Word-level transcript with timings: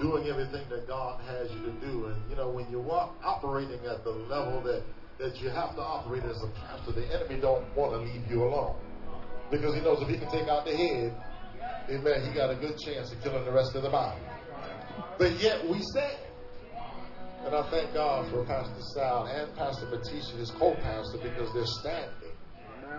doing 0.00 0.26
everything 0.28 0.64
that 0.70 0.88
God 0.88 1.20
has 1.24 1.50
you 1.52 1.60
to 1.60 1.72
do. 1.86 2.06
And, 2.06 2.16
you 2.30 2.36
know, 2.36 2.48
when 2.48 2.68
you're 2.70 2.84
operating 3.22 3.84
at 3.86 4.02
the 4.02 4.10
level 4.10 4.60
that, 4.62 4.82
that 5.18 5.40
you 5.40 5.50
have 5.50 5.76
to 5.76 5.82
operate 5.82 6.24
as 6.24 6.42
a 6.42 6.48
pastor, 6.60 6.92
the 6.92 7.06
enemy 7.14 7.40
don't 7.40 7.64
want 7.76 7.92
to 7.92 7.98
leave 7.98 8.28
you 8.30 8.44
alone. 8.44 8.76
Because 9.50 9.74
he 9.74 9.80
knows 9.80 10.00
if 10.00 10.08
he 10.08 10.16
can 10.16 10.30
take 10.30 10.48
out 10.48 10.64
the 10.64 10.76
head, 10.76 11.14
amen, 11.90 12.26
he 12.26 12.34
got 12.34 12.50
a 12.50 12.56
good 12.56 12.78
chance 12.78 13.12
of 13.12 13.22
killing 13.22 13.44
the 13.44 13.52
rest 13.52 13.74
of 13.74 13.82
the 13.82 13.90
body. 13.90 14.20
But 15.18 15.38
yet 15.40 15.68
we 15.68 15.80
stand. 15.82 16.18
And 17.44 17.54
I 17.54 17.68
thank 17.70 17.94
God 17.94 18.30
for 18.30 18.44
Pastor 18.44 18.82
Sal 18.94 19.26
and 19.26 19.54
Pastor 19.56 19.86
Matisha, 19.86 20.38
his 20.38 20.50
co-pastor, 20.52 21.18
because 21.22 21.52
they're 21.54 21.64
standing. 21.80 22.19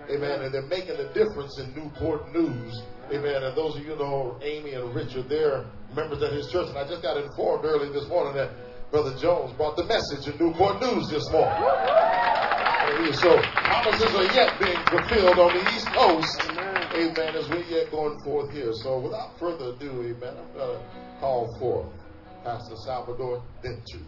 Amen. 0.10 0.42
And 0.42 0.54
they're 0.54 0.62
making 0.64 0.98
a 0.98 1.14
difference 1.14 1.60
in 1.60 1.74
Newport 1.76 2.34
News. 2.34 2.82
Amen. 3.12 3.44
And 3.44 3.56
those 3.56 3.76
of 3.76 3.86
you 3.86 3.96
know 3.96 4.38
Amy 4.42 4.74
and 4.74 4.94
Richard, 4.96 5.30
they're 5.30 5.66
members 5.96 6.22
of 6.22 6.32
his 6.32 6.52
church. 6.52 6.70
And 6.70 6.78
I 6.78 6.88
just 6.88 7.02
got 7.02 7.18
informed 7.18 7.66
early 7.66 7.92
this 7.92 8.08
morning 8.08 8.34
that 8.36 8.52
Brother 8.92 9.18
Jones 9.20 9.54
brought 9.54 9.78
the 9.78 9.86
message 9.86 10.28
in 10.28 10.38
Newport 10.40 10.82
News 10.82 11.10
this 11.10 11.30
morning. 11.32 11.58
So 13.14 13.42
promises 13.42 14.14
are 14.16 14.34
yet 14.36 14.60
being 14.60 14.78
fulfilled 14.88 15.40
on 15.40 15.54
the 15.56 15.62
East 15.74 15.88
Coast. 15.88 16.42
Amen. 16.94 17.36
As 17.36 17.50
we're 17.50 17.64
yet 17.64 17.90
going 17.90 18.20
forth 18.24 18.52
here. 18.52 18.74
So 18.74 19.00
without 19.00 19.40
further 19.40 19.70
ado, 19.70 19.90
amen, 20.04 20.36
I'm 20.38 20.54
going 20.54 20.78
to 20.78 20.84
call 21.20 21.56
for 21.60 21.90
Pastor 22.44 22.76
Salvador 22.86 23.44
Dentu. 23.64 24.02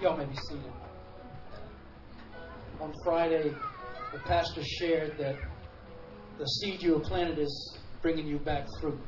Y'all 0.00 0.16
may 0.16 0.26
be 0.26 0.36
seated. 0.36 0.72
On 2.80 2.92
Friday, 3.04 3.54
the 4.12 4.18
pastor 4.20 4.62
shared 4.62 5.16
that 5.18 5.36
the 6.38 6.44
seed 6.44 6.82
you 6.82 6.94
have 6.94 7.04
planted 7.04 7.38
is 7.38 7.78
bringing 8.02 8.26
you 8.26 8.38
back 8.38 8.66
fruit. 8.80 9.00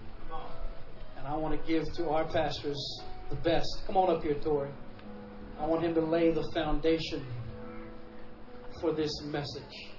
And 1.19 1.27
I 1.27 1.37
want 1.37 1.61
to 1.61 1.67
give 1.67 1.85
to 1.97 2.09
our 2.11 2.25
pastors 2.25 3.03
the 3.29 3.37
best. 3.37 3.67
Come 3.87 3.97
on 3.97 4.17
up 4.17 4.23
here, 4.23 4.35
Tori. 4.35 4.71
I 5.59 5.67
want 5.67 5.83
him 5.83 5.95
to 5.95 6.01
lay 6.01 6.31
the 6.31 6.49
foundation 6.53 7.25
for 8.81 8.93
this 8.93 9.11
message. 9.23 9.96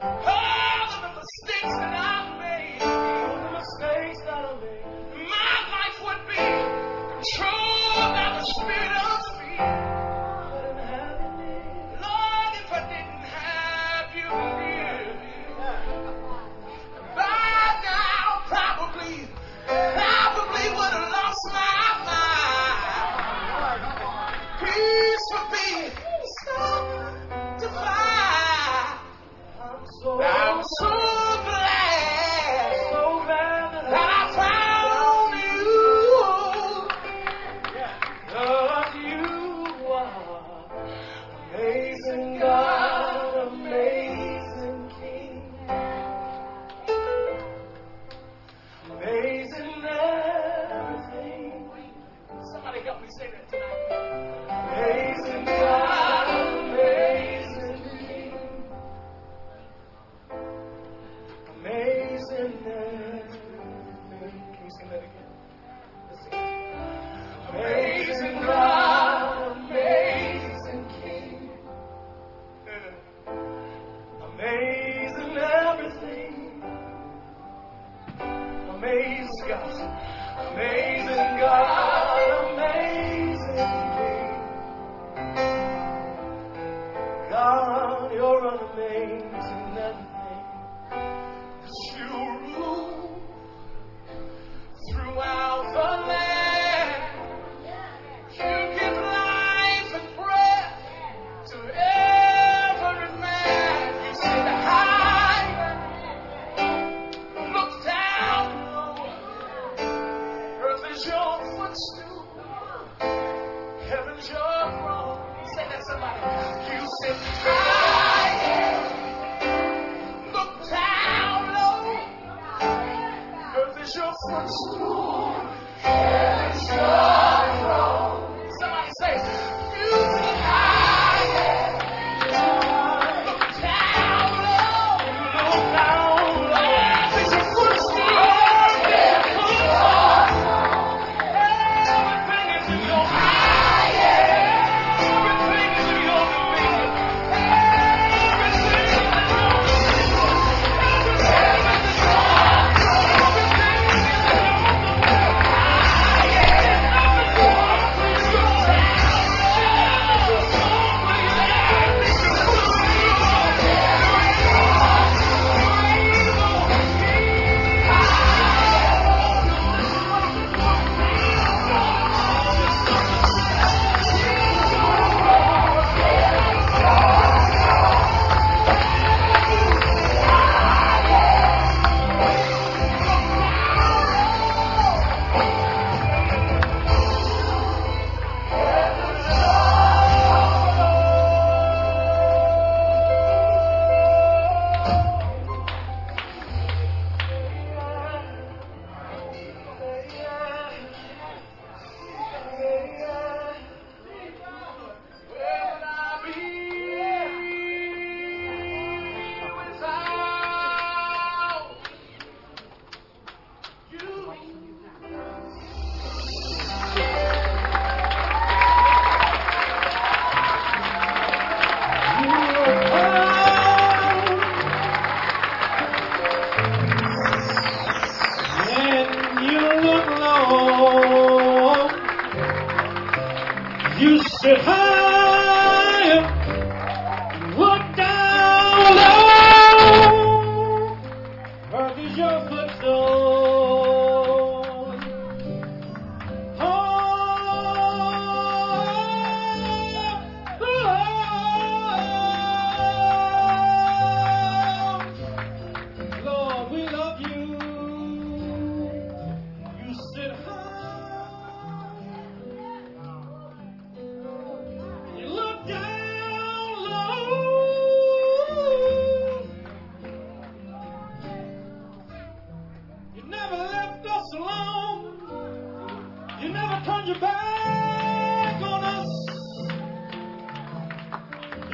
Hey! 0.00 0.33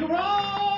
You 0.01 0.70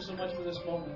you 0.00 0.06
so 0.06 0.14
much 0.14 0.34
for 0.34 0.42
this 0.42 0.58
moment. 0.64 0.94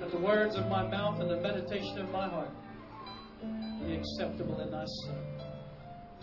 That 0.00 0.10
the 0.12 0.18
words 0.18 0.54
of 0.56 0.68
my 0.68 0.86
mouth 0.86 1.20
and 1.20 1.28
the 1.30 1.40
meditation 1.40 1.98
of 1.98 2.10
my 2.10 2.28
heart 2.28 2.50
be 3.84 3.94
acceptable 3.94 4.60
in 4.60 4.70
thy 4.70 4.84
sight. 4.84 5.16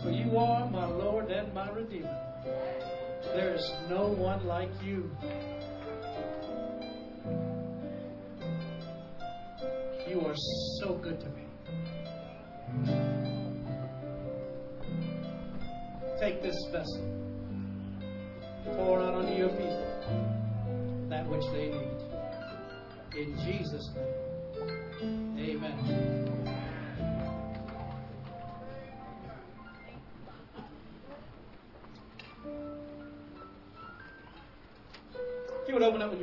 For 0.02 0.10
you 0.10 0.36
are 0.38 0.68
my 0.70 0.86
Lord 0.86 1.30
and 1.30 1.52
my 1.52 1.70
Redeemer. 1.70 2.18
There 3.34 3.54
is 3.54 3.72
no 3.90 4.06
one 4.08 4.46
like 4.46 4.70
you. 4.82 5.10
You 5.22 5.41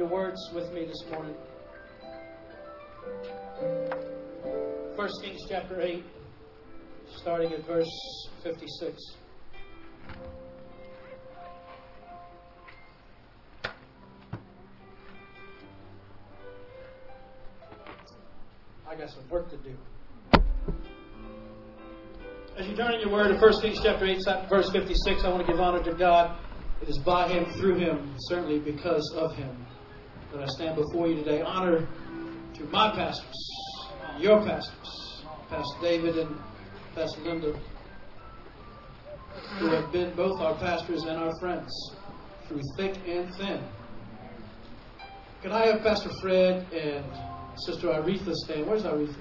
words 0.10 0.50
with 0.56 0.72
me 0.74 0.86
this 0.86 1.04
morning. 1.12 1.36
1 4.96 5.10
Kings 5.24 5.42
chapter 5.48 5.80
8, 5.80 6.04
starting 7.18 7.54
at 7.54 7.66
verse 7.68 7.88
56. 8.44 8.98
I 18.90 18.96
got 18.96 19.10
some 19.12 19.30
work 19.30 19.52
to 19.52 19.58
do. 19.58 19.76
As 22.58 22.68
you 22.68 22.76
turn 22.76 22.94
in 22.96 23.02
your 23.02 23.12
word 23.12 23.28
to 23.28 23.40
1 23.40 23.62
Kings 23.62 23.80
chapter 23.84 24.06
8, 24.06 24.50
verse 24.50 24.72
56, 24.72 25.24
I 25.24 25.30
want 25.30 25.46
to 25.46 25.52
give 25.52 25.62
honor 25.62 25.84
to 25.84 25.94
God. 25.94 26.36
It 26.82 26.90
is 26.90 26.98
by 26.98 27.28
Him, 27.28 27.46
through 27.54 27.76
Him, 27.78 28.16
certainly 28.22 28.60
because 28.60 29.14
of 29.16 29.36
Him, 29.36 29.66
that 30.32 30.42
I 30.42 30.46
stand 30.48 30.76
before 30.76 31.08
you 31.08 31.16
today. 31.16 31.42
Honor 31.42 31.88
to 32.56 32.64
my 32.66 32.92
pastors, 32.92 33.36
your 34.18 34.44
pastors, 34.46 35.24
Pastor 35.50 35.82
David 35.82 36.18
and 36.18 36.36
Pastor 36.96 37.22
Linda, 37.22 37.60
who 39.60 39.68
have 39.68 39.92
been 39.92 40.16
both 40.16 40.40
our 40.40 40.56
pastors 40.56 41.04
and 41.04 41.18
our 41.18 41.38
friends 41.40 41.72
through 42.48 42.62
thick 42.78 42.96
and 43.08 43.34
thin. 43.36 43.64
Can 45.42 45.52
I 45.52 45.68
have 45.68 45.82
Pastor 45.82 46.10
Fred 46.22 46.72
and 46.74 47.06
Sister 47.56 47.88
Aretha 47.88 48.34
stand? 48.34 48.68
Where's 48.68 48.84
Aretha? 48.84 49.16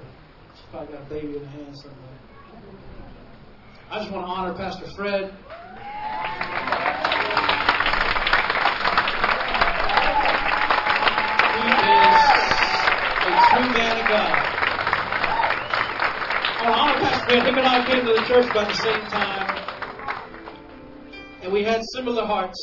She's 0.55 0.65
probably 0.71 0.95
got 0.95 1.07
a 1.07 1.09
baby 1.09 1.37
in 1.37 1.45
her 1.45 1.50
hand 1.50 1.79
somewhere. 1.79 2.09
I 3.91 4.00
just 4.00 4.11
want 4.12 4.27
to 4.27 4.31
honor 4.31 4.55
Pastor 4.55 4.87
Fred. 4.97 5.33
Honor 16.73 17.00
Pastor. 17.00 17.41
Him 17.43 17.59
and 17.59 17.67
I 17.67 17.85
came 17.87 18.07
to 18.07 18.12
the 18.12 18.25
church 18.27 18.50
about 18.50 18.69
the 18.69 18.75
same 18.75 19.00
time. 19.03 19.59
And 21.43 21.53
we 21.53 21.62
had 21.62 21.83
similar 21.93 22.25
hearts. 22.25 22.59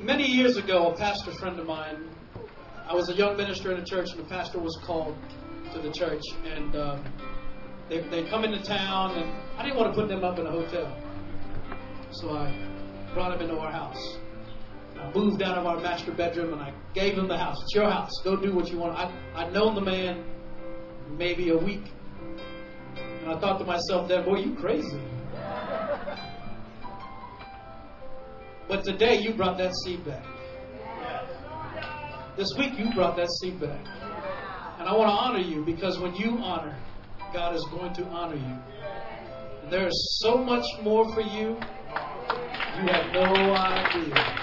Many 0.00 0.26
years 0.26 0.56
ago, 0.56 0.92
a 0.92 0.96
pastor 0.96 1.32
friend 1.32 1.58
of 1.58 1.66
mine, 1.66 2.08
I 2.88 2.94
was 2.94 3.10
a 3.10 3.14
young 3.14 3.36
minister 3.36 3.72
in 3.72 3.80
a 3.80 3.84
church, 3.84 4.10
and 4.12 4.20
the 4.20 4.28
pastor 4.28 4.58
was 4.58 4.78
called 4.86 5.18
to 5.74 5.80
the 5.80 5.90
church. 5.90 6.22
And 6.44 6.74
um, 6.76 7.04
they, 7.90 8.00
they 8.08 8.24
come 8.30 8.44
into 8.44 8.62
town, 8.62 9.18
and 9.18 9.30
I 9.58 9.64
didn't 9.64 9.76
want 9.76 9.94
to 9.94 10.00
put 10.00 10.08
them 10.08 10.24
up 10.24 10.38
in 10.38 10.46
a 10.46 10.50
hotel. 10.50 10.96
So 12.10 12.30
I 12.30 12.54
brought 13.12 13.36
them 13.38 13.48
into 13.48 13.60
our 13.60 13.70
house. 13.70 14.18
I 15.00 15.12
moved 15.14 15.42
out 15.42 15.56
of 15.56 15.66
our 15.66 15.80
master 15.80 16.12
bedroom 16.12 16.52
and 16.52 16.62
I 16.62 16.72
gave 16.94 17.14
him 17.14 17.28
the 17.28 17.38
house. 17.38 17.56
It's 17.62 17.74
your 17.74 17.90
house. 17.90 18.10
Go 18.24 18.36
do 18.36 18.54
what 18.54 18.68
you 18.70 18.78
want. 18.78 18.98
I, 18.98 19.12
I'd 19.34 19.52
known 19.52 19.74
the 19.74 19.80
man 19.80 20.24
maybe 21.16 21.50
a 21.50 21.56
week. 21.56 21.84
And 22.96 23.30
I 23.30 23.38
thought 23.38 23.58
to 23.58 23.64
myself, 23.64 24.08
then, 24.08 24.24
boy, 24.24 24.38
you 24.38 24.54
crazy. 24.54 25.00
But 28.68 28.84
today 28.84 29.18
you 29.20 29.32
brought 29.34 29.56
that 29.58 29.74
seed 29.84 30.04
back. 30.04 30.24
This 32.36 32.52
week 32.58 32.78
you 32.78 32.92
brought 32.94 33.16
that 33.16 33.28
seed 33.40 33.58
back. 33.60 33.80
And 34.78 34.88
I 34.88 34.94
want 34.94 35.08
to 35.08 35.14
honor 35.14 35.38
you 35.40 35.64
because 35.64 35.98
when 35.98 36.14
you 36.14 36.38
honor, 36.38 36.76
God 37.32 37.56
is 37.56 37.66
going 37.70 37.94
to 37.94 38.04
honor 38.04 38.36
you. 38.36 38.58
And 39.62 39.72
there 39.72 39.86
is 39.88 40.18
so 40.22 40.38
much 40.38 40.64
more 40.82 41.12
for 41.14 41.22
you. 41.22 41.56
You 42.78 42.86
have 42.86 43.12
no 43.12 43.54
idea. 43.54 44.37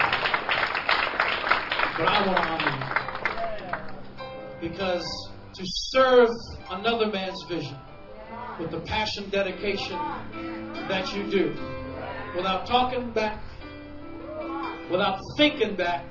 But 1.97 2.09
I 2.09 2.27
want 2.27 2.37
to 2.37 2.43
honor 2.43 2.71
you. 4.61 4.69
Because 4.69 5.05
to 5.53 5.63
serve 5.65 6.29
another 6.69 7.07
man's 7.07 7.41
vision 7.47 7.77
with 8.59 8.71
the 8.71 8.81
passion, 8.81 9.29
dedication 9.29 9.97
that 10.89 11.13
you 11.15 11.23
do, 11.29 11.55
without 12.35 12.65
talking 12.65 13.11
back, 13.11 13.41
without 14.91 15.19
thinking 15.37 15.75
back, 15.75 16.03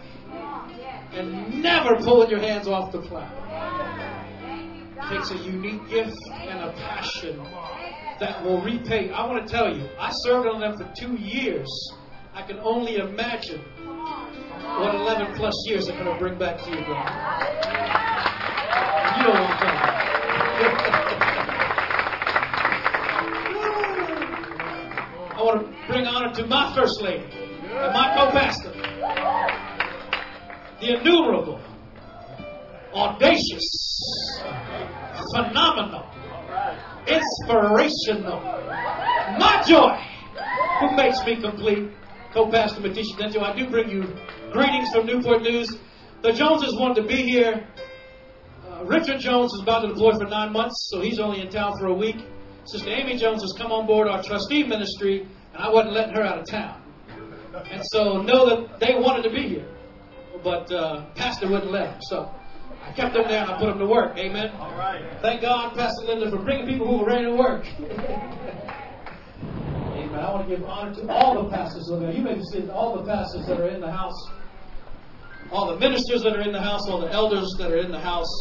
and 1.12 1.62
never 1.62 1.96
pulling 1.96 2.30
your 2.30 2.40
hands 2.40 2.66
off 2.66 2.90
the 2.90 3.00
plow, 3.02 3.28
takes 5.10 5.30
a 5.32 5.36
unique 5.36 5.86
gift 5.90 6.16
and 6.48 6.60
a 6.60 6.72
passion 6.72 7.38
that 8.20 8.42
will 8.42 8.62
repay. 8.62 9.10
I 9.10 9.26
want 9.26 9.46
to 9.46 9.52
tell 9.52 9.76
you, 9.76 9.86
I 9.98 10.10
served 10.12 10.48
on 10.48 10.60
them 10.60 10.78
for 10.78 10.90
two 10.98 11.14
years. 11.16 11.68
I 12.32 12.40
can 12.42 12.58
only 12.60 12.96
imagine 12.96 13.62
what 14.76 14.94
11 14.94 15.34
plus 15.36 15.54
years 15.66 15.88
are 15.88 15.92
going 15.92 16.12
to 16.12 16.18
bring 16.18 16.36
back 16.36 16.58
to 16.58 16.70
you, 16.70 16.84
brother. 16.84 17.10
You 19.16 19.30
I'm 19.30 19.46
talking 19.46 19.68
about. 19.68 20.04
I 25.36 25.42
want 25.42 25.60
to 25.60 25.86
bring 25.86 26.06
honor 26.06 26.32
to 26.34 26.46
my 26.46 26.74
first 26.74 27.00
lady 27.02 27.26
and 27.34 27.92
my 27.92 28.14
co-pastor, 28.16 28.72
the 30.80 30.98
innumerable, 30.98 31.60
audacious, 32.92 34.40
phenomenal, 35.34 36.10
inspirational, 37.06 38.42
my 39.38 39.62
joy, 39.66 39.98
who 40.80 40.96
makes 40.96 41.24
me 41.24 41.40
complete, 41.40 41.90
co-pastor 42.34 42.80
Matisha 42.80 43.16
Dento. 43.16 43.40
I 43.40 43.56
do 43.56 43.70
bring 43.70 43.88
you 43.88 44.12
greetings 44.50 44.90
from 44.90 45.06
Newport 45.06 45.42
News. 45.42 45.78
The 46.22 46.32
Joneses 46.32 46.74
wanted 46.76 47.02
to 47.02 47.06
be 47.06 47.22
here. 47.22 47.64
Uh, 48.68 48.84
Richard 48.86 49.20
Jones 49.20 49.52
is 49.54 49.62
about 49.62 49.82
to 49.82 49.88
deploy 49.88 50.18
for 50.18 50.24
nine 50.24 50.52
months, 50.52 50.88
so 50.90 51.00
he's 51.00 51.20
only 51.20 51.42
in 51.42 51.48
town 51.48 51.78
for 51.78 51.86
a 51.86 51.94
week. 51.94 52.16
Sister 52.64 52.90
Amy 52.90 53.16
Jones 53.18 53.40
has 53.42 53.54
come 53.56 53.70
on 53.70 53.86
board 53.86 54.08
our 54.08 54.20
trustee 54.20 54.64
ministry, 54.64 55.28
and 55.52 55.62
I 55.62 55.70
wasn't 55.70 55.94
letting 55.94 56.16
her 56.16 56.24
out 56.24 56.40
of 56.40 56.46
town. 56.50 56.82
And 57.70 57.82
so 57.84 58.20
know 58.22 58.46
that 58.48 58.80
they 58.80 58.96
wanted 58.98 59.22
to 59.28 59.30
be 59.30 59.48
here, 59.48 59.68
but 60.42 60.72
uh, 60.72 61.04
Pastor 61.14 61.48
wouldn't 61.48 61.70
let 61.70 61.92
them. 61.92 62.00
So 62.02 62.34
I 62.82 62.90
kept 62.94 63.14
them 63.14 63.28
there 63.28 63.42
and 63.42 63.50
I 63.52 63.58
put 63.60 63.66
them 63.66 63.78
to 63.78 63.86
work. 63.86 64.18
Amen. 64.18 64.50
All 64.58 64.74
right. 64.76 65.04
Thank 65.22 65.42
God, 65.42 65.76
Pastor 65.76 66.04
Linda, 66.06 66.30
for 66.30 66.42
bringing 66.42 66.66
people 66.66 66.88
who 66.88 67.04
are 67.04 67.06
ready 67.06 67.26
to 67.26 67.36
work. 67.36 67.64
I 70.24 70.32
want 70.32 70.48
to 70.48 70.56
give 70.56 70.64
honor 70.64 70.94
to 70.94 71.12
all 71.12 71.42
the 71.42 71.50
pastors 71.50 71.86
there. 71.90 72.10
You 72.10 72.22
may 72.22 72.40
see 72.50 72.68
all 72.70 72.96
the 72.96 73.04
pastors 73.04 73.46
that 73.46 73.60
are 73.60 73.68
in 73.68 73.80
the 73.80 73.92
house, 73.92 74.30
all 75.52 75.74
the 75.74 75.78
ministers 75.78 76.22
that 76.22 76.34
are 76.34 76.40
in 76.40 76.50
the 76.50 76.60
house, 76.60 76.88
all 76.88 77.00
the 77.00 77.12
elders 77.12 77.54
that 77.58 77.70
are 77.70 77.76
in 77.76 77.92
the 77.92 78.00
house. 78.00 78.32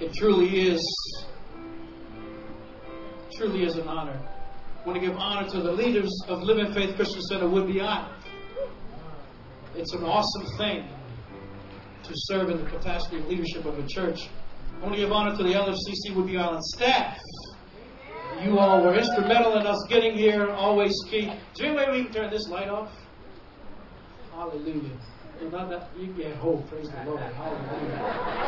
It 0.00 0.12
truly 0.14 0.68
is, 0.68 0.82
truly 3.36 3.64
is 3.64 3.76
an 3.76 3.86
honor. 3.86 4.20
I 4.82 4.88
want 4.88 5.00
to 5.00 5.06
give 5.06 5.16
honor 5.16 5.48
to 5.50 5.62
the 5.62 5.72
leaders 5.72 6.10
of 6.26 6.42
Living 6.42 6.72
Faith 6.74 6.96
Christian 6.96 7.22
Center 7.22 7.46
Whidbey 7.46 7.80
Island. 7.80 8.22
It's 9.76 9.92
an 9.94 10.02
awesome 10.04 10.46
thing 10.58 10.88
to 12.02 12.12
serve 12.14 12.50
in 12.50 12.64
the 12.64 12.68
capacity 12.70 13.18
of 13.18 13.26
leadership 13.28 13.64
of 13.66 13.78
a 13.78 13.86
church. 13.86 14.28
I 14.78 14.82
want 14.82 14.94
to 14.94 15.00
give 15.00 15.12
honor 15.12 15.36
to 15.36 15.42
the 15.42 15.52
LFCC 15.52 16.14
Whidbey 16.14 16.40
Island 16.40 16.64
staff. 16.64 17.18
You 18.42 18.58
all 18.58 18.82
were 18.84 18.94
instrumental 18.94 19.58
in 19.58 19.66
us 19.66 19.84
getting 19.88 20.16
here, 20.16 20.50
always 20.50 20.94
key. 21.10 21.28
Is 21.28 21.58
there 21.58 21.68
any 21.68 21.76
way 21.76 21.90
we 21.90 22.04
can 22.04 22.12
turn 22.12 22.30
this 22.30 22.48
light 22.48 22.68
off? 22.68 22.90
Hallelujah. 24.32 24.90
Well, 25.40 25.50
not 25.50 25.70
that, 25.70 25.90
you 25.98 26.12
get 26.12 26.36
hope. 26.36 26.68
Praise 26.68 26.88
the 26.90 27.04
Lord. 27.04 27.20
Hallelujah. 27.20 28.46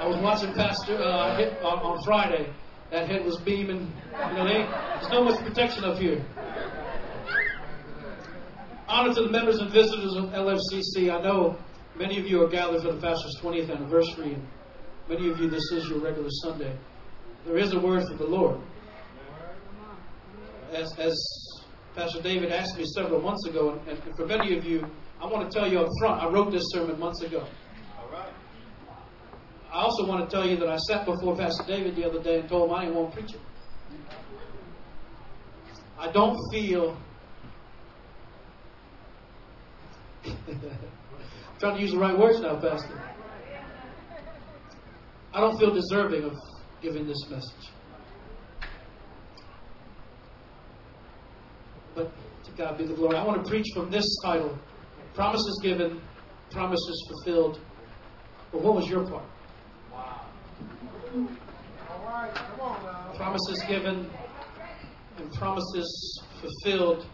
I 0.00 0.06
was 0.06 0.16
watching 0.18 0.52
Pastor 0.54 0.96
uh, 0.96 1.36
hit, 1.36 1.62
on, 1.62 1.78
on 1.78 2.02
Friday. 2.04 2.52
That 2.90 3.08
head 3.08 3.24
was 3.24 3.36
beaming. 3.38 3.92
You 4.12 4.34
know, 4.34 4.44
they, 4.44 4.66
there's 4.98 5.10
no 5.10 5.24
much 5.24 5.38
protection 5.44 5.84
up 5.84 5.98
here. 5.98 6.24
Honor 8.88 9.14
to 9.14 9.22
the 9.22 9.30
members 9.30 9.58
and 9.58 9.70
visitors 9.70 10.16
of 10.16 10.24
LFCC. 10.30 11.12
I 11.12 11.22
know 11.22 11.56
many 11.96 12.18
of 12.18 12.26
you 12.26 12.42
are 12.42 12.48
gathered 12.48 12.82
for 12.82 12.92
the 12.92 13.00
pastor's 13.00 13.36
20th 13.40 13.70
anniversary, 13.70 14.34
and 14.34 14.46
many 15.08 15.30
of 15.30 15.38
you, 15.38 15.48
this 15.48 15.70
is 15.72 15.88
your 15.88 16.00
regular 16.00 16.30
Sunday. 16.42 16.76
There 17.44 17.56
is 17.56 17.72
a 17.72 17.80
word 17.80 18.06
from 18.06 18.18
the 18.18 18.26
Lord. 18.26 18.60
As, 20.72 20.92
as 20.98 21.16
Pastor 21.96 22.22
David 22.22 22.52
asked 22.52 22.76
me 22.76 22.84
several 22.84 23.20
months 23.20 23.46
ago, 23.46 23.80
and, 23.88 23.98
and 23.98 24.16
for 24.16 24.26
many 24.26 24.56
of 24.56 24.64
you, 24.64 24.86
I 25.20 25.26
want 25.26 25.50
to 25.50 25.58
tell 25.58 25.70
you 25.70 25.80
up 25.80 25.88
front, 26.00 26.22
I 26.22 26.28
wrote 26.28 26.52
this 26.52 26.64
sermon 26.72 26.98
months 26.98 27.22
ago. 27.22 27.46
I 29.72 29.82
also 29.82 30.06
want 30.06 30.28
to 30.28 30.36
tell 30.36 30.46
you 30.46 30.56
that 30.56 30.68
I 30.68 30.76
sat 30.76 31.06
before 31.06 31.36
Pastor 31.36 31.64
David 31.66 31.94
the 31.94 32.04
other 32.04 32.20
day 32.22 32.40
and 32.40 32.48
told 32.48 32.70
him 32.70 32.76
I 32.76 32.84
didn't 32.84 32.96
want 32.96 33.14
to 33.14 33.20
preach 33.20 33.34
it. 33.34 33.40
I 35.98 36.10
don't 36.10 36.36
feel. 36.52 36.96
trying 41.60 41.76
to 41.76 41.80
use 41.80 41.92
the 41.92 41.98
right 41.98 42.18
words 42.18 42.40
now, 42.40 42.58
Pastor. 42.60 43.00
I 45.32 45.40
don't 45.40 45.58
feel 45.58 45.72
deserving 45.72 46.24
of 46.24 46.32
giving 46.82 47.06
this 47.06 47.28
message. 47.30 47.70
But 51.94 52.12
to 52.44 52.52
God 52.52 52.78
be 52.78 52.86
the 52.86 52.94
glory. 52.94 53.16
I 53.16 53.24
want 53.24 53.42
to 53.42 53.48
preach 53.48 53.66
from 53.74 53.90
this 53.90 54.06
title 54.24 54.58
Promises 55.14 55.60
Given, 55.62 56.00
Promises 56.50 57.08
Fulfilled. 57.08 57.60
But 58.52 58.62
what 58.62 58.74
was 58.76 58.88
your 58.88 59.06
part? 59.08 59.24
Wow. 59.92 60.26
Right, 62.04 62.60
on, 62.60 63.16
Promises 63.16 63.62
given 63.68 64.10
and 65.18 65.32
promises 65.34 66.22
fulfilled. 66.40 67.06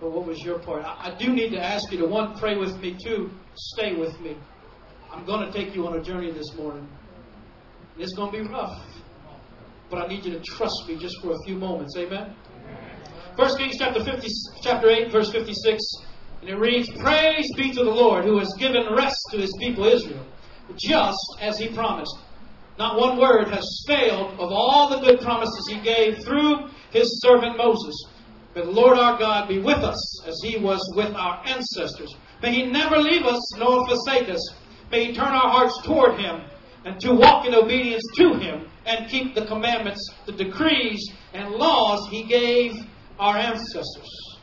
But 0.00 0.12
what 0.12 0.26
was 0.26 0.38
your 0.42 0.58
part? 0.58 0.84
I, 0.84 1.12
I 1.12 1.18
do 1.18 1.32
need 1.32 1.50
to 1.50 1.62
ask 1.62 1.90
you 1.92 1.98
to 1.98 2.06
one, 2.06 2.38
pray 2.38 2.56
with 2.56 2.78
me, 2.80 2.96
two, 3.02 3.30
stay 3.54 3.94
with 3.94 4.18
me. 4.20 4.36
I'm 5.10 5.24
going 5.26 5.44
to 5.44 5.52
take 5.52 5.74
you 5.74 5.86
on 5.86 5.98
a 5.98 6.02
journey 6.02 6.30
this 6.30 6.54
morning. 6.54 6.88
It's 8.00 8.14
going 8.14 8.32
to 8.32 8.42
be 8.42 8.48
rough. 8.48 8.82
But 9.90 10.04
I 10.04 10.06
need 10.06 10.24
you 10.24 10.32
to 10.32 10.40
trust 10.40 10.88
me 10.88 10.96
just 10.96 11.20
for 11.20 11.32
a 11.32 11.38
few 11.44 11.56
moments. 11.56 11.96
Amen? 11.98 12.34
1 13.36 13.58
Kings 13.58 13.76
chapter 13.78 14.02
50, 14.02 14.28
chapter 14.62 14.88
8, 14.88 15.12
verse 15.12 15.30
56. 15.30 15.82
And 16.40 16.50
it 16.50 16.56
reads, 16.56 16.88
Praise 16.98 17.52
be 17.56 17.72
to 17.72 17.84
the 17.84 17.90
Lord 17.90 18.24
who 18.24 18.38
has 18.38 18.54
given 18.58 18.94
rest 18.94 19.20
to 19.32 19.36
his 19.36 19.54
people 19.60 19.84
Israel, 19.84 20.24
just 20.76 21.18
as 21.40 21.58
he 21.58 21.68
promised. 21.68 22.16
Not 22.78 22.98
one 22.98 23.18
word 23.18 23.48
has 23.48 23.84
failed 23.86 24.32
of 24.40 24.50
all 24.50 24.88
the 24.88 25.00
good 25.00 25.20
promises 25.20 25.68
he 25.68 25.80
gave 25.80 26.24
through 26.24 26.70
his 26.92 27.20
servant 27.20 27.58
Moses. 27.58 27.94
May 28.54 28.62
the 28.62 28.70
Lord 28.70 28.98
our 28.98 29.18
God 29.18 29.48
be 29.48 29.58
with 29.58 29.78
us 29.78 30.26
as 30.26 30.40
he 30.42 30.56
was 30.56 30.80
with 30.96 31.14
our 31.14 31.46
ancestors. 31.46 32.14
May 32.42 32.54
he 32.54 32.66
never 32.66 32.96
leave 32.96 33.26
us 33.26 33.58
nor 33.58 33.86
forsake 33.86 34.30
us. 34.30 34.54
May 34.90 35.06
he 35.06 35.14
turn 35.14 35.28
our 35.28 35.50
hearts 35.50 35.78
toward 35.84 36.18
him 36.18 36.40
and 36.84 36.98
to 37.00 37.14
walk 37.14 37.46
in 37.46 37.54
obedience 37.54 38.02
to 38.16 38.34
him 38.34 38.66
and 38.86 39.08
keep 39.08 39.34
the 39.34 39.46
commandments, 39.46 40.08
the 40.26 40.32
decrees, 40.32 41.10
and 41.34 41.50
laws 41.50 42.08
he 42.10 42.24
gave 42.24 42.72
our 43.18 43.36
ancestors. 43.36 44.38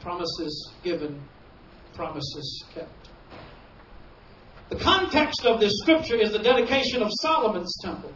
Promises 0.00 0.72
given, 0.82 1.22
promises 1.94 2.64
kept. 2.74 3.10
The 4.70 4.76
context 4.76 5.46
of 5.46 5.60
this 5.60 5.72
scripture 5.78 6.16
is 6.16 6.32
the 6.32 6.38
dedication 6.38 7.02
of 7.02 7.10
Solomon's 7.22 7.78
temple. 7.82 8.12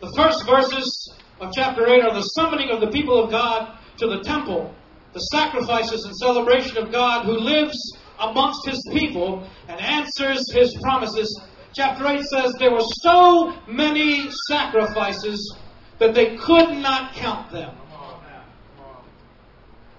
The 0.00 0.12
first 0.14 0.44
verses 0.46 1.14
of 1.40 1.52
chapter 1.54 1.88
8 1.88 2.04
are 2.04 2.14
the 2.14 2.22
summoning 2.22 2.70
of 2.70 2.80
the 2.80 2.88
people 2.88 3.22
of 3.22 3.30
God 3.30 3.78
to 3.98 4.06
the 4.06 4.20
temple, 4.22 4.74
the 5.14 5.20
sacrifices 5.20 6.04
and 6.04 6.14
celebration 6.16 6.76
of 6.76 6.92
God 6.92 7.24
who 7.24 7.38
lives 7.38 7.78
amongst 8.18 8.66
his 8.66 8.82
people 8.92 9.48
and 9.68 9.80
answers 9.80 10.44
his 10.52 10.76
promises. 10.82 11.40
Chapter 11.76 12.06
8 12.06 12.22
says 12.22 12.54
there 12.58 12.72
were 12.72 12.86
so 13.02 13.54
many 13.68 14.30
sacrifices 14.48 15.58
that 15.98 16.14
they 16.14 16.34
could 16.36 16.70
not 16.70 17.12
count 17.12 17.52
them. 17.52 17.76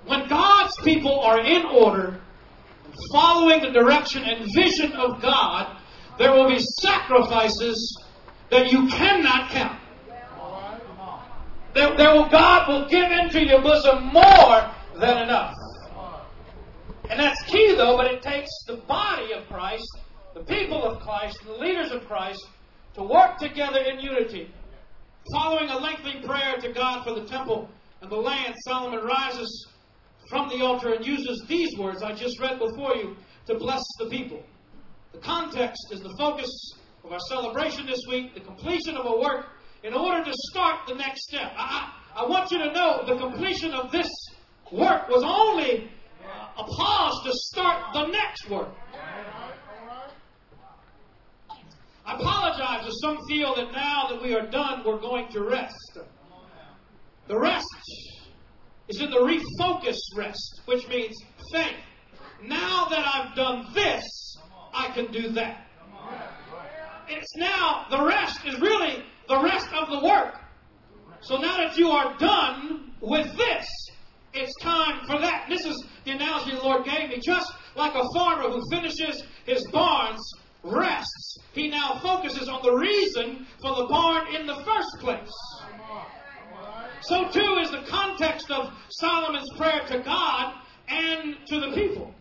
When 0.08 0.28
God's 0.28 0.76
people 0.84 1.20
are 1.20 1.40
in 1.40 1.68
order, 1.68 2.20
following 3.12 3.62
the 3.62 3.70
direction 3.70 4.24
and 4.24 4.52
vision 4.56 4.94
of 4.94 5.22
God, 5.22 5.78
there 6.18 6.32
will 6.32 6.50
be 6.50 6.58
sacrifices 6.82 8.04
that 8.50 8.72
you 8.72 8.88
cannot 8.88 9.52
count. 9.52 9.80
There, 11.76 11.96
there 11.96 12.12
will, 12.12 12.28
God 12.30 12.68
will 12.68 12.90
give 12.90 13.12
into 13.12 13.46
your 13.46 13.62
bosom 13.62 14.06
more 14.06 14.74
than 15.00 15.22
enough. 15.22 15.54
And 17.12 17.20
that's 17.20 17.44
key, 17.44 17.76
though, 17.76 17.98
but 17.98 18.08
it 18.08 18.24
takes 18.24 18.50
the 18.66 18.78
body 18.78 19.34
of 19.34 19.48
Christ, 19.48 19.88
the 20.38 20.43
people 20.43 20.84
of 20.84 21.00
Christ, 21.02 21.39
the 21.45 21.54
leaders 21.54 21.91
of 21.91 22.06
Christ, 22.06 22.39
to 22.93 23.04
work 23.04 23.38
together 23.38 23.80
in 23.80 24.00
unity. 24.00 24.52
Following 25.34 25.69
a 25.69 25.78
lengthy 25.78 26.21
prayer 26.26 26.58
to 26.62 26.71
God 26.73 27.04
for 27.04 27.13
the 27.13 27.26
temple 27.26 27.69
and 28.02 28.12
the 28.12 28.15
land, 28.15 28.54
Solomon 28.65 29.04
rises 29.04 29.67
from 30.30 30.50
the 30.50 30.63
altar 30.63 30.93
and 30.93 31.06
uses 31.06 31.43
these 31.47 31.76
words 31.78 32.04
I 32.04 32.13
just 32.13 32.39
read 32.39 32.60
before 32.60 32.95
you 32.95 33.15
to 33.47 33.56
bless 33.56 33.84
the 34.00 34.08
people. 34.10 34.43
The 35.13 35.19
context 35.19 35.82
is 35.91 36.02
the 36.02 36.13
focus 36.19 36.50
of 37.04 37.12
our 37.12 37.19
celebration 37.30 37.88
this 37.88 38.02
week, 38.08 38.34
the 38.34 38.41
completion 38.41 38.95
of 38.95 39.06
a 39.06 39.17
work 39.17 39.47
in 39.84 39.93
order 39.93 40.23
to 40.23 40.34
start 40.52 40.88
the 40.88 40.95
next 40.95 41.23
step. 41.23 41.52
I, 41.58 41.93
I 42.15 42.26
want 42.26 42.52
you 42.52 42.60
to 42.60 42.71
know 42.73 43.04
the 43.08 43.17
completion 43.17 43.73
of 43.73 43.91
this 43.91 44.10
work 44.71 45.10
was 45.10 45.23
only 45.23 45.89
a 46.58 46.63
pause 46.63 47.23
to 47.23 47.32
start 47.34 47.93
the 47.93 48.08
next 48.08 48.50
work. 48.50 48.69
I 52.08 52.15
apologize 52.15 52.88
if 52.88 52.93
some 53.02 53.17
feel 53.28 53.54
that 53.56 53.74
now 53.74 54.08
that 54.10 54.22
we 54.22 54.34
are 54.34 54.48
done, 54.48 54.82
we're 54.86 54.98
going 54.98 55.28
to 55.34 55.43
rest. 55.43 55.98
The 57.28 57.38
rest 57.38 57.67
is 58.88 59.02
in 59.02 59.12
the 59.12 59.17
refocus 59.17 59.98
rest, 60.15 60.62
which 60.65 60.88
means 60.88 61.13
faith. 61.52 61.76
Now 62.41 62.86
that 62.86 63.06
I've 63.06 63.36
done 63.36 63.67
this, 63.74 64.38
I 64.74 64.88
can 64.93 65.12
do 65.12 65.32
that. 65.32 65.67
It's 67.10 67.36
now, 67.36 67.88
the 67.89 68.02
rest 68.02 68.46
is 68.46 68.58
really 68.62 69.04
the 69.28 69.41
rest 69.41 69.67
of 69.74 69.89
the 69.89 70.08
work. 70.08 70.39
So 71.22 71.36
now 71.36 71.58
that 71.58 71.78
you 71.78 71.89
are 71.89 72.17
done 72.17 72.93
with 73.02 73.36
this, 73.36 73.67
it's 74.34 74.54
time 74.62 75.06
for 75.08 75.20
that. 75.20 75.48
This 75.50 75.65
is 75.65 75.84
the 76.06 76.12
analogy 76.12 76.52
the 76.52 76.62
Lord 76.63 76.86
gave 76.86 77.10
me. 77.10 77.20
Just 77.20 77.52
like 77.76 77.96
a 77.96 78.04
farmer 78.13 78.50
who 78.50 78.62
finishes 78.72 79.24
his 79.46 79.65
barns, 79.72 80.22
rests, 80.63 81.39
he 81.54 81.70
now 81.70 82.00
focuses 82.02 82.50
on 82.50 82.62
the 82.63 82.74
reason 82.74 83.46
for 83.62 83.76
the 83.76 83.86
barn 83.86 84.36
in 84.36 84.46
the 84.46 84.56
first 84.63 85.00
place. 85.00 85.32
So 87.02 87.30
too 87.30 87.58
is 87.62 87.72
the 87.72 87.84
context 87.88 88.52
of 88.52 88.74
Solomon's 88.89 89.52
prayer 89.56 89.82
to 89.88 90.00
God 90.00 90.56
and 90.89 91.38
to 91.48 91.60
the 91.60 91.72
people. 91.74 92.13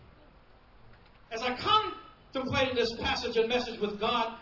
As 1.31 1.41
I 1.41 1.55
contemplated 1.55 2.77
this 2.77 2.95
passage 2.99 3.37
and 3.37 3.49
message 3.49 3.79
with 3.79 3.99
God, 3.99 4.37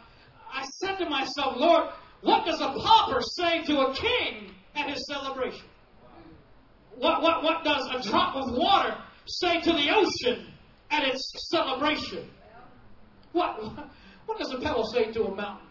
I 0.53 0.65
said 0.79 0.97
to 0.97 1.09
myself, 1.09 1.55
Lord, 1.57 1.89
what 2.21 2.45
does 2.45 2.61
a 2.61 2.73
pauper 2.73 3.21
say 3.21 3.63
to 3.63 3.87
a 3.87 3.93
king 3.93 4.51
at 4.75 4.89
his 4.89 5.05
celebration? 5.07 5.65
What, 6.95 7.21
what, 7.21 7.43
what 7.43 7.63
does 7.63 7.87
a 7.93 8.09
drop 8.09 8.35
of 8.35 8.55
water 8.55 8.95
say 9.25 9.61
to 9.61 9.71
the 9.71 9.89
ocean 9.91 10.47
at 10.91 11.03
its 11.03 11.49
celebration? 11.49 12.29
What, 13.35 13.59
what 14.27 14.37
does 14.37 14.49
a 14.53 14.59
pebble 14.59 14.85
say 14.93 15.11
to 15.11 15.25
a 15.25 15.35
mountain? 15.35 15.67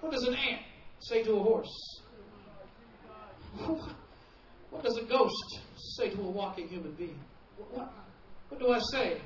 What 0.00 0.12
does 0.12 0.22
an 0.24 0.34
ant 0.34 0.60
say 1.00 1.22
to 1.22 1.32
a 1.32 1.42
horse? 1.42 2.02
What 4.68 4.82
does 4.84 4.98
a 4.98 5.04
ghost 5.04 5.60
say 5.96 6.10
to 6.10 6.20
a 6.20 6.30
walking 6.30 6.68
human 6.68 6.92
being? 6.92 7.18
What, 7.70 7.90
what 8.50 8.60
do 8.60 8.70
I 8.70 8.80
say? 8.92 9.18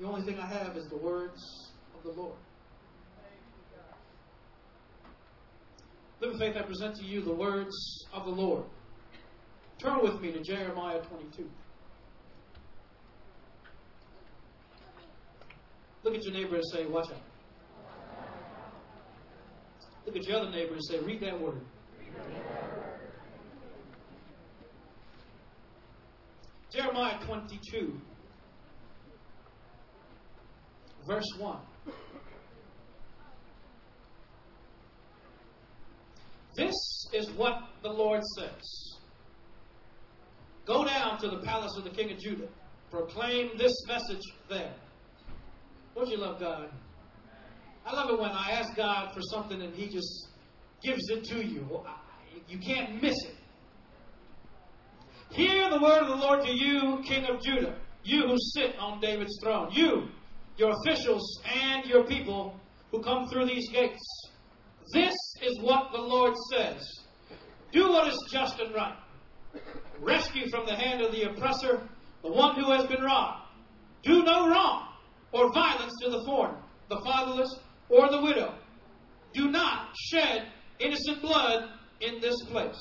The 0.00 0.06
only 0.08 0.22
thing 0.22 0.40
I 0.40 0.46
have 0.46 0.76
is 0.76 0.88
the 0.88 0.96
words 0.96 1.70
of 1.96 2.02
the 2.02 2.20
Lord. 2.20 2.34
Living 6.20 6.38
faith, 6.38 6.56
I 6.56 6.62
present 6.62 6.96
to 6.96 7.04
you 7.04 7.22
the 7.22 7.34
words 7.34 7.76
of 8.12 8.24
the 8.24 8.32
Lord. 8.32 8.64
Turn 9.78 10.02
with 10.02 10.20
me 10.20 10.32
to 10.32 10.40
Jeremiah 10.40 11.00
22. 11.02 11.48
Look 16.04 16.14
at 16.14 16.24
your 16.24 16.34
neighbor 16.34 16.56
and 16.56 16.64
say, 16.72 16.86
Watch 16.86 17.10
out. 17.10 17.20
Look 20.06 20.16
at 20.16 20.26
your 20.26 20.38
other 20.38 20.50
neighbor 20.50 20.74
and 20.74 20.84
say, 20.84 20.98
Read 20.98 21.20
that 21.20 21.40
word. 21.40 21.60
Jeremiah 26.72 27.22
22, 27.24 28.00
verse 31.06 31.28
1. 31.38 31.58
This 36.56 36.74
is 37.12 37.30
what 37.32 37.58
the 37.82 37.90
Lord 37.90 38.22
says 38.38 38.96
Go 40.64 40.84
down 40.84 41.18
to 41.20 41.28
the 41.28 41.38
palace 41.38 41.76
of 41.76 41.84
the 41.84 41.90
king 41.90 42.10
of 42.12 42.18
Judah. 42.18 42.48
Proclaim 42.90 43.50
this 43.58 43.74
message 43.86 44.22
there. 44.48 44.72
Don't 45.94 46.08
you 46.08 46.16
love 46.16 46.40
God? 46.40 46.70
I 47.84 47.94
love 47.94 48.10
it 48.10 48.18
when 48.18 48.30
I 48.30 48.52
ask 48.52 48.74
God 48.76 49.12
for 49.12 49.20
something 49.22 49.60
and 49.60 49.74
He 49.74 49.88
just 49.88 50.28
gives 50.82 51.08
it 51.10 51.24
to 51.24 51.44
you. 51.44 51.66
You 52.48 52.58
can't 52.58 53.02
miss 53.02 53.16
it. 53.24 53.34
Hear 55.30 55.70
the 55.70 55.80
word 55.80 56.02
of 56.02 56.08
the 56.08 56.16
Lord 56.16 56.44
to 56.44 56.52
you, 56.52 57.02
King 57.04 57.24
of 57.24 57.42
Judah, 57.42 57.74
you 58.04 58.26
who 58.26 58.36
sit 58.38 58.78
on 58.78 59.00
David's 59.00 59.38
throne, 59.42 59.70
you, 59.72 60.08
your 60.58 60.74
officials, 60.82 61.40
and 61.46 61.86
your 61.86 62.04
people 62.04 62.54
who 62.90 63.02
come 63.02 63.28
through 63.28 63.46
these 63.46 63.70
gates. 63.70 64.30
This 64.92 65.14
is 65.42 65.58
what 65.60 65.90
the 65.92 66.00
Lord 66.00 66.34
says 66.52 66.82
Do 67.72 67.90
what 67.90 68.08
is 68.08 68.18
just 68.30 68.60
and 68.60 68.74
right. 68.74 68.96
Rescue 70.00 70.50
from 70.50 70.66
the 70.66 70.74
hand 70.74 71.00
of 71.00 71.12
the 71.12 71.30
oppressor 71.30 71.88
the 72.22 72.30
one 72.30 72.54
who 72.54 72.70
has 72.70 72.86
been 72.86 73.02
robbed. 73.02 73.42
Do 74.02 74.22
no 74.22 74.48
wrong 74.48 74.91
or 75.32 75.52
violence 75.52 75.92
to 76.02 76.10
the 76.10 76.22
foreigner, 76.24 76.58
the 76.88 77.00
fatherless, 77.04 77.58
or 77.88 78.10
the 78.10 78.20
widow. 78.20 78.54
Do 79.34 79.50
not 79.50 79.94
shed 79.96 80.48
innocent 80.78 81.22
blood 81.22 81.68
in 82.00 82.20
this 82.20 82.36
place. 82.44 82.78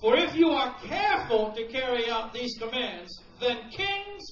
For 0.00 0.16
if 0.16 0.34
you 0.34 0.50
are 0.50 0.74
careful 0.82 1.52
to 1.52 1.66
carry 1.68 2.10
out 2.10 2.32
these 2.32 2.56
commands, 2.58 3.12
then 3.40 3.70
kings 3.70 4.22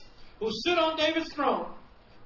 who 0.40 0.50
sit 0.64 0.78
on 0.78 0.96
David's 0.96 1.32
throne 1.34 1.66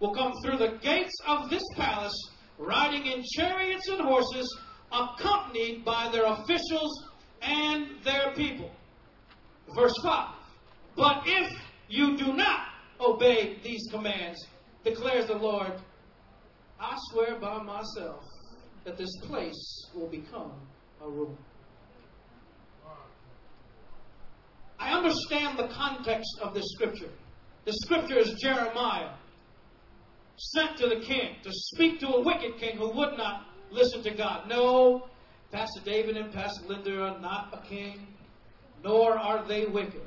will 0.00 0.14
come 0.14 0.32
through 0.42 0.58
the 0.58 0.78
gates 0.82 1.14
of 1.26 1.50
this 1.50 1.62
palace, 1.76 2.16
riding 2.58 3.06
in 3.06 3.22
chariots 3.34 3.88
and 3.88 4.00
horses, 4.00 4.48
accompanied 4.92 5.84
by 5.84 6.08
their 6.12 6.26
officials 6.26 7.08
and 7.40 7.88
their 8.04 8.32
people. 8.34 8.70
Verse 9.74 9.94
5. 10.02 10.34
But 10.96 11.22
if 11.26 11.52
you 11.88 12.16
do 12.16 12.32
not 12.32 12.66
obey 13.00 13.58
these 13.64 13.88
commands, 13.90 14.38
declares 14.84 15.26
the 15.26 15.36
Lord, 15.36 15.72
I 16.80 16.96
swear 17.10 17.38
by 17.38 17.62
myself 17.62 18.24
that 18.84 18.96
this 18.96 19.16
place 19.22 19.90
will 19.94 20.08
become 20.08 20.52
a 21.00 21.08
ruin. 21.08 21.36
I 24.78 24.92
understand 24.92 25.58
the 25.58 25.68
context 25.68 26.40
of 26.42 26.54
this 26.54 26.64
scripture. 26.74 27.10
The 27.64 27.72
scripture 27.72 28.18
is 28.18 28.34
Jeremiah 28.42 29.10
sent 30.36 30.76
to 30.78 30.88
the 30.88 31.00
king 31.00 31.36
to 31.44 31.50
speak 31.52 32.00
to 32.00 32.08
a 32.08 32.20
wicked 32.20 32.58
king 32.58 32.76
who 32.78 32.90
would 32.90 33.16
not 33.16 33.46
listen 33.70 34.02
to 34.02 34.10
God. 34.10 34.48
No, 34.48 35.08
Pastor 35.52 35.80
David 35.84 36.16
and 36.16 36.32
Pastor 36.32 36.66
Linda 36.66 37.02
are 37.02 37.20
not 37.20 37.54
a 37.54 37.66
king, 37.68 38.08
nor 38.82 39.16
are 39.16 39.46
they 39.46 39.66
wicked. 39.66 40.02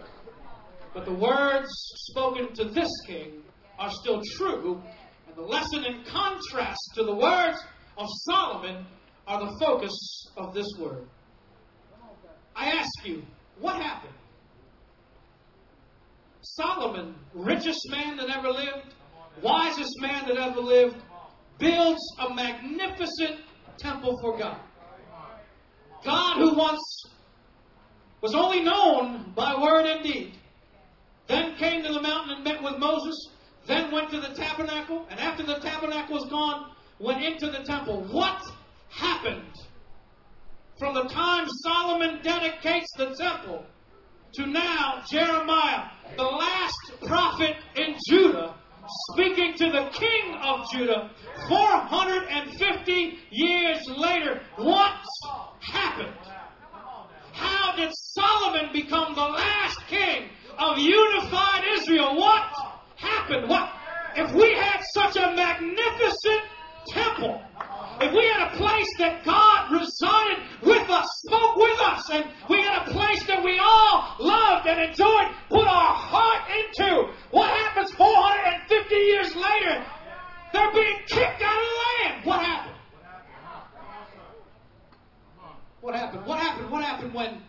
But 0.94 1.06
the 1.06 1.14
words 1.14 1.70
spoken 2.10 2.54
to 2.56 2.66
this 2.66 2.92
king 3.08 3.44
are 3.80 3.92
still 3.92 4.22
true, 4.38 4.82
and 5.28 5.36
the 5.36 5.42
lesson 5.42 5.84
in 5.86 6.04
contrast 6.04 6.92
to 6.96 7.04
the 7.04 7.16
words 7.16 7.58
of 7.98 8.08
Solomon 8.24 8.86
are 9.28 9.40
the 9.40 9.58
focus 9.60 10.28
of 10.38 10.54
this 10.54 10.68
word. 10.80 11.08
I 12.56 12.68
ask 12.68 12.90
you, 13.06 13.24
what 13.60 13.82
happened? 13.82 14.14
Solomon, 16.42 17.16
richest 17.34 17.90
man 17.90 18.18
that 18.18 18.30
ever 18.30 18.50
lived, 18.50 18.94
wisest 19.42 20.00
man 20.00 20.28
that 20.28 20.38
ever 20.38 20.62
lived, 20.62 20.96
builds 21.58 22.02
a 22.20 22.34
magnificent 22.34 23.42
temple 23.78 24.18
for 24.22 24.38
God. 24.38 24.60
God, 26.04 26.38
who 26.38 26.56
once 26.56 27.04
was 28.22 28.36
only 28.36 28.64
known 28.64 29.34
by 29.36 29.60
word 29.60 29.86
and 29.86 30.04
deed, 30.04 30.34
then 31.28 31.56
came 31.56 31.84
to 31.84 31.92
the 31.92 32.02
mountain 32.02 32.36
and 32.36 32.44
met 32.44 32.62
with 32.62 32.78
Moses, 32.78 33.30
then 33.68 33.92
went 33.92 34.10
to 34.12 34.20
the 34.20 34.30
tabernacle, 34.30 35.06
and 35.10 35.20
after 35.20 35.44
the 35.44 35.60
tabernacle 35.60 36.16
was 36.16 36.30
gone, 36.30 36.72
went 37.00 37.24
into 37.24 37.48
the 37.50 37.64
temple. 37.64 38.04
What 38.12 38.42
happened 38.90 39.54
from 40.78 40.94
the 40.94 41.04
time 41.06 41.48
Solomon 41.64 42.20
dedicates 42.22 42.92
the 42.98 43.16
temple 43.16 43.66
to 44.36 44.46
now 44.46 45.02
Jeremiah, 45.10 45.86
the 46.18 46.24
last 46.24 46.92
prophet 47.06 47.56
in 47.76 47.96
Judah, 48.08 48.54
speaking 49.12 49.54
to 49.58 49.72
the 49.72 49.90
king 49.94 50.36
of 50.42 50.70
Judah 50.72 51.10
450 51.48 53.20
years 53.32 53.88
later. 53.88 54.42
What 54.58 54.94
happened? 55.62 56.14
How 57.34 57.76
did 57.76 57.92
Solomon 57.94 58.72
become 58.74 59.16
the 59.16 59.22
last 59.22 59.80
king 59.88 60.30
of 60.58 60.78
unified 60.78 61.64
Israel? 61.78 62.16
What 62.16 62.44
happened? 62.96 63.50
What 63.50 63.70
if 64.16 64.34
we 64.34 64.54
had 64.56 64.82
such 64.94 65.18
a 65.18 65.36
magnificent 65.36 66.42
temple? 66.88 67.42
If 68.02 68.12
we 68.12 68.26
had 68.28 68.54
a 68.54 68.58
place 68.58 68.90
that 69.00 69.24
God 69.24 69.72
resided 69.72 70.44
with 70.62 70.90
us, 70.90 71.08
spoke 71.26 71.56
with 71.56 71.80
us, 71.80 72.10
and 72.12 72.26
we 72.50 72.62
had 72.62 72.88
a 72.88 72.92
place 72.92 73.24
that 73.28 73.44
we 73.44 73.58
all 73.58 74.16
loved 74.20 74.68
and 74.68 74.90
enjoyed, 74.90 75.28
put 75.50 75.66
our 75.66 75.94
heart 75.94 76.44
into, 76.52 77.14
what 77.32 77.50
happens 77.50 77.92
450 77.92 78.96
years 78.96 79.36
later? 79.36 79.86
They're 80.52 80.74
being 80.74 81.00
kicked 81.08 81.42
out 81.42 81.58
of 81.58 81.68
the 81.68 82.10
land. 82.10 82.26
What 82.26 82.46
happened? 82.46 82.76
What 85.82 85.96
happened? 85.96 86.26
What 86.26 86.40
happened? 86.40 86.70
What 86.72 86.84
happened 86.84 87.14
when 87.14 87.42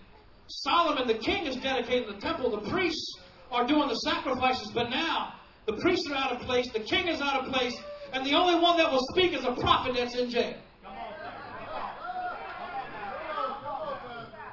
Solomon 0.47 1.09
the 1.09 1.19
king 1.19 1.47
is 1.47 1.57
dedicating 1.57 2.15
the 2.15 2.21
temple? 2.21 2.51
The 2.51 2.71
priests 2.71 3.19
are 3.51 3.67
doing 3.67 3.89
the 3.89 3.95
sacrifices, 3.97 4.71
but 4.73 4.91
now 4.91 5.35
the 5.67 5.75
priests 5.75 6.09
are 6.11 6.15
out 6.15 6.33
of 6.33 6.41
place, 6.43 6.67
the 6.73 6.81
king 6.81 7.09
is 7.09 7.21
out 7.21 7.45
of 7.45 7.53
place, 7.53 7.77
and 8.13 8.25
the 8.27 8.35
only 8.35 8.55
one 8.61 8.77
that 8.79 8.91
will 8.91 9.05
speak 9.13 9.33
is 9.33 9.45
a 9.45 9.53
prophet 9.53 9.95
that's 9.97 10.15
in 10.15 10.31
jail. 10.31 10.55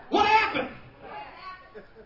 What 0.10 0.27
happened? 0.27 0.69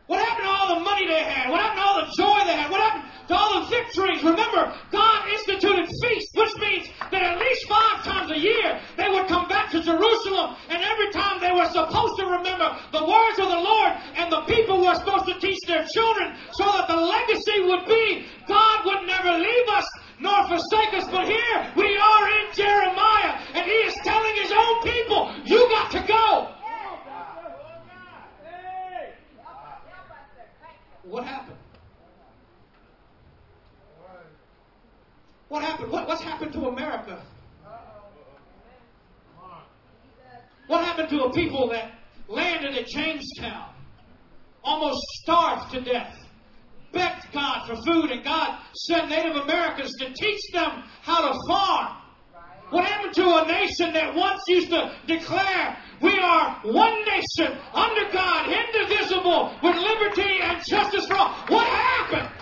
What 0.08 0.20
happened 0.20 0.46
to 0.46 0.52
all 0.52 0.76
the 0.76 0.82
money 0.82 1.08
they 1.08 1.24
had? 1.24 1.52
What 1.52 1.62
happened 1.62 1.82
to 1.82 1.86
all 1.86 1.96
the 2.06 2.12
joy 2.16 2.46
they 2.46 2.56
had? 2.56 2.72
What 2.72 2.82
to 3.28 3.36
all 3.36 3.62
the 3.62 3.68
victories? 3.68 4.24
Remember, 4.24 4.74
God 4.92 5.30
instituted 5.30 5.88
feasts, 6.02 6.32
which 6.36 6.56
means 6.58 6.88
that 7.12 7.22
at 7.22 7.40
least 7.40 7.68
five 7.68 8.04
times 8.04 8.32
a 8.32 8.40
year 8.40 8.80
they 8.96 9.10
would 9.10 9.28
come 9.28 9.48
back 9.48 9.72
to 9.72 9.82
Jerusalem, 9.84 10.56
and 10.70 10.84
every 10.84 11.12
time 11.12 11.40
they 11.40 11.52
were 11.52 11.68
supposed 11.68 12.18
to 12.20 12.26
remember 12.26 12.76
the 12.92 13.04
words 13.04 13.40
of 13.40 13.50
the 13.50 13.62
Lord, 13.62 13.92
and 14.16 14.32
the 14.32 14.42
people 14.48 14.84
were 14.84 14.96
supposed 14.96 15.28
to 15.28 15.40
teach 15.40 15.60
their 15.68 15.86
children 15.86 16.36
so 16.54 16.66
that 16.72 16.88
the 16.88 16.96
legacy 16.96 17.62
would 17.68 17.86
be 17.86 18.28
God 18.48 18.86
would 18.86 19.08
never 19.08 19.38
leave 19.38 19.68
us 19.76 19.88
nor 20.20 20.48
forsake 20.48 20.94
us. 20.94 21.06
But 21.12 21.28
here 21.28 21.74
we 21.76 21.98
are 21.98 22.30
in 22.40 22.54
Jeremiah, 22.54 23.40
and 23.54 23.66
he 23.66 23.78
is 23.86 23.96
telling 24.04 24.36
his 24.36 24.52
own 24.52 24.82
people, 24.82 25.36
You 25.46 25.68
got 25.70 25.92
to 25.92 26.04
go. 26.08 26.54
What 31.04 31.26
happened? 31.26 31.57
What 35.50 35.64
happened? 35.64 35.92
What, 35.92 36.08
what's 36.08 36.22
happened 36.22 36.54
to 36.54 36.68
America? 36.68 37.22
What 40.68 40.84
happened 40.84 41.10
to 41.10 41.24
a 41.24 41.34
people 41.34 41.70
that 41.70 41.94
landed 42.28 42.76
at 42.76 42.88
Jamestown, 42.88 43.74
almost 44.64 45.00
starved 45.22 45.72
to 45.72 45.82
death, 45.82 46.14
begged 46.92 47.32
God 47.32 47.68
for 47.68 47.76
food, 47.84 48.12
and 48.12 48.24
God 48.24 48.60
sent 48.76 49.10
Native 49.10 49.38
Americans 49.38 49.94
to 50.00 50.14
teach 50.14 50.42
them 50.52 50.84
how 51.02 51.32
to 51.32 51.40
farm? 51.48 52.02
What 52.70 52.84
happened 52.84 53.14
to 53.16 53.24
a 53.24 53.48
nation 53.48 53.94
that 53.94 54.14
once 54.14 54.42
used 54.50 54.70
to 54.72 54.94
declare, 55.08 55.78
we 56.02 56.20
are 56.20 56.60
one 56.64 57.06
nation 57.06 57.58
under 57.74 58.12
God, 58.12 58.52
indivisible, 58.52 59.58
with 59.64 59.78
liberty 59.78 60.42
and 60.42 60.62
justice 60.66 61.06
for 61.08 61.16
all? 61.16 61.30
What 61.48 61.66
happened? 61.66 62.37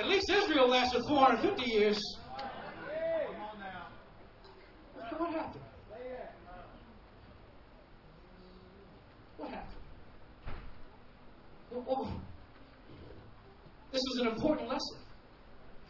At 0.00 0.08
least 0.08 0.30
Israel 0.30 0.66
lasted 0.66 1.02
450 1.06 1.70
years. 1.70 2.00
What 5.18 5.30
happened? 5.30 5.62
What 9.36 9.50
happened? 9.50 9.74
Well, 11.70 11.84
oh, 11.86 12.20
this 13.92 14.00
is 14.00 14.20
an 14.22 14.28
important 14.28 14.68
lesson. 14.68 14.96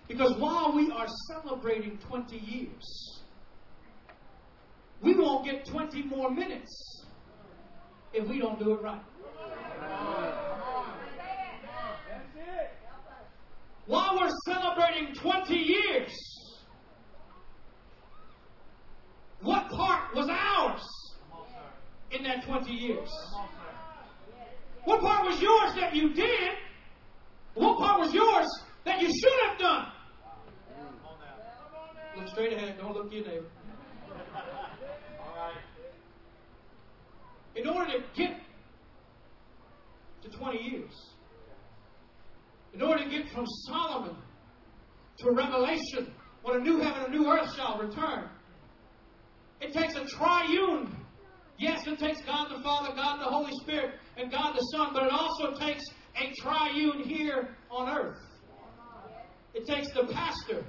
Because 0.08 0.36
while 0.40 0.72
we 0.74 0.90
are 0.90 1.06
celebrating 1.28 1.96
20 1.98 2.36
years, 2.36 3.20
we 5.02 5.14
won't 5.14 5.44
get 5.44 5.64
20 5.66 6.02
more 6.02 6.32
minutes 6.32 7.04
if 8.12 8.26
we 8.26 8.40
don't 8.40 8.58
do 8.58 8.72
it 8.72 8.82
right. 8.82 9.00
While 13.90 14.20
we're 14.20 14.30
celebrating 14.46 15.16
20 15.16 15.52
years, 15.52 16.12
what 19.42 19.68
part 19.68 20.14
was 20.14 20.28
ours 20.30 20.80
in 22.12 22.22
that 22.22 22.44
20 22.44 22.70
years? 22.70 23.08
What 24.84 25.00
part 25.00 25.26
was 25.26 25.42
yours 25.42 25.74
that 25.74 25.92
you 25.92 26.14
did? 26.14 26.52
What 27.54 27.78
part 27.78 27.98
was 27.98 28.14
yours 28.14 28.46
that 28.84 29.02
you 29.02 29.08
should 29.12 29.48
have 29.48 29.58
done? 29.58 29.86
Look 32.16 32.28
straight 32.28 32.52
ahead. 32.52 32.78
Don't 32.78 32.94
look 32.94 33.12
your 33.12 33.26
neighbor. 33.26 33.46
In 37.56 37.66
order 37.66 37.94
to 37.94 38.04
get 38.14 38.40
to 40.22 40.28
20 40.28 40.62
years, 40.62 41.10
in 42.72 42.82
order 42.82 43.04
to 43.04 43.10
get 43.10 43.28
from 43.30 43.46
Solomon 43.66 44.16
to 45.18 45.30
Revelation, 45.30 46.12
when 46.42 46.60
a 46.60 46.60
new 46.60 46.80
heaven 46.80 47.04
and 47.04 47.14
a 47.14 47.16
new 47.16 47.30
earth 47.30 47.54
shall 47.54 47.78
return, 47.78 48.28
it 49.60 49.72
takes 49.72 49.94
a 49.94 50.06
triune. 50.06 50.96
Yes, 51.58 51.86
it 51.86 51.98
takes 51.98 52.22
God 52.22 52.48
the 52.50 52.62
Father, 52.62 52.94
God 52.94 53.20
the 53.20 53.30
Holy 53.30 53.52
Spirit, 53.60 53.96
and 54.16 54.30
God 54.30 54.54
the 54.54 54.62
Son, 54.74 54.90
but 54.94 55.04
it 55.04 55.12
also 55.12 55.52
takes 55.54 55.84
a 56.16 56.32
triune 56.40 57.02
here 57.04 57.56
on 57.70 57.88
earth. 57.88 58.18
It 59.52 59.66
takes 59.66 59.92
the 59.92 60.06
pastor, 60.06 60.64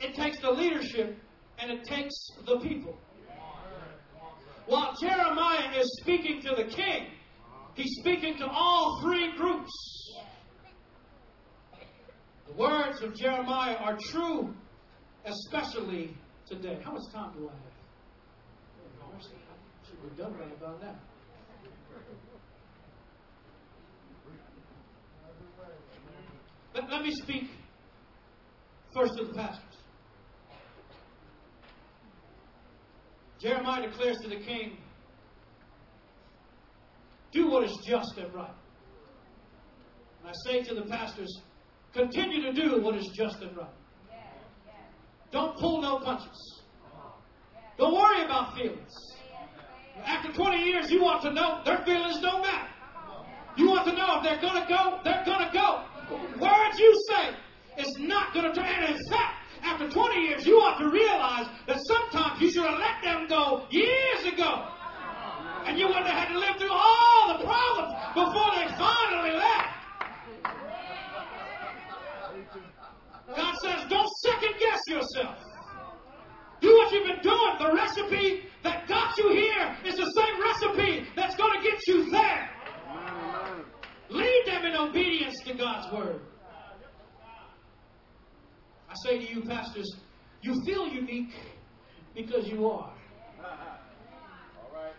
it 0.00 0.14
takes 0.14 0.38
the 0.40 0.50
leadership, 0.50 1.16
and 1.58 1.70
it 1.70 1.84
takes 1.84 2.14
the 2.46 2.58
people. 2.58 2.98
While 4.66 4.94
Jeremiah 5.00 5.78
is 5.78 5.98
speaking 6.00 6.42
to 6.42 6.54
the 6.54 6.64
king, 6.64 7.06
he's 7.74 7.96
speaking 8.00 8.36
to 8.38 8.46
all 8.46 9.00
three 9.02 9.36
groups. 9.36 9.70
The 12.50 12.56
words 12.56 13.00
of 13.02 13.14
Jeremiah 13.14 13.76
are 13.76 13.96
true, 14.10 14.54
especially 15.24 16.16
today. 16.48 16.80
How 16.82 16.92
much 16.92 17.02
time 17.12 17.32
do 17.36 17.48
I 17.48 17.52
have? 17.52 17.60
Should 19.86 20.16
be 20.16 20.22
done 20.22 20.34
right 20.34 20.52
about 20.52 20.82
now. 20.82 20.96
Let, 26.74 26.90
let 26.90 27.02
me 27.02 27.12
speak 27.12 27.50
first 28.94 29.16
to 29.18 29.24
the 29.26 29.34
pastors. 29.34 29.64
Jeremiah 33.40 33.88
declares 33.88 34.18
to 34.18 34.28
the 34.28 34.36
king, 34.36 34.76
Do 37.32 37.48
what 37.48 37.64
is 37.64 37.76
just 37.86 38.18
and 38.18 38.32
right. 38.34 38.50
And 40.20 40.28
I 40.28 40.32
say 40.44 40.62
to 40.64 40.74
the 40.74 40.82
pastors, 40.82 41.40
continue 41.92 42.42
to 42.42 42.52
do 42.52 42.80
what 42.80 42.96
is 42.96 43.08
just 43.08 43.40
and 43.42 43.56
right. 43.56 43.66
Don't 45.32 45.56
pull 45.56 45.80
no 45.80 45.98
punches. 45.98 46.62
Don't 47.78 47.94
worry 47.94 48.24
about 48.24 48.56
feelings. 48.56 48.94
After 50.04 50.32
20 50.32 50.64
years, 50.64 50.90
you 50.90 51.02
want 51.02 51.22
to 51.22 51.32
know 51.32 51.60
their 51.64 51.78
feelings 51.84 52.20
don't 52.20 52.42
matter. 52.42 52.68
You 53.56 53.68
want 53.68 53.86
to 53.86 53.92
know 53.92 54.18
if 54.18 54.22
they're 54.22 54.40
going 54.40 54.62
to 54.62 54.68
go, 54.68 55.00
they're 55.04 55.24
going 55.24 55.46
to 55.46 55.52
go. 55.52 55.84
Words 56.40 56.78
you 56.78 57.04
say 57.08 57.34
is 57.78 57.98
not 57.98 58.32
going 58.34 58.46
to 58.46 58.52
turn. 58.52 58.64
And 58.64 58.96
in 58.96 59.08
fact, 59.10 59.34
after 59.62 59.88
20 59.88 60.20
years, 60.20 60.46
you 60.46 60.56
ought 60.56 60.78
to 60.78 60.88
realize 60.88 61.46
that 61.66 61.78
sometimes 61.84 62.40
you 62.40 62.50
should 62.50 62.64
have 62.64 62.78
let 62.78 63.02
them 63.02 63.26
go 63.28 63.66
years 63.70 64.24
ago. 64.24 64.66
And 65.66 65.78
you 65.78 65.86
wouldn't 65.86 66.06
have 66.06 66.28
had 66.28 66.32
to 66.32 66.38
live 66.38 66.56
through 66.58 66.72
all 66.72 67.38
the 67.38 67.44
problems 67.44 67.94
before 68.14 68.50
they 68.56 68.66
finally 68.78 69.36
left. 69.36 69.69
God 73.36 73.54
says, 73.62 73.84
don't 73.88 74.08
second 74.22 74.54
guess 74.58 74.80
yourself. 74.88 75.38
Do 76.60 76.68
what 76.76 76.92
you've 76.92 77.06
been 77.06 77.22
doing. 77.22 77.52
The 77.58 77.72
recipe 77.74 78.42
that 78.62 78.86
got 78.86 79.16
you 79.16 79.30
here 79.30 79.76
is 79.84 79.96
the 79.96 80.10
same 80.10 80.40
recipe 80.42 81.08
that's 81.16 81.36
going 81.36 81.60
to 81.60 81.70
get 81.70 81.86
you 81.86 82.10
there. 82.10 82.50
Lead 84.10 84.42
them 84.46 84.64
in 84.64 84.76
obedience 84.76 85.36
to 85.46 85.54
God's 85.54 85.92
word. 85.92 86.20
I 88.88 88.94
say 89.04 89.18
to 89.18 89.34
you, 89.34 89.42
pastors, 89.42 89.88
you 90.42 90.60
feel 90.66 90.88
unique 90.88 91.32
because 92.14 92.48
you 92.48 92.68
are. 92.68 92.92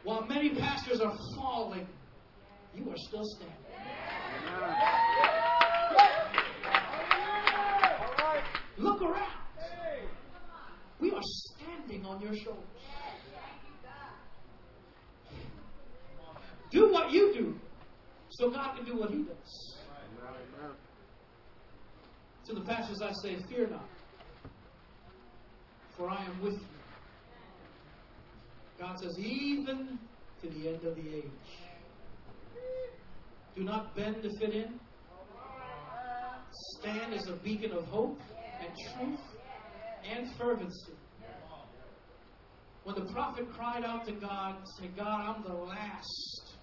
While 0.04 0.26
many 0.26 0.56
pastors 0.56 1.02
are 1.02 1.14
falling, 1.36 1.88
you 2.74 2.90
are 2.90 2.98
still 2.98 3.24
standing. 3.24 3.58
Look 8.82 9.02
around. 9.04 9.42
We 11.00 11.12
are 11.12 11.22
standing 11.22 12.04
on 12.04 12.20
your 12.20 12.34
shoulders. 12.36 12.64
Do 16.72 16.92
what 16.92 17.12
you 17.12 17.34
do 17.34 17.60
so 18.30 18.50
God 18.50 18.76
can 18.76 18.86
do 18.86 18.98
what 18.98 19.12
He 19.12 19.24
does. 19.24 19.78
To 22.48 22.56
the 22.56 22.62
pastors, 22.62 23.02
I 23.04 23.12
say, 23.22 23.38
Fear 23.50 23.70
not, 23.70 23.88
for 25.96 26.10
I 26.10 26.24
am 26.26 26.42
with 26.42 26.54
you. 26.54 26.68
God 28.80 29.00
says, 29.00 29.16
Even 29.20 30.00
to 30.42 30.50
the 30.50 30.70
end 30.70 30.84
of 30.84 30.96
the 30.96 31.18
age. 31.18 31.32
Do 33.56 33.64
not 33.64 33.96
bend 33.96 34.24
to 34.24 34.30
fit 34.40 34.56
in. 34.56 34.80
Stand 36.80 37.14
as 37.14 37.28
a 37.28 37.34
beacon 37.34 37.72
of 37.74 37.86
hope 37.86 38.20
and 38.72 39.10
truth 39.10 39.20
and 40.10 40.28
fervency. 40.38 40.94
When 42.84 42.96
the 42.96 43.12
prophet 43.14 43.46
cried 43.54 43.84
out 43.84 44.06
to 44.08 44.14
God, 44.14 44.56
saying, 44.80 44.94
God, 44.98 45.36
I'm 45.36 45.44
the 45.44 45.54
last 45.54 46.54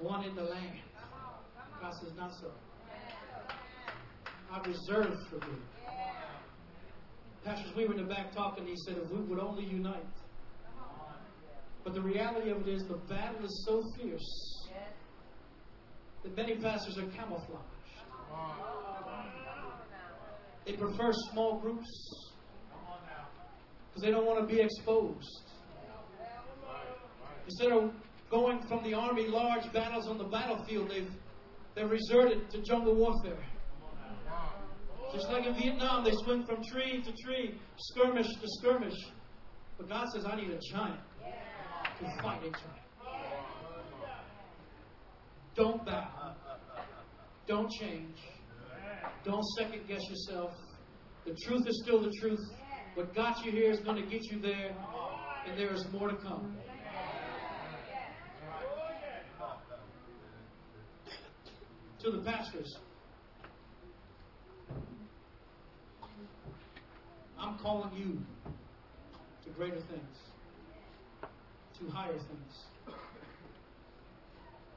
one 0.00 0.24
in 0.24 0.34
the 0.34 0.42
land. 0.42 0.80
God 1.80 1.92
says, 2.02 2.12
Not 2.16 2.32
so. 2.40 2.50
I've 4.50 4.66
reserved 4.66 5.18
for 5.30 5.36
you. 5.36 5.58
Pastors, 7.44 7.72
we 7.76 7.86
were 7.86 7.94
in 7.94 8.00
the 8.00 8.08
back 8.08 8.32
talking, 8.34 8.66
he 8.66 8.74
said, 8.86 8.96
if 8.96 9.10
we 9.10 9.20
would 9.20 9.38
only 9.38 9.64
unite. 9.64 10.02
But 11.84 11.94
the 11.94 12.00
reality 12.02 12.50
of 12.50 12.66
it 12.66 12.68
is, 12.68 12.82
the 12.88 12.96
battle 13.08 13.44
is 13.44 13.64
so 13.66 13.82
fierce 13.96 14.68
that 16.24 16.36
many 16.36 16.56
pastors 16.56 16.98
are 16.98 17.06
camouflaged. 17.16 17.64
They 20.68 20.74
prefer 20.74 21.12
small 21.32 21.58
groups 21.60 21.88
because 23.88 24.02
they 24.02 24.10
don't 24.10 24.26
want 24.26 24.46
to 24.46 24.54
be 24.54 24.60
exposed. 24.60 25.44
Instead 27.46 27.72
of 27.72 27.90
going 28.30 28.60
from 28.68 28.84
the 28.84 28.92
army 28.92 29.28
large 29.28 29.72
battles 29.72 30.08
on 30.08 30.18
the 30.18 30.24
battlefield, 30.24 30.90
they've 30.90 31.10
they've 31.74 31.90
resorted 31.90 32.50
to 32.50 32.60
jungle 32.60 32.94
warfare. 32.94 33.42
Just 35.14 35.30
like 35.30 35.46
in 35.46 35.54
Vietnam, 35.54 36.04
they 36.04 36.12
swing 36.24 36.44
from 36.44 36.62
tree 36.62 37.02
to 37.02 37.12
tree, 37.24 37.58
skirmish 37.78 38.26
to 38.26 38.46
skirmish. 38.60 38.98
But 39.78 39.88
God 39.88 40.08
says, 40.12 40.26
I 40.26 40.36
need 40.36 40.50
a 40.50 40.60
giant 40.70 41.00
to 41.98 42.22
fight 42.22 42.40
a 42.40 42.50
giant. 42.50 42.62
Don't 45.54 45.82
bow. 45.86 46.34
Don't 47.46 47.70
change. 47.70 48.18
Don't 49.24 49.44
second 49.58 49.86
guess 49.86 50.02
yourself. 50.08 50.52
The 51.26 51.34
truth 51.46 51.66
is 51.66 51.80
still 51.82 52.00
the 52.00 52.12
truth. 52.20 52.40
What 52.94 53.14
got 53.14 53.44
you 53.44 53.52
here 53.52 53.70
is 53.70 53.80
going 53.80 54.02
to 54.02 54.10
get 54.10 54.24
you 54.30 54.40
there, 54.40 54.74
and 55.46 55.58
there 55.58 55.72
is 55.72 55.86
more 55.92 56.08
to 56.08 56.16
come. 56.16 56.56
To 62.00 62.10
the 62.12 62.22
pastors, 62.22 62.78
I'm 67.38 67.58
calling 67.58 67.90
you 67.96 68.22
to 69.44 69.50
greater 69.50 69.80
things, 69.80 70.16
to 71.78 71.88
higher 71.90 72.12
things. 72.12 72.96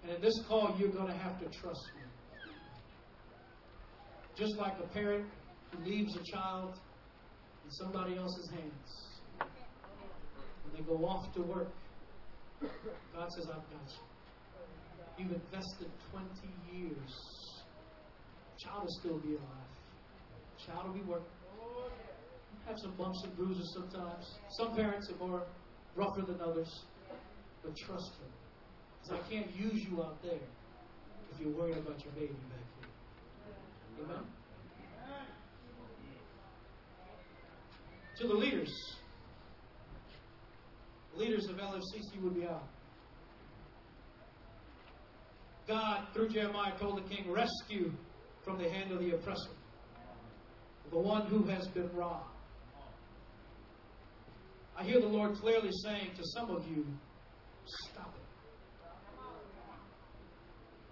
And 0.04 0.12
in 0.12 0.22
this 0.22 0.42
call, 0.48 0.76
you're 0.80 0.90
going 0.90 1.08
to 1.08 1.18
have 1.18 1.40
to 1.40 1.46
trust 1.60 1.90
me. 1.96 2.01
Just 4.41 4.58
like 4.58 4.73
a 4.84 4.88
parent 4.88 5.27
who 5.69 5.86
leaves 5.86 6.17
a 6.17 6.23
child 6.36 6.73
in 7.63 7.69
somebody 7.69 8.17
else's 8.17 8.49
hands. 8.49 8.89
When 9.38 10.73
they 10.73 10.82
go 10.82 11.06
off 11.06 11.32
to 11.36 11.43
work, 11.43 11.69
God 12.60 13.30
says, 13.38 13.45
I've 13.49 13.62
got 13.69 13.86
you. 13.86 15.19
You've 15.19 15.34
invested 15.34 15.91
20 16.10 16.25
years. 16.73 17.12
Child 18.58 18.86
will 18.86 18.97
still 18.99 19.19
be 19.19 19.36
alive. 19.36 19.71
Child 20.65 20.88
will 20.88 20.95
be 20.95 21.06
working. 21.08 21.27
Have 22.65 22.77
some 22.80 22.95
bumps 22.97 23.21
and 23.23 23.38
bruises 23.38 23.77
sometimes. 23.77 24.25
Some 24.58 24.75
parents 24.75 25.08
are 25.12 25.27
more 25.27 25.43
rougher 25.95 26.23
than 26.25 26.41
others. 26.41 26.82
But 27.63 27.77
trust 27.77 28.10
Him. 28.17 28.32
Because 29.04 29.23
I 29.23 29.30
can't 29.30 29.56
use 29.56 29.86
you 29.88 30.01
out 30.01 30.17
there 30.23 30.41
if 31.32 31.39
you're 31.39 31.56
worried 31.56 31.77
about 31.77 32.04
your 32.04 32.13
baby 32.13 32.34
back? 32.49 32.71
To 38.18 38.28
the 38.28 38.34
leaders, 38.34 38.72
leaders 41.16 41.48
of 41.48 41.58
LFCC 41.58 42.22
would 42.22 42.36
be 42.36 42.46
out. 42.46 42.68
God, 45.68 46.08
through 46.14 46.30
Jeremiah, 46.30 46.78
told 46.80 46.98
the 46.98 47.16
king, 47.16 47.32
rescue 47.32 47.92
from 48.44 48.58
the 48.62 48.70
hand 48.70 48.92
of 48.92 49.00
the 49.00 49.16
oppressor, 49.16 49.52
the 50.92 51.00
one 51.00 51.26
who 51.28 51.44
has 51.44 51.68
been 51.70 51.90
robbed. 51.96 52.26
I 54.78 54.84
hear 54.84 55.00
the 55.00 55.08
Lord 55.08 55.36
clearly 55.38 55.70
saying 55.84 56.12
to 56.16 56.24
some 56.36 56.50
of 56.50 56.68
you, 56.68 56.86
stop 57.92 58.14
it. 58.16 58.22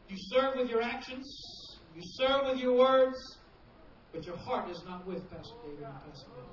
You 0.10 0.16
serve 0.32 0.56
with 0.56 0.70
your 0.70 0.82
actions, 0.82 1.59
you 2.00 2.06
serve 2.14 2.46
with 2.46 2.60
your 2.60 2.78
words, 2.78 3.18
but 4.14 4.26
your 4.26 4.38
heart 4.38 4.70
is 4.70 4.82
not 4.88 5.06
with 5.06 5.30
Pastor 5.30 5.56
David 5.66 5.84
and 5.84 5.94
Pastor 6.06 6.30
David. 6.30 6.50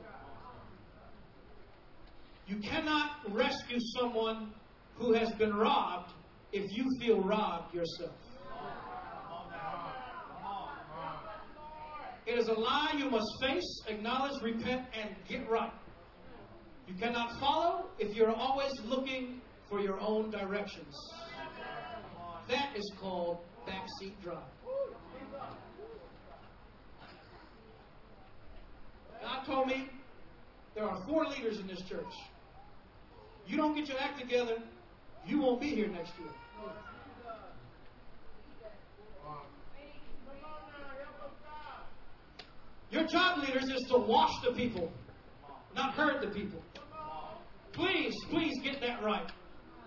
You 2.48 2.56
cannot 2.68 3.32
rescue 3.32 3.78
someone 3.98 4.52
who 4.96 5.12
has 5.12 5.30
been 5.32 5.54
robbed 5.54 6.12
if 6.52 6.76
you 6.76 6.84
feel 7.00 7.20
robbed 7.22 7.74
yourself. 7.74 8.14
It 12.26 12.38
is 12.38 12.48
a 12.48 12.54
lie 12.54 12.94
you 12.98 13.08
must 13.08 13.28
face, 13.40 13.82
acknowledge, 13.86 14.42
repent, 14.42 14.82
and 15.00 15.14
get 15.28 15.48
right. 15.48 15.70
You 16.88 16.94
cannot 16.94 17.38
follow 17.38 17.86
if 18.00 18.16
you're 18.16 18.34
always 18.34 18.72
looking 18.84 19.40
for 19.68 19.80
your 19.80 20.00
own 20.00 20.30
directions. 20.30 20.94
That 22.48 22.76
is 22.76 22.92
called 23.00 23.38
backseat 23.66 24.20
drive. 24.22 24.42
God 29.22 29.44
told 29.46 29.66
me 29.68 29.88
there 30.74 30.84
are 30.84 31.02
four 31.06 31.26
leaders 31.26 31.58
in 31.58 31.66
this 31.66 31.80
church. 31.88 32.04
You 33.46 33.56
don't 33.56 33.74
get 33.74 33.88
your 33.88 33.98
act 33.98 34.20
together, 34.20 34.58
you 35.26 35.40
won't 35.40 35.60
be 35.60 35.70
here 35.70 35.88
next 35.88 36.12
year. 36.18 36.28
Your 42.90 43.06
job 43.06 43.40
leaders 43.40 43.64
is 43.64 43.82
to 43.90 43.98
wash 43.98 44.32
the 44.44 44.52
people, 44.52 44.90
not 45.74 45.94
hurt 45.94 46.20
the 46.20 46.28
people. 46.28 46.62
Please, 47.72 48.14
please 48.30 48.54
get 48.62 48.80
that 48.80 49.02
right. 49.02 49.30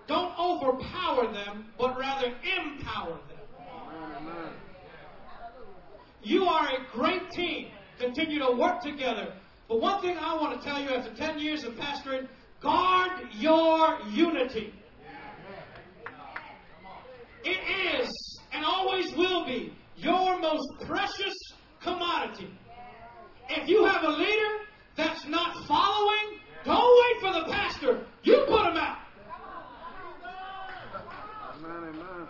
Don't 0.08 0.38
overpower 0.38 1.32
them, 1.32 1.66
but 1.78 1.98
rather 1.98 2.28
empower 2.58 3.18
them. 3.30 3.40
You 6.22 6.44
are 6.46 6.68
a 6.68 6.92
great 6.92 7.32
team. 7.32 7.70
Continue 8.00 8.40
to 8.40 8.52
work 8.52 8.82
together. 8.82 9.34
But 9.68 9.82
one 9.82 10.02
thing 10.02 10.18
I 10.18 10.34
want 10.36 10.60
to 10.60 10.68
tell 10.68 10.82
you 10.82 10.90
after 10.90 11.14
10 11.14 11.40
years 11.40 11.64
of 11.64 11.74
pastoring 11.74 12.28
guard 12.62 13.12
your 13.34 14.00
unity. 14.10 14.74
It 17.44 18.02
is 18.02 18.40
and 18.52 18.66
always 18.66 19.12
will 19.14 19.46
be 19.46 19.74
your 19.98 20.40
most 20.40 20.68
precious 20.86 21.36
commodity. 21.82 22.50
If 23.50 23.68
you 23.68 23.86
have 23.86 24.04
a 24.04 24.10
leader 24.10 24.64
that's 24.96 25.26
not 25.28 25.66
following, 25.68 26.40
don't 26.66 27.04
wait 27.04 27.22
for 27.22 27.40
the 27.40 27.52
pastor. 27.52 28.06
You 28.24 28.46
put 28.48 28.66
him 28.66 28.78
out. 28.78 28.98
Amen, 31.56 31.94
amen. 31.94 32.28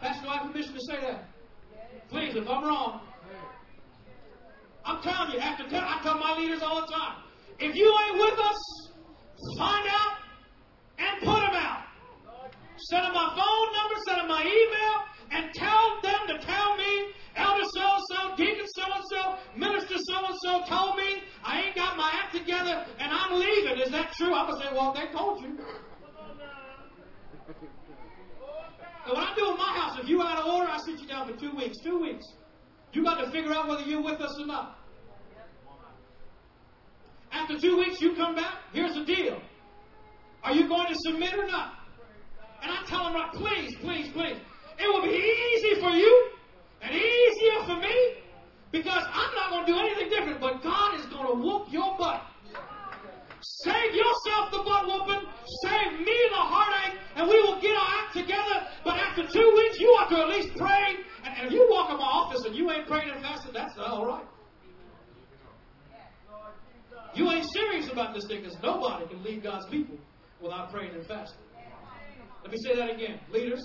Pastor, 0.00 0.26
do 0.71 0.71
To 0.82 0.92
say 0.92 1.00
that? 1.00 1.28
Please, 2.08 2.34
if 2.34 2.48
I'm 2.48 2.64
wrong. 2.64 3.00
I'm 4.84 5.00
telling 5.00 5.32
you, 5.32 5.38
after 5.38 5.68
tell, 5.68 5.84
I 5.84 6.00
tell 6.02 6.18
my 6.18 6.36
leaders 6.36 6.60
all 6.60 6.80
the 6.80 6.92
time, 6.92 7.22
if 7.60 7.76
you 7.76 7.86
ain't 8.06 8.18
with 8.18 8.38
us, 8.40 8.90
find 9.56 9.86
out 9.88 10.16
and 10.98 11.20
put 11.20 11.38
them 11.38 11.54
out. 11.54 11.84
Send 12.90 13.04
them 13.04 13.14
my 13.14 13.28
phone 13.36 13.72
number, 13.78 13.94
send 14.08 14.20
them 14.22 14.28
my 14.28 14.42
email, 14.42 15.04
and 15.30 15.54
tell 15.54 16.00
them 16.02 16.26
to 16.28 16.44
tell 16.44 16.76
me, 16.76 17.12
Elder 17.36 17.64
so 17.72 17.80
and 17.80 18.04
so, 18.10 18.36
Deacon 18.36 18.66
so 18.74 18.82
and 18.92 19.04
so, 19.08 19.36
Minister 19.56 19.98
so 19.98 20.26
and 20.26 20.36
so 20.42 20.64
told 20.64 20.96
me 20.96 21.22
I 21.44 21.62
ain't 21.62 21.76
got 21.76 21.96
my 21.96 22.10
act 22.12 22.34
together 22.34 22.84
and 22.98 23.12
I'm 23.12 23.38
leaving. 23.38 23.78
Is 23.78 23.90
that 23.92 24.12
true? 24.14 24.34
I'm 24.34 24.48
going 24.48 24.60
to 24.60 24.66
say, 24.66 24.72
well, 24.74 24.92
they 24.92 25.06
told 25.16 25.42
you. 25.42 25.58
What 29.12 29.28
I 29.28 29.34
do 29.34 29.50
in 29.50 29.58
my 29.58 29.72
house, 29.76 29.98
if 30.00 30.08
you 30.08 30.22
out 30.22 30.38
of 30.38 30.46
order, 30.46 30.70
I 30.70 30.78
sit 30.86 30.98
you 30.98 31.06
down 31.06 31.30
for 31.30 31.38
two 31.38 31.54
weeks. 31.54 31.76
Two 31.84 32.00
weeks. 32.00 32.24
You 32.94 33.04
got 33.04 33.22
to 33.22 33.30
figure 33.30 33.52
out 33.52 33.68
whether 33.68 33.82
you're 33.82 34.02
with 34.02 34.20
us 34.22 34.40
or 34.40 34.46
not. 34.46 34.78
After 37.30 37.58
two 37.58 37.76
weeks, 37.76 38.00
you 38.00 38.14
come 38.14 38.34
back. 38.34 38.54
Here's 38.72 38.94
the 38.94 39.04
deal. 39.04 39.38
Are 40.42 40.54
you 40.54 40.66
going 40.66 40.88
to 40.88 40.94
submit 41.00 41.34
or 41.34 41.46
not? 41.46 41.74
And 42.62 42.72
I 42.72 42.84
tell 42.86 43.04
them, 43.04 43.14
right, 43.14 43.32
please, 43.34 43.74
please, 43.82 44.10
please. 44.12 44.36
It 44.78 44.88
will 44.88 45.02
be 45.02 45.10
easy 45.10 45.80
for 45.80 45.90
you 45.90 46.30
and 46.80 46.94
easier 46.94 47.64
for 47.66 47.76
me 47.76 48.14
because 48.70 49.04
I'm 49.12 49.34
not 49.34 49.50
going 49.50 49.66
to 49.66 49.72
do 49.72 49.78
anything 49.78 50.08
different, 50.08 50.40
but 50.40 50.62
God 50.62 50.98
is 50.98 51.04
going 51.06 51.26
to 51.26 51.34
whoop 51.34 51.66
your 51.70 51.98
butt. 51.98 52.22
Save 53.42 53.94
yourself 53.94 54.52
the 54.52 54.62
butt 54.64 54.86
whooping, 54.86 55.28
save 55.62 55.98
me 55.98 56.16
the 56.30 56.36
heartache, 56.36 56.98
and 57.16 57.28
we 57.28 57.40
will 57.42 57.60
get 57.60 57.76
our 57.76 58.04
act 58.04 58.14
together. 58.14 58.68
But 58.84 58.96
after 58.98 59.26
two 59.26 59.52
weeks, 59.56 59.80
you 59.80 59.88
ought 59.88 60.08
to 60.10 60.18
at 60.18 60.28
least 60.28 60.56
pray. 60.56 60.96
And, 61.24 61.46
if 61.46 61.52
you 61.52 61.66
walk 61.68 61.90
in 61.90 61.96
my 61.96 62.04
office 62.04 62.44
and 62.44 62.54
you 62.54 62.70
ain't 62.70 62.86
praying 62.86 63.10
and 63.10 63.20
fasting, 63.20 63.52
that's 63.52 63.76
not 63.76 63.88
all 63.88 64.06
right. 64.06 64.24
You 67.14 67.30
ain't 67.30 67.46
serious 67.52 67.90
about 67.90 68.14
this 68.14 68.26
thing 68.26 68.42
because 68.42 68.56
nobody 68.62 69.06
can 69.08 69.22
lead 69.22 69.42
God's 69.42 69.66
people 69.66 69.96
without 70.40 70.70
praying 70.70 70.94
and 70.94 71.06
fasting. 71.06 71.38
Let 72.42 72.52
me 72.52 72.58
say 72.62 72.76
that 72.76 72.90
again. 72.90 73.20
Leaders, 73.30 73.62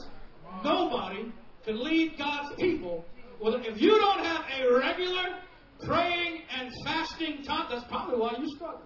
nobody 0.63 1.32
can 1.63 1.84
lead 1.84 2.17
God's 2.17 2.55
people. 2.55 3.05
Well, 3.39 3.55
if 3.55 3.80
you 3.80 3.97
don't 3.99 4.25
have 4.25 4.43
a 4.59 4.75
regular 4.75 5.39
praying 5.84 6.41
and 6.57 6.71
fasting 6.84 7.43
time, 7.43 7.67
that's 7.69 7.86
probably 7.86 8.17
why 8.19 8.36
you 8.39 8.49
struggle. 8.55 8.82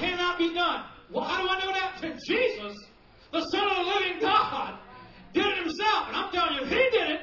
Cannot 0.00 0.38
be 0.38 0.54
done. 0.54 0.84
Well, 1.10 1.24
how 1.24 1.42
do 1.42 1.48
I 1.48 1.58
know 1.58 1.72
that? 1.72 2.00
To 2.00 2.08
Jesus, 2.26 2.74
the 3.32 3.42
Son 3.50 3.68
of 3.68 3.76
the 3.76 3.82
living 3.82 4.18
God, 4.18 4.78
did 5.34 5.44
it 5.44 5.58
himself. 5.58 6.08
And 6.08 6.16
I'm 6.16 6.32
telling 6.32 6.58
you, 6.58 6.64
he 6.64 6.88
did 6.90 7.10
it, 7.10 7.20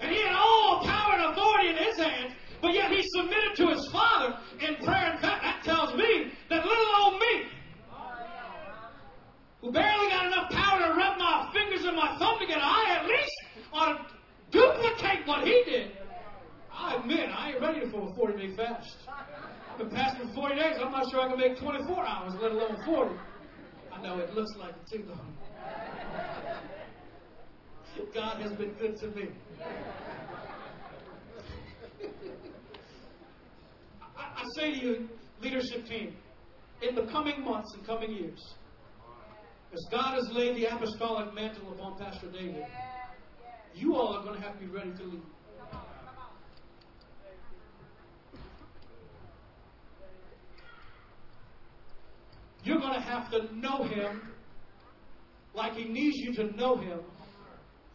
and 0.00 0.10
he 0.10 0.20
had 0.20 0.34
all 0.34 0.82
power 0.84 1.14
and 1.14 1.32
authority 1.32 1.68
in 1.68 1.76
his 1.76 1.96
hands, 1.98 2.32
but 2.60 2.74
yet 2.74 2.90
he 2.90 3.06
submitted 3.14 3.54
to 3.58 3.68
his 3.68 3.86
Father 3.92 4.36
in 4.58 4.74
prayer 4.84 5.12
and 5.12 5.20
fasting, 5.20 5.42
that 5.42 5.62
tells 5.62 5.94
me 5.94 6.32
that 6.50 6.64
little 6.64 6.86
old 6.98 7.20
me, 7.20 7.46
who 9.60 9.70
barely 9.70 10.08
got 10.10 10.26
enough 10.26 10.50
power 10.50 10.80
to 10.80 10.94
rub 10.94 11.16
my 11.16 11.48
fingers 11.52 11.84
and 11.84 11.96
my 11.96 12.18
thumb 12.18 12.40
together, 12.40 12.60
I 12.60 12.98
at 12.98 13.06
least 13.06 13.36
ought 13.72 13.98
to 13.98 14.04
duplicate 14.50 15.26
what 15.28 15.46
he 15.46 15.62
did. 15.64 15.92
I 16.78 16.94
admit, 16.94 17.28
I 17.36 17.50
ain't 17.50 17.60
ready 17.60 17.90
for 17.90 18.08
a 18.08 18.14
40 18.14 18.46
day 18.46 18.56
fast. 18.56 18.96
I've 19.08 19.78
been 19.78 19.90
fasting 19.90 20.28
for 20.28 20.48
40 20.48 20.54
days. 20.54 20.76
I'm 20.80 20.92
not 20.92 21.10
sure 21.10 21.20
I 21.20 21.28
can 21.28 21.38
make 21.38 21.58
24 21.58 22.06
hours, 22.06 22.34
let 22.40 22.52
alone 22.52 22.76
40. 22.86 23.14
I 23.92 24.02
know 24.02 24.18
it 24.18 24.32
looks 24.32 24.52
like 24.58 24.74
it 24.74 24.86
too, 24.96 25.04
though. 25.08 25.18
God 28.14 28.40
has 28.40 28.52
been 28.52 28.72
good 28.74 28.96
to 29.00 29.08
me. 29.08 29.28
I, 34.16 34.22
I 34.22 34.42
say 34.56 34.72
to 34.72 34.78
you, 34.78 35.08
leadership 35.42 35.84
team, 35.86 36.14
in 36.80 36.94
the 36.94 37.06
coming 37.06 37.42
months 37.44 37.74
and 37.74 37.84
coming 37.84 38.12
years, 38.12 38.54
as 39.72 39.84
God 39.90 40.14
has 40.14 40.28
laid 40.32 40.56
the 40.56 40.66
apostolic 40.66 41.34
mantle 41.34 41.72
upon 41.72 41.98
Pastor 41.98 42.30
David, 42.30 42.64
you 43.74 43.96
all 43.96 44.16
are 44.16 44.22
going 44.22 44.36
to 44.36 44.46
have 44.46 44.54
to 44.54 44.60
be 44.60 44.66
ready 44.66 44.92
to 44.92 45.04
lead. 45.04 45.22
You're 52.64 52.78
going 52.78 52.94
to 52.94 53.00
have 53.00 53.30
to 53.30 53.54
know 53.56 53.84
him 53.84 54.22
like 55.54 55.74
he 55.74 55.84
needs 55.84 56.16
you 56.16 56.34
to 56.34 56.56
know 56.56 56.76
him 56.76 57.00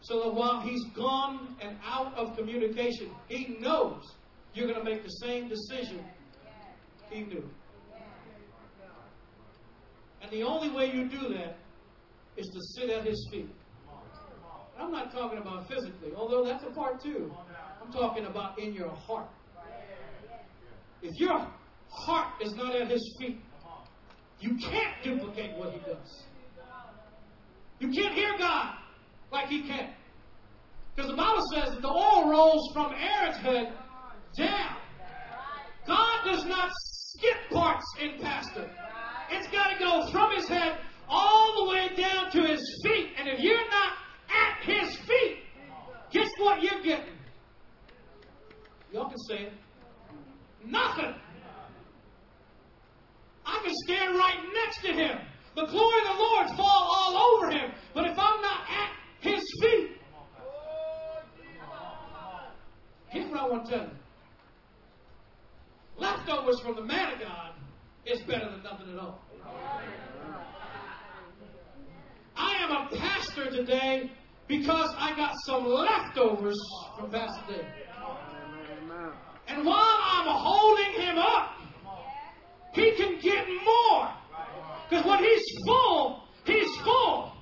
so 0.00 0.22
that 0.24 0.34
while 0.34 0.60
he's 0.60 0.84
gone 0.94 1.56
and 1.62 1.76
out 1.84 2.14
of 2.14 2.36
communication, 2.36 3.10
he 3.28 3.56
knows 3.60 4.02
you're 4.52 4.66
going 4.66 4.78
to 4.78 4.84
make 4.84 5.02
the 5.02 5.08
same 5.08 5.48
decision 5.48 6.04
he 7.10 7.22
knew. 7.22 7.48
And 10.20 10.30
the 10.30 10.42
only 10.42 10.70
way 10.70 10.92
you 10.92 11.08
do 11.08 11.34
that 11.34 11.56
is 12.36 12.46
to 12.46 12.60
sit 12.74 12.90
at 12.90 13.04
his 13.04 13.28
feet. 13.30 13.50
I'm 14.78 14.90
not 14.90 15.12
talking 15.12 15.38
about 15.38 15.68
physically, 15.68 16.12
although 16.16 16.44
that's 16.44 16.64
a 16.64 16.70
part 16.70 17.02
too. 17.02 17.32
I'm 17.82 17.92
talking 17.92 18.26
about 18.26 18.58
in 18.58 18.74
your 18.74 18.90
heart. 18.90 19.28
If 21.02 21.20
your 21.20 21.46
heart 21.90 22.42
is 22.42 22.54
not 22.54 22.74
at 22.74 22.90
his 22.90 23.16
feet, 23.20 23.40
you 24.40 24.56
can't 24.56 25.02
duplicate 25.02 25.56
what 25.56 25.72
he 25.72 25.78
does. 25.80 26.24
You 27.80 27.90
can't 27.90 28.14
hear 28.14 28.36
God 28.38 28.74
like 29.32 29.48
he 29.48 29.62
can. 29.62 29.90
Because 30.94 31.10
the 31.10 31.16
Bible 31.16 31.42
says 31.52 31.70
that 31.70 31.82
the 31.82 31.88
oil 31.88 32.30
rolls 32.30 32.70
from 32.72 32.92
Aaron's 32.94 33.36
head 33.38 33.72
down. 34.38 34.76
God 35.86 36.24
does 36.24 36.44
not 36.46 36.70
skip 36.72 37.36
parts 37.50 37.84
in 38.00 38.20
pastor. 38.20 38.70
It's 39.30 39.48
got 39.48 39.72
to 39.72 39.78
go 39.78 40.10
from 40.12 40.30
his 40.36 40.48
head 40.48 40.78
all 41.08 41.64
the 41.64 41.70
way 41.70 41.88
down 41.96 42.30
to 42.32 42.42
his 42.42 42.80
feet. 42.84 43.10
And 43.18 43.28
if 43.28 43.40
you're 43.40 43.68
not 43.70 43.92
at 44.30 44.64
his 44.64 44.96
feet, 45.00 45.38
guess 46.10 46.30
what 46.38 46.62
you're 46.62 46.82
getting? 46.82 47.14
Y'all 48.92 49.08
can 49.08 49.18
say 49.28 49.46
it. 49.46 49.52
Nothing. 50.64 51.14
I 53.46 53.60
can 53.64 53.74
stand 53.84 54.16
right 54.16 54.38
next 54.52 54.80
to 54.82 54.92
him. 54.92 55.18
The 55.54 55.66
glory 55.66 56.00
of 56.00 56.16
the 56.16 56.22
Lord 56.22 56.48
fall 56.56 56.90
all 56.92 57.16
over 57.16 57.50
him. 57.50 57.72
But 57.94 58.06
if 58.06 58.18
I'm 58.18 58.40
not 58.42 58.60
at 58.68 58.90
his 59.20 59.44
feet, 59.60 59.90
here's 63.08 63.30
what 63.30 63.40
I 63.40 63.48
want 63.48 63.64
to 63.66 63.70
tell 63.70 63.86
you. 63.86 63.90
Leftovers 65.96 66.60
from 66.60 66.74
the 66.74 66.82
man 66.82 67.12
of 67.12 67.20
God 67.20 67.52
is 68.04 68.20
better 68.22 68.50
than 68.50 68.62
nothing 68.62 68.92
at 68.92 68.98
all. 68.98 69.20
I 72.36 72.54
am 72.56 72.70
a 72.70 72.96
pastor 72.96 73.50
today 73.50 74.10
because 74.48 74.90
I 74.98 75.16
got 75.16 75.34
some 75.46 75.66
leftovers 75.66 76.58
from 76.98 77.10
Pastor 77.10 77.42
Dave. 77.48 77.64
And 79.46 79.64
while 79.64 79.76
I'm 79.78 80.26
holding 80.26 80.92
him 81.00 81.18
up, 81.18 81.54
he 82.72 82.92
can 82.92 83.20
get 83.20 83.46
more. 83.64 84.10
Because 84.94 85.10
when 85.10 85.24
he's 85.24 85.44
full, 85.66 86.22
he's 86.46 86.76
full. 86.84 87.32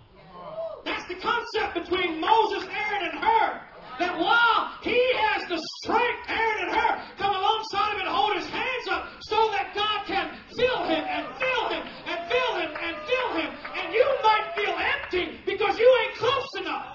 That's 0.86 1.06
the 1.06 1.16
concept 1.16 1.74
between 1.74 2.18
Moses, 2.18 2.64
Aaron, 2.64 3.10
and 3.10 3.18
Hur. 3.18 3.60
That 3.98 4.18
while 4.18 4.72
he 4.80 4.98
has 5.16 5.46
the 5.50 5.60
strength, 5.82 6.30
Aaron 6.30 6.64
and 6.64 6.74
Hur 6.74 7.02
come 7.18 7.36
alongside 7.36 7.92
him 7.92 8.00
and 8.00 8.08
hold 8.08 8.36
his 8.36 8.46
hands 8.46 8.88
up 8.90 9.06
so 9.20 9.36
that 9.50 9.74
God 9.74 10.06
can 10.06 10.30
fill 10.56 10.84
him 10.84 11.04
and 11.04 11.26
fill 11.36 11.68
him 11.68 11.82
and 12.06 12.32
fill 12.32 12.54
him 12.56 12.70
and 12.72 12.96
fill 13.04 13.32
him. 13.36 13.54
And 13.76 13.92
you 13.92 14.08
might 14.24 14.52
feel 14.56 14.74
empty 14.74 15.38
because 15.44 15.78
you 15.78 15.98
ain't 16.06 16.16
close 16.16 16.54
enough. 16.58 16.86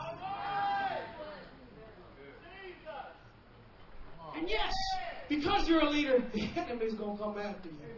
And 4.35 4.49
yes, 4.49 4.73
because 5.29 5.69
you're 5.69 5.81
a 5.81 5.89
leader, 5.91 6.23
the 6.33 6.49
enemy's 6.55 6.95
going 6.95 7.15
to 7.15 7.23
come 7.23 7.37
after 7.37 7.69
you. 7.69 7.96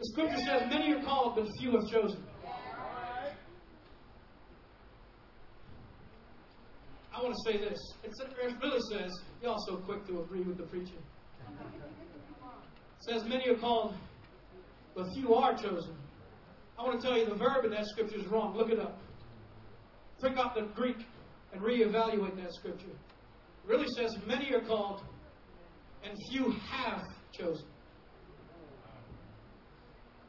The 0.00 0.06
scripture 0.06 0.38
says, 0.38 0.62
Many 0.70 0.94
are 0.94 1.02
called, 1.02 1.34
but 1.36 1.46
few 1.58 1.76
are 1.76 1.82
chosen. 1.92 2.24
I 7.14 7.22
want 7.22 7.34
to 7.34 7.52
say 7.52 7.58
this. 7.58 7.78
It's, 8.02 8.18
it 8.18 8.28
really 8.62 8.80
says, 8.90 9.12
y'all 9.42 9.58
so 9.68 9.76
quick 9.76 10.06
to 10.06 10.22
agree 10.22 10.40
with 10.40 10.56
the 10.56 10.62
preacher. 10.62 10.96
It 11.50 13.10
says, 13.10 13.24
Many 13.24 13.46
are 13.50 13.58
called, 13.58 13.94
but 14.94 15.04
few 15.14 15.34
are 15.34 15.52
chosen. 15.52 15.94
I 16.78 16.82
want 16.82 16.98
to 16.98 17.06
tell 17.06 17.18
you 17.18 17.26
the 17.26 17.34
verb 17.34 17.66
in 17.66 17.70
that 17.72 17.84
scripture 17.84 18.16
is 18.16 18.26
wrong. 18.28 18.56
Look 18.56 18.70
it 18.70 18.78
up. 18.78 18.98
Pick 20.22 20.38
up 20.38 20.54
the 20.54 20.62
Greek 20.74 20.96
and 21.52 21.60
reevaluate 21.60 22.36
that 22.36 22.54
scripture. 22.54 22.86
It 22.86 23.68
really 23.68 23.88
says, 23.98 24.16
Many 24.26 24.54
are 24.54 24.62
called, 24.62 25.02
and 26.02 26.14
few 26.30 26.52
have 26.70 27.04
chosen. 27.38 27.66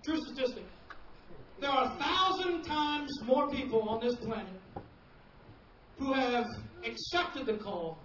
True 0.04 0.18
statistic. 0.26 0.66
There 1.60 1.70
are 1.70 1.86
a 1.86 2.04
thousand 2.04 2.64
times 2.64 3.12
more 3.24 3.50
people 3.50 3.88
on 3.88 4.02
this 4.02 4.16
planet 4.16 4.48
who 6.00 6.14
have 6.14 6.46
accepted 6.84 7.46
the 7.46 7.64
call 7.64 8.00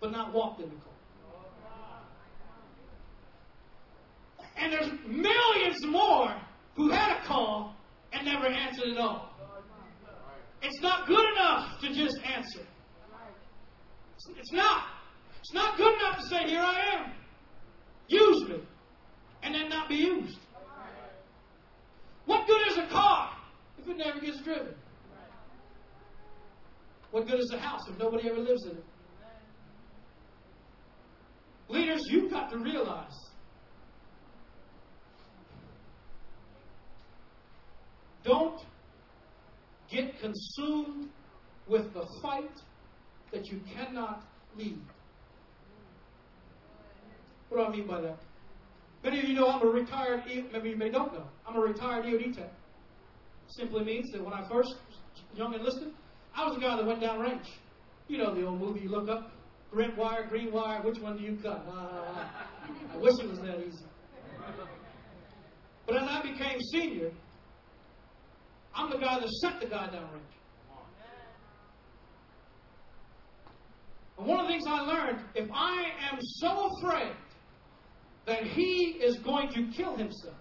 but 0.00 0.12
not 0.12 0.32
walked 0.32 0.60
in 0.60 0.68
the 0.68 0.76
call. 0.76 0.92
And 4.56 4.72
there's 4.72 4.90
millions 5.06 5.84
more 5.86 6.34
who 6.76 6.90
had 6.90 7.18
a 7.18 7.26
call 7.26 7.74
and 8.12 8.24
never 8.24 8.46
answered 8.46 8.88
at 8.92 8.98
all. 8.98 9.32
It's 10.62 10.80
not 10.80 11.06
good 11.06 11.24
enough 11.32 11.80
to 11.80 11.92
just 11.92 12.18
answer. 12.24 12.60
It's- 14.30 14.52
not. 14.52 14.88
It's 15.40 15.52
not 15.52 15.76
good 15.76 15.94
enough 15.94 16.18
to 16.18 16.26
say, 16.26 16.48
Here 16.48 16.62
I 16.62 16.80
am. 16.94 17.12
Use 18.08 18.48
me. 18.48 18.60
And 19.42 19.54
then 19.54 19.68
not 19.68 19.88
be 19.88 19.96
used. 19.96 20.38
What 22.26 22.46
good 22.46 22.66
is 22.68 22.78
a 22.78 22.86
car 22.88 23.30
if 23.78 23.88
it 23.88 23.96
never 23.96 24.20
gets 24.20 24.42
driven? 24.42 24.74
What 27.12 27.26
good 27.26 27.40
is 27.40 27.50
a 27.54 27.58
house 27.58 27.88
if 27.88 27.98
nobody 27.98 28.28
ever 28.28 28.40
lives 28.40 28.64
in 28.64 28.72
it? 28.72 28.84
Leaders, 31.68 32.02
you've 32.10 32.30
got 32.30 32.50
to 32.50 32.58
realize 32.58 33.14
don't 38.24 38.60
get 39.90 40.20
consumed 40.20 41.08
with 41.68 41.92
the 41.94 42.06
fight 42.22 42.50
that 43.32 43.46
you 43.46 43.60
cannot 43.74 44.24
lead. 44.56 44.80
What 47.48 47.58
do 47.58 47.64
I 47.64 47.70
mean 47.70 47.86
by 47.86 48.00
that? 48.00 48.18
Many 49.04 49.20
of 49.20 49.24
you 49.28 49.34
know 49.34 49.48
I'm 49.48 49.62
a 49.62 49.66
retired, 49.66 50.24
maybe 50.26 50.70
you 50.70 50.76
may 50.76 50.90
don't 50.90 51.12
know, 51.12 51.26
I'm 51.46 51.56
a 51.56 51.60
retired 51.60 52.04
EOD 52.04 52.36
tech. 52.36 52.50
Simply 53.48 53.84
means 53.84 54.10
that 54.12 54.24
when 54.24 54.34
I 54.34 54.46
first 54.48 54.74
young 55.34 55.54
enlisted, 55.54 55.92
I 56.34 56.44
was 56.46 56.56
a 56.56 56.60
guy 56.60 56.76
that 56.76 56.84
went 56.84 57.00
down 57.00 57.20
range. 57.20 57.46
You 58.08 58.18
know 58.18 58.34
the 58.34 58.46
old 58.46 58.60
movie 58.60 58.80
you 58.80 58.88
look 58.88 59.08
up, 59.08 59.32
red 59.72 59.96
wire, 59.96 60.26
green 60.26 60.52
wire, 60.52 60.82
which 60.82 60.98
one 60.98 61.16
do 61.16 61.22
you 61.22 61.38
cut? 61.42 61.64
Uh, 61.68 62.24
I 62.92 62.96
wish 62.96 63.18
it 63.20 63.28
was 63.28 63.38
that 63.40 63.60
easy. 63.60 63.84
But 65.86 65.96
as 65.96 66.08
I 66.08 66.22
became 66.22 66.60
senior, 66.72 67.10
I'm 68.74 68.90
the 68.90 68.98
guy 68.98 69.20
that 69.20 69.28
sent 69.40 69.60
the 69.60 69.66
guy 69.66 69.86
down 69.86 70.08
range. 70.12 70.24
And 74.18 74.26
one 74.26 74.40
of 74.40 74.46
the 74.46 74.52
things 74.52 74.64
I 74.66 74.80
learned, 74.80 75.20
if 75.34 75.48
I 75.52 75.92
am 76.10 76.18
so 76.20 76.70
afraid 76.76 77.12
that 78.26 78.44
he 78.44 78.98
is 79.00 79.18
going 79.18 79.48
to 79.54 79.70
kill 79.76 79.96
himself, 79.96 80.34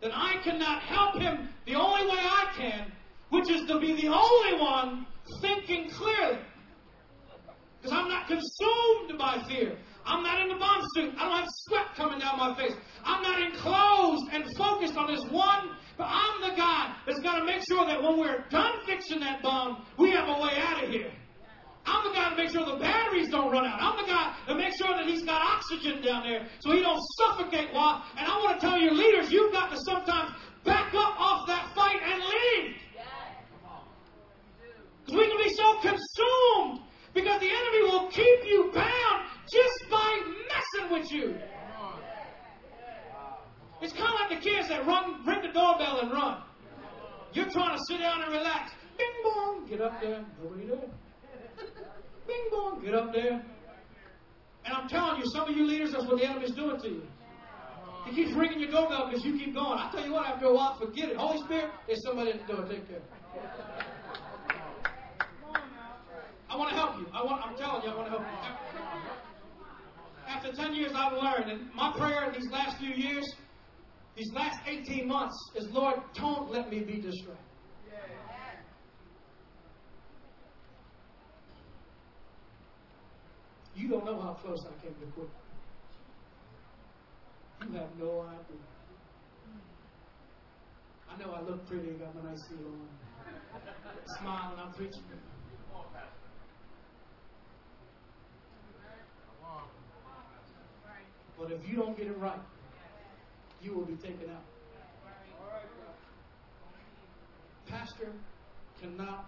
then 0.00 0.12
I 0.12 0.36
cannot 0.42 0.82
help 0.82 1.20
him 1.20 1.48
the 1.66 1.74
only 1.74 2.06
way 2.06 2.18
I 2.18 2.52
can, 2.56 2.92
which 3.30 3.50
is 3.50 3.66
to 3.68 3.80
be 3.80 3.94
the 4.00 4.08
only 4.08 4.60
one 4.60 5.06
thinking 5.40 5.90
clearly. 5.90 6.38
Because 7.80 7.96
I'm 7.96 8.08
not 8.08 8.26
consumed 8.26 9.18
by 9.18 9.44
fear. 9.48 9.76
I'm 10.04 10.22
not 10.22 10.40
in 10.40 10.48
the 10.48 10.56
bomb 10.56 10.82
suit. 10.94 11.14
I 11.18 11.28
don't 11.28 11.40
have 11.40 11.48
sweat 11.48 11.94
coming 11.94 12.18
down 12.18 12.38
my 12.38 12.56
face. 12.56 12.72
I'm 13.04 13.22
not 13.22 13.40
enclosed 13.40 14.24
and 14.32 14.44
focused 14.56 14.96
on 14.96 15.06
this 15.06 15.24
one, 15.30 15.70
but 15.96 16.06
I'm 16.08 16.50
the 16.50 16.56
guy 16.56 16.94
that's 17.06 17.20
got 17.20 17.38
to 17.38 17.44
make 17.44 17.62
sure 17.68 17.86
that 17.86 18.02
when 18.02 18.18
we're 18.18 18.44
done 18.50 18.72
fixing 18.86 19.20
that 19.20 19.42
bomb, 19.42 19.84
we 19.98 20.10
have 20.10 20.28
a 20.28 20.40
way 20.40 20.52
out 20.58 20.82
of 20.82 20.90
here. 20.90 21.12
I'm 21.88 22.04
the 22.04 22.14
guy 22.14 22.30
to 22.30 22.36
make 22.36 22.50
sure 22.50 22.64
the 22.64 22.76
batteries 22.76 23.28
don't 23.30 23.50
run 23.50 23.64
out. 23.64 23.80
I'm 23.80 23.96
the 23.96 24.10
guy 24.10 24.34
to 24.48 24.54
make 24.54 24.74
sure 24.76 24.94
that 24.94 25.06
he's 25.06 25.24
got 25.24 25.40
oxygen 25.40 26.02
down 26.02 26.22
there 26.24 26.46
so 26.60 26.72
he 26.72 26.80
don't 26.80 27.00
suffocate 27.16 27.72
while. 27.72 28.04
And 28.16 28.26
I 28.26 28.36
want 28.38 28.60
to 28.60 28.66
tell 28.66 28.78
your 28.78 28.92
leaders, 28.92 29.32
you've 29.32 29.52
got 29.52 29.70
to 29.70 29.78
sometimes 29.80 30.32
back 30.64 30.92
up 30.94 31.18
off 31.18 31.46
that 31.46 31.72
fight 31.74 32.00
and 32.04 32.22
leave. 32.22 32.76
Because 35.04 35.20
we 35.20 35.26
can 35.26 35.38
be 35.38 35.54
so 35.54 35.78
consumed 35.80 36.80
because 37.14 37.40
the 37.40 37.48
enemy 37.48 37.82
will 37.84 38.08
keep 38.08 38.44
you 38.44 38.70
bound 38.74 39.26
just 39.50 39.90
by 39.90 40.20
messing 40.52 40.92
with 40.92 41.10
you. 41.10 41.38
It's 43.80 43.92
kind 43.92 44.12
of 44.12 44.20
like 44.20 44.42
the 44.42 44.50
kids 44.50 44.68
that 44.68 44.86
run, 44.86 45.24
ring 45.24 45.40
the 45.40 45.48
doorbell 45.48 46.00
and 46.02 46.12
run. 46.12 46.42
You're 47.32 47.48
trying 47.48 47.76
to 47.76 47.84
sit 47.88 48.00
down 48.00 48.22
and 48.22 48.32
relax. 48.32 48.72
Bing 48.98 49.06
bong, 49.22 49.66
get 49.68 49.80
up 49.80 50.00
there, 50.00 50.24
nobody 50.42 50.66
there. 50.66 50.90
Bing 52.26 52.48
bong, 52.50 52.82
get 52.84 52.94
up 52.94 53.12
there. 53.12 53.42
And 54.64 54.74
I'm 54.76 54.88
telling 54.88 55.20
you, 55.20 55.26
some 55.32 55.48
of 55.48 55.56
you 55.56 55.66
leaders, 55.66 55.92
that's 55.92 56.04
what 56.04 56.18
the 56.18 56.26
enemy's 56.28 56.52
doing 56.52 56.80
to 56.80 56.88
you. 56.88 57.02
He 58.06 58.14
keeps 58.14 58.32
ringing 58.36 58.60
your 58.60 58.70
doorbell 58.70 59.08
because 59.08 59.24
you 59.24 59.38
keep 59.38 59.54
going. 59.54 59.78
I 59.78 59.90
tell 59.90 60.04
you 60.04 60.12
what, 60.12 60.26
after 60.26 60.46
a 60.46 60.54
while, 60.54 60.78
forget 60.78 61.10
it. 61.10 61.16
Holy 61.16 61.42
Spirit, 61.44 61.70
there's 61.86 62.02
somebody 62.04 62.32
at 62.32 62.46
the 62.46 62.54
door. 62.54 62.64
Take 62.66 62.88
care. 62.88 63.00
I 66.50 66.56
want 66.56 66.70
to 66.70 66.76
help 66.76 66.98
you. 66.98 67.06
I 67.12 67.22
want, 67.24 67.44
I'm 67.44 67.56
telling 67.56 67.82
you, 67.84 67.90
I 67.90 67.94
want 67.94 68.06
to 68.06 68.10
help 68.10 68.22
you. 68.22 68.48
After 70.26 70.52
10 70.52 70.74
years, 70.74 70.92
I've 70.94 71.12
learned, 71.12 71.50
and 71.50 71.74
my 71.74 71.92
prayer 71.96 72.24
in 72.26 72.32
these 72.40 72.50
last 72.50 72.78
few 72.78 72.94
years, 72.94 73.26
these 74.16 74.32
last 74.32 74.58
18 74.66 75.06
months, 75.06 75.36
is 75.56 75.68
Lord, 75.70 76.00
don't 76.14 76.50
let 76.50 76.70
me 76.70 76.80
be 76.80 77.00
distracted. 77.00 77.47
You 83.78 83.88
don't 83.88 84.04
know 84.04 84.20
how 84.20 84.32
close 84.42 84.66
I 84.66 84.74
came 84.82 84.92
to 84.92 85.06
quit. 85.14 85.28
You 87.62 87.78
have 87.78 87.96
no 87.96 88.22
idea. 88.22 88.64
I 91.08 91.18
know 91.18 91.32
I 91.32 91.40
look 91.48 91.66
pretty, 91.68 91.92
my 91.92 92.30
nice 92.30 92.40
suit 92.48 92.58
on, 92.58 92.88
smiling, 94.18 94.58
and 94.58 94.60
I'm 94.60 94.72
preaching. 94.72 95.02
But 101.38 101.52
if 101.52 101.68
you 101.68 101.76
don't 101.76 101.96
get 101.96 102.08
it 102.08 102.18
right, 102.18 102.40
you 103.62 103.74
will 103.74 103.84
be 103.84 103.94
taken 103.94 104.28
out. 104.28 104.42
Pastor 107.68 108.12
cannot 108.80 109.26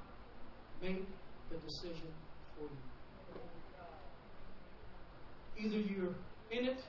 make 0.82 1.06
the 1.50 1.56
decision 1.58 2.08
for 2.56 2.64
you. 2.64 2.89
Either 5.62 5.78
you're 5.78 6.14
in 6.50 6.66
it 6.66 6.82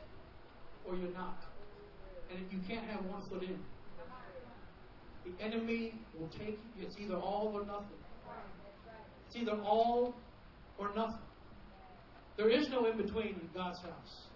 or 0.86 0.96
you're 0.96 1.12
not. 1.12 1.44
And 2.32 2.40
you 2.50 2.60
can't 2.68 2.86
have 2.88 3.04
one 3.06 3.22
foot 3.30 3.44
in, 3.44 3.60
the 5.26 5.44
enemy 5.44 5.94
will 6.18 6.30
take 6.30 6.60
you. 6.78 6.86
It's 6.86 6.96
either 7.00 7.16
all 7.16 7.52
or 7.54 7.66
nothing. 7.66 8.00
It's 9.28 9.36
either 9.36 9.62
all 9.62 10.16
or 10.78 10.94
nothing. 10.96 11.20
There 12.38 12.50
is 12.50 12.68
no 12.70 12.86
in 12.86 12.98
between 12.98 13.28
in 13.28 13.50
God's 13.54 13.80
house. 13.82 14.28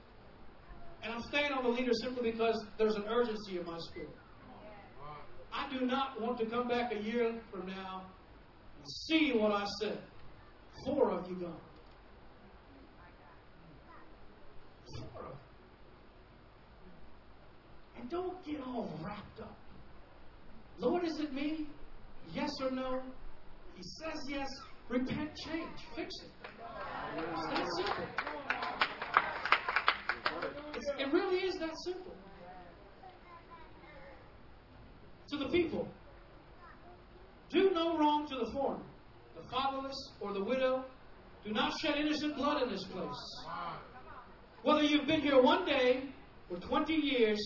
And 1.03 1.13
I'm 1.13 1.21
staying 1.29 1.51
on 1.51 1.63
the 1.63 1.69
leader 1.69 1.91
simply 2.03 2.31
because 2.31 2.65
there's 2.77 2.95
an 2.95 3.05
urgency 3.07 3.59
in 3.59 3.65
my 3.65 3.77
spirit. 3.91 4.09
I 5.53 5.69
do 5.71 5.85
not 5.85 6.21
want 6.21 6.37
to 6.39 6.45
come 6.45 6.67
back 6.67 6.91
a 6.91 7.01
year 7.01 7.39
from 7.51 7.67
now 7.67 8.03
and 8.77 8.85
see 9.07 9.31
what 9.33 9.51
I 9.51 9.65
said. 9.81 9.99
Four 10.85 11.11
of 11.11 11.29
you 11.29 11.35
gone. 11.35 11.53
Four 15.13 15.21
of 15.21 15.37
you. 17.94 17.94
Don't 18.09 18.43
get 18.45 18.61
all 18.61 18.89
wrapped 19.01 19.39
up. 19.39 19.57
Lord, 20.79 21.05
is 21.05 21.19
it 21.19 21.33
me? 21.33 21.67
Yes 22.33 22.51
or 22.61 22.71
no? 22.71 23.01
He 23.75 23.83
says 23.83 24.21
yes. 24.29 24.47
Repent, 24.89 25.31
change, 25.45 25.79
fix 25.95 26.13
it. 26.23 26.31
It's 27.17 27.47
that 27.49 27.65
simple. 27.77 28.05
It's, 30.75 30.91
it 30.99 31.13
really 31.13 31.37
is 31.39 31.55
that 31.55 31.71
simple. 31.85 32.13
To 35.29 35.37
the 35.37 35.47
people, 35.49 35.87
do 37.49 37.71
no 37.71 37.97
wrong 37.97 38.27
to 38.29 38.35
the 38.35 38.51
foreigner, 38.51 38.83
the 39.35 39.49
fatherless, 39.49 40.11
or 40.19 40.33
the 40.33 40.43
widow. 40.43 40.85
Do 41.43 41.51
not 41.51 41.73
shed 41.79 41.95
innocent 41.97 42.35
blood 42.35 42.61
in 42.61 42.69
this 42.69 42.83
place. 42.83 43.45
Whether 44.61 44.83
you've 44.83 45.07
been 45.07 45.21
here 45.21 45.41
one 45.41 45.65
day 45.65 46.03
or 46.49 46.57
20 46.57 46.93
years, 46.93 47.39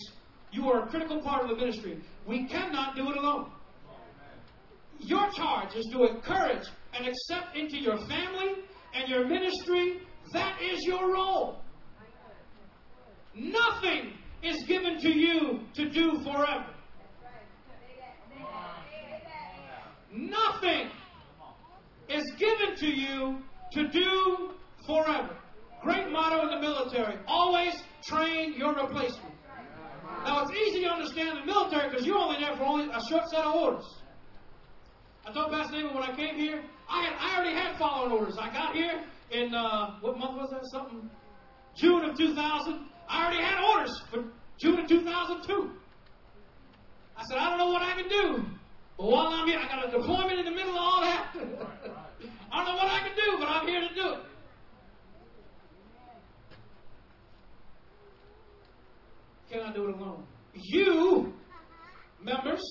you 0.52 0.68
are 0.70 0.84
a 0.84 0.86
critical 0.88 1.20
part 1.20 1.42
of 1.44 1.50
the 1.50 1.56
ministry. 1.56 2.00
We 2.26 2.46
cannot 2.46 2.96
do 2.96 3.10
it 3.10 3.16
alone. 3.16 3.50
Your 4.98 5.30
charge 5.30 5.74
is 5.76 5.86
to 5.92 6.04
encourage 6.04 6.66
and 6.94 7.06
accept 7.06 7.56
into 7.56 7.78
your 7.78 7.96
family 7.96 8.62
and 8.94 9.08
your 9.08 9.26
ministry. 9.26 10.02
That 10.32 10.60
is 10.60 10.84
your 10.84 11.12
role. 11.12 11.60
Nothing 13.34 14.12
is 14.42 14.62
given 14.64 14.98
to 15.00 15.08
you 15.08 15.60
to 15.74 15.88
do 15.88 16.20
forever. 16.22 16.66
Nothing 20.12 20.90
is 22.08 22.30
given 22.38 22.76
to 22.76 22.86
you 22.86 23.38
to 23.72 23.88
do 23.88 24.50
forever. 24.86 25.36
Great 25.82 26.10
motto 26.10 26.42
in 26.42 26.50
the 26.50 26.60
military 26.60 27.16
always 27.26 27.74
train 28.02 28.54
your 28.54 28.74
replacement. 28.74 29.34
Now, 30.24 30.44
it's 30.44 30.52
easy 30.52 30.82
to 30.82 30.90
understand 30.90 31.38
the 31.38 31.46
military 31.46 31.88
because 31.88 32.06
you're 32.06 32.18
only 32.18 32.38
there 32.40 32.54
for 32.56 32.64
only 32.64 32.90
a 32.92 33.00
short 33.08 33.28
set 33.30 33.44
of 33.44 33.54
orders. 33.54 33.86
I 35.26 35.32
told 35.32 35.50
Pastor 35.50 35.76
David 35.76 35.94
when 35.94 36.02
I 36.02 36.14
came 36.14 36.36
here, 36.36 36.62
I, 36.88 37.04
had, 37.04 37.14
I 37.18 37.36
already 37.36 37.54
had 37.54 37.78
following 37.78 38.12
orders. 38.12 38.36
I 38.38 38.52
got 38.52 38.74
here 38.74 39.02
in, 39.30 39.54
uh, 39.54 39.98
what 40.00 40.18
month 40.18 40.36
was 40.36 40.50
that? 40.50 40.66
Something? 40.66 41.08
June 41.74 42.04
of 42.04 42.16
2000. 42.16 42.86
I 43.08 43.24
already 43.24 43.42
had 43.42 43.62
orders 43.64 44.02
for 44.10 44.24
June 44.58 44.78
of 44.80 44.88
2002. 44.88 45.70
I 47.16 47.24
said, 47.24 47.38
I 47.38 47.50
don't 47.50 47.58
know 47.58 47.72
what 47.72 47.82
I 47.82 48.00
can 48.00 48.08
do. 48.08 48.44
But 48.98 49.06
while 49.06 49.28
I'm 49.28 49.46
here, 49.46 49.58
I 49.58 49.68
got 49.68 49.88
a 49.88 49.90
deployment 49.90 50.38
in 50.38 50.44
the 50.44 50.50
middle 50.50 50.72
of 50.72 50.78
all 50.78 51.00
that. 51.00 51.28
I 52.52 52.64
don't 52.64 52.76
know 52.76 52.82
what 52.82 52.92
I 52.92 53.00
can 53.06 53.16
do, 53.16 53.38
but 53.38 53.48
I'm 53.48 53.66
here 53.66 53.80
to 53.80 53.94
do 53.94 54.14
it. 54.14 54.29
Can 59.50 59.62
I 59.62 59.72
do 59.72 59.88
it 59.88 59.96
alone? 59.96 60.24
You, 60.54 61.32
members, 62.22 62.62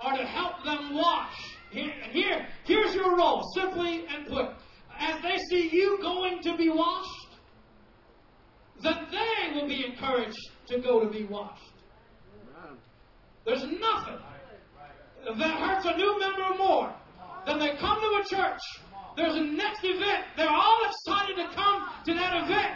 are 0.00 0.16
to 0.16 0.24
help 0.24 0.64
them 0.64 0.94
wash. 0.94 1.56
Here, 1.70 1.92
here, 2.10 2.46
here's 2.64 2.94
your 2.94 3.16
role, 3.16 3.42
simply 3.54 4.04
and 4.08 4.26
put. 4.26 4.50
As 4.98 5.22
they 5.22 5.38
see 5.48 5.70
you 5.72 5.98
going 6.02 6.42
to 6.42 6.56
be 6.56 6.68
washed, 6.68 7.28
then 8.82 9.06
they 9.10 9.54
will 9.54 9.68
be 9.68 9.86
encouraged 9.86 10.38
to 10.66 10.80
go 10.80 11.00
to 11.00 11.08
be 11.08 11.24
washed. 11.24 11.72
There's 13.44 13.62
nothing 13.62 14.18
that 15.38 15.60
hurts 15.60 15.86
a 15.86 15.96
new 15.96 16.18
member 16.18 16.56
more 16.58 16.94
than 17.46 17.58
they 17.58 17.76
come 17.76 18.00
to 18.00 18.20
a 18.20 18.24
church. 18.28 18.60
There's 19.16 19.34
a 19.34 19.42
next 19.42 19.84
event. 19.84 20.24
They're 20.36 20.48
all 20.48 20.80
excited 20.84 21.36
to 21.36 21.54
come 21.54 21.88
to 22.06 22.14
that 22.14 22.44
event. 22.44 22.74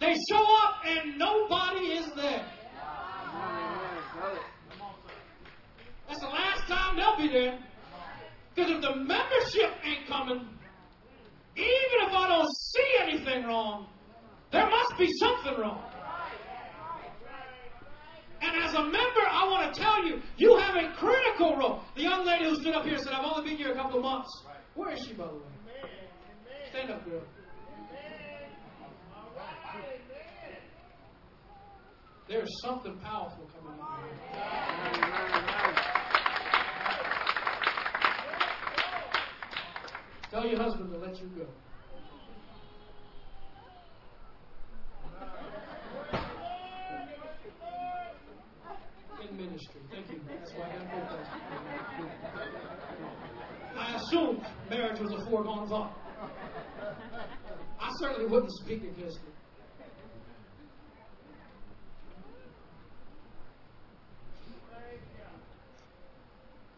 They 0.00 0.14
show 0.30 0.44
up 0.62 0.74
and 0.84 1.18
nobody 1.18 1.86
is 1.86 2.06
there. 2.14 2.44
That's 6.08 6.20
the 6.20 6.26
last 6.26 6.66
time 6.68 6.96
they'll 6.96 7.16
be 7.16 7.28
there. 7.28 7.58
Because 8.54 8.70
if 8.72 8.80
the 8.80 8.96
membership 8.96 9.70
ain't 9.84 10.06
coming, 10.08 10.48
even 11.56 11.98
if 12.06 12.12
I 12.12 12.28
don't 12.28 12.50
see 12.56 12.94
anything 13.00 13.44
wrong, 13.44 13.86
there 14.50 14.68
must 14.68 14.98
be 14.98 15.08
something 15.18 15.60
wrong. 15.60 15.82
And 18.40 18.62
as 18.62 18.74
a 18.74 18.82
member, 18.82 19.24
I 19.28 19.48
want 19.50 19.74
to 19.74 19.80
tell 19.80 20.04
you, 20.04 20.20
you 20.36 20.56
have 20.56 20.76
a 20.76 20.92
critical 20.96 21.56
role. 21.56 21.82
The 21.96 22.02
young 22.02 22.24
lady 22.24 22.44
who 22.44 22.54
stood 22.56 22.74
up 22.74 22.84
here 22.84 22.98
said, 22.98 23.12
I've 23.12 23.24
only 23.24 23.50
been 23.50 23.58
here 23.58 23.72
a 23.72 23.74
couple 23.74 23.98
of 23.98 24.04
months. 24.04 24.30
Where 24.74 24.92
is 24.92 25.04
she, 25.04 25.12
by 25.14 25.26
the 25.26 25.34
way? 25.34 25.90
Stand 26.70 26.90
up, 26.90 27.04
girl. 27.04 27.22
There's 32.28 32.60
something 32.62 32.98
powerful 32.98 33.48
coming 33.56 33.80
on 33.80 34.04
here. 34.04 34.42
Tell 40.30 40.46
your 40.46 40.62
husband 40.62 40.92
to 40.92 40.98
let 40.98 41.18
you 41.22 41.28
go. 41.28 41.46
In 49.22 49.36
ministry. 49.36 49.80
Thank 49.90 50.10
you. 50.10 50.20
That's 50.28 50.52
why 50.52 50.66
I. 53.74 53.88
I 53.90 53.96
assumed 53.96 54.46
marriage 54.68 55.00
was 55.00 55.12
a 55.14 55.24
foregone 55.30 55.66
thought. 55.66 55.96
I 57.80 57.90
certainly 58.00 58.26
wouldn't 58.30 58.52
speak 58.52 58.82
against 58.82 59.16
it. 59.16 59.34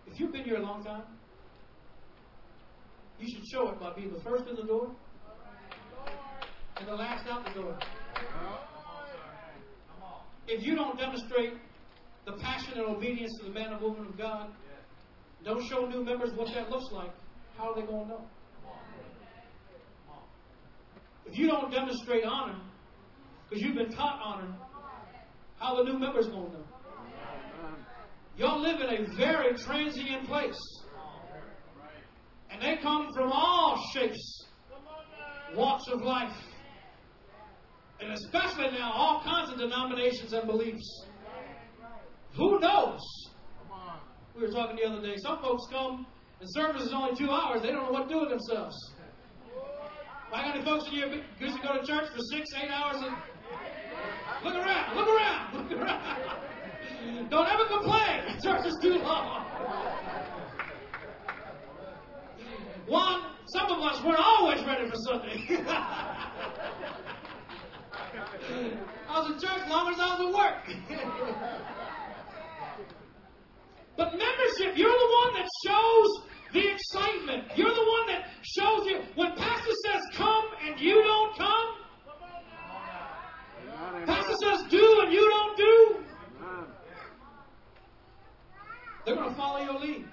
If 0.07 0.10
you've 0.21 0.33
been 0.33 0.45
here 0.45 0.57
a 0.57 0.63
long 0.63 0.85
time, 0.85 1.03
you 3.19 3.27
should 3.27 3.47
show 3.47 3.71
it 3.71 3.81
by 3.81 3.93
being 3.95 4.13
the 4.13 4.21
first 4.21 4.47
in 4.49 4.55
the 4.55 4.63
door 4.63 4.91
and 6.77 6.87
the 6.87 6.95
last 6.95 7.27
out 7.27 7.45
the 7.47 7.61
door. 7.61 7.79
If 10.47 10.63
you 10.63 10.75
don't 10.75 10.99
demonstrate 10.99 11.55
the 12.27 12.33
passion 12.33 12.75
and 12.79 12.97
obedience 12.97 13.33
to 13.39 13.47
the 13.47 13.51
man 13.51 13.73
and 13.73 13.81
woman 13.81 14.07
of 14.07 14.19
God, 14.19 14.51
don't 15.43 15.67
show 15.69 15.87
new 15.87 16.05
members 16.05 16.33
what 16.35 16.53
that 16.53 16.69
looks 16.71 16.93
like, 16.93 17.11
how 17.57 17.71
are 17.71 17.81
they 17.81 17.87
going 17.87 18.05
to 18.05 18.09
know? 18.11 18.21
If 21.27 21.39
you 21.39 21.47
don't 21.47 21.71
demonstrate 21.71 22.25
honor, 22.25 22.59
because 23.49 23.65
you've 23.65 23.77
been 23.77 23.93
taught 23.93 24.21
honor, 24.23 24.55
how 25.59 25.77
the 25.77 25.85
new 25.85 25.99
members 25.99 26.27
going 26.27 26.51
to 26.51 26.59
know? 26.59 26.65
Y'all 28.41 28.59
live 28.59 28.81
in 28.81 29.05
a 29.05 29.17
very 29.19 29.55
transient 29.55 30.27
place. 30.27 30.59
And 32.51 32.63
they 32.63 32.79
come 32.79 33.13
from 33.13 33.31
all 33.31 33.79
shapes, 33.93 34.47
walks 35.55 35.87
of 35.89 36.01
life. 36.01 36.35
And 38.01 38.11
especially 38.11 38.71
now, 38.71 38.93
all 38.95 39.23
kinds 39.23 39.53
of 39.53 39.59
denominations 39.59 40.33
and 40.33 40.47
beliefs. 40.47 41.05
Who 42.37 42.59
knows? 42.61 43.01
We 44.35 44.47
were 44.47 44.53
talking 44.53 44.77
the 44.77 44.91
other 44.91 45.03
day. 45.03 45.17
Some 45.19 45.43
folks 45.43 45.65
come 45.71 46.07
and 46.41 46.49
service 46.53 46.85
is 46.85 46.95
only 46.95 47.15
two 47.17 47.31
hours. 47.31 47.61
They 47.61 47.73
don't 47.73 47.85
know 47.85 47.93
what 47.93 48.09
to 48.09 48.15
do 48.15 48.21
with 48.21 48.31
themselves. 48.31 48.75
I 50.33 50.45
got 50.45 50.57
any 50.57 50.65
folks 50.65 50.87
in 50.87 50.93
here 50.93 51.25
used 51.41 51.57
to 51.57 51.63
go 51.63 51.79
to 51.79 51.87
church 51.87 52.09
for 52.09 52.23
six, 52.33 52.49
eight 52.63 52.71
hours 52.71 53.03
and 53.03 53.15
look 54.43 54.55
around, 54.55 54.97
look 54.97 55.09
around, 55.09 55.69
look 55.69 55.79
around. 55.79 56.50
Don't 57.31 57.49
ever 57.49 57.65
complain. 57.67 58.39
Church 58.43 58.67
is 58.67 58.79
too 58.83 58.99
long. 58.99 59.47
One, 62.87 63.23
some 63.47 63.71
of 63.71 63.79
us 63.81 64.03
weren't 64.05 64.19
always 64.19 64.65
ready 64.65 64.91
for 64.91 64.97
Sunday. 64.97 65.47
I 69.09 69.19
was 69.19 69.31
in 69.33 69.39
church, 69.41 69.69
longer 69.69 69.93
than 69.93 70.01
I 70.01 70.19
was 70.19 70.27
at 70.27 70.33
work. 70.35 70.65
but 73.97 74.13
membership, 74.13 74.77
you're 74.77 74.91
the 74.91 75.11
one 75.23 75.35
that 75.35 75.49
shows 75.67 76.23
the 76.53 76.69
excitement. 76.73 77.45
You're 77.57 77.75
the 77.75 77.87
one 77.87 78.07
that 78.09 78.27
shows 78.43 78.87
you 78.87 79.03
when 79.15 79.37
pastor 79.37 79.73
says 79.87 80.03
come 80.15 80.45
and 80.67 80.81
you 80.81 81.03
don't 81.03 81.37
come. 81.37 81.77
Pastor 84.07 84.35
says 84.43 84.65
do 84.71 85.01
and 85.03 85.13
you 85.13 85.29
don't 85.29 85.57
do. 85.57 85.97
They're 89.05 89.15
going 89.15 89.31
to 89.31 89.35
follow 89.51 89.65
your 89.65 89.81
lead. 89.81 90.05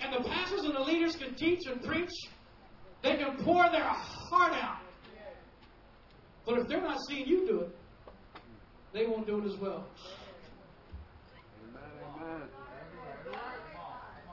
And 0.00 0.12
the 0.12 0.28
pastors 0.28 0.64
and 0.64 0.74
the 0.74 0.80
leaders 0.80 1.16
can 1.16 1.34
teach 1.34 1.60
and 1.66 1.82
preach. 1.82 2.10
They 3.02 3.16
can 3.16 3.36
pour 3.38 3.70
their 3.70 3.84
heart 3.84 4.52
out. 4.54 4.80
But 6.44 6.58
if 6.58 6.68
they're 6.68 6.82
not 6.82 6.98
seeing 7.08 7.26
you 7.26 7.46
do 7.46 7.60
it, 7.60 7.76
they 8.92 9.06
won't 9.06 9.26
do 9.26 9.38
it 9.38 9.46
as 9.46 9.56
well. 9.58 9.86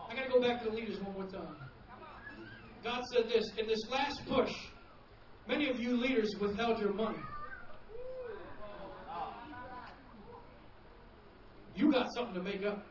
I 0.09 0.15
got 0.15 0.23
to 0.23 0.29
go 0.31 0.41
back 0.41 0.63
to 0.63 0.69
the 0.69 0.75
leaders 0.75 0.99
one 1.01 1.13
more 1.13 1.27
time. 1.27 1.55
God 2.83 3.03
said 3.13 3.29
this 3.29 3.51
in 3.57 3.67
this 3.67 3.79
last 3.91 4.21
push, 4.27 4.51
many 5.47 5.69
of 5.69 5.79
you 5.79 5.97
leaders 5.97 6.33
withheld 6.39 6.79
your 6.79 6.93
money. 6.93 7.19
You 11.75 11.91
got 11.91 12.07
something 12.15 12.33
to 12.33 12.41
make 12.41 12.65
up. 12.65 12.88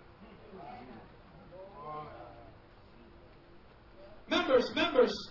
Members, 4.30 4.70
members, 4.74 5.30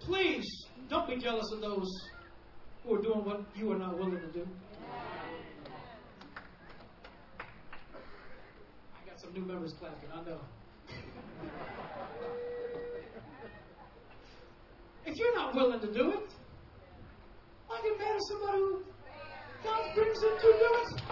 please 0.00 0.44
don't 0.88 1.06
be 1.06 1.16
jealous 1.16 1.50
of 1.52 1.60
those 1.60 1.88
who 2.82 2.94
are 2.94 3.02
doing 3.02 3.24
what 3.24 3.42
you 3.54 3.70
are 3.72 3.78
not 3.78 3.98
willing 3.98 4.20
to 4.20 4.32
do. 4.32 4.46
I 8.94 9.08
got 9.08 9.20
some 9.20 9.34
new 9.34 9.44
members 9.44 9.74
clapping, 9.78 10.08
I 10.12 10.22
know. 10.24 10.40
if 15.04 15.16
you're 15.16 15.34
not 15.34 15.54
willing 15.54 15.80
to 15.80 15.92
do 15.92 16.10
it, 16.12 16.30
I 17.70 17.82
get 17.82 17.98
mad 17.98 18.16
at 18.16 18.22
somebody 18.28 18.58
who 18.58 18.82
God 19.62 19.94
brings 19.94 20.20
them 20.20 20.36
to 20.40 20.42
do 20.42 20.74
it. 20.80 21.02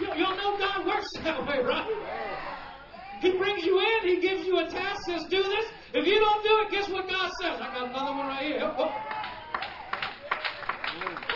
You, 0.00 0.06
y'all 0.22 0.36
know 0.36 0.58
God 0.58 0.86
works 0.86 1.08
that 1.22 1.46
way, 1.46 1.62
right? 1.62 2.31
He 3.22 3.30
brings 3.38 3.64
you 3.64 3.78
in, 3.78 4.08
He 4.08 4.20
gives 4.20 4.44
you 4.44 4.58
a 4.58 4.68
task, 4.68 5.02
says, 5.06 5.22
do 5.30 5.40
this. 5.44 5.66
If 5.94 6.06
you 6.06 6.18
don't 6.18 6.42
do 6.42 6.58
it, 6.62 6.72
guess 6.72 6.88
what 6.90 7.08
God 7.08 7.30
says? 7.40 7.60
I 7.60 7.72
got 7.72 7.88
another 7.90 8.10
one 8.10 8.26
right 8.26 8.42
here. 8.42 8.58
Let, 8.58 8.76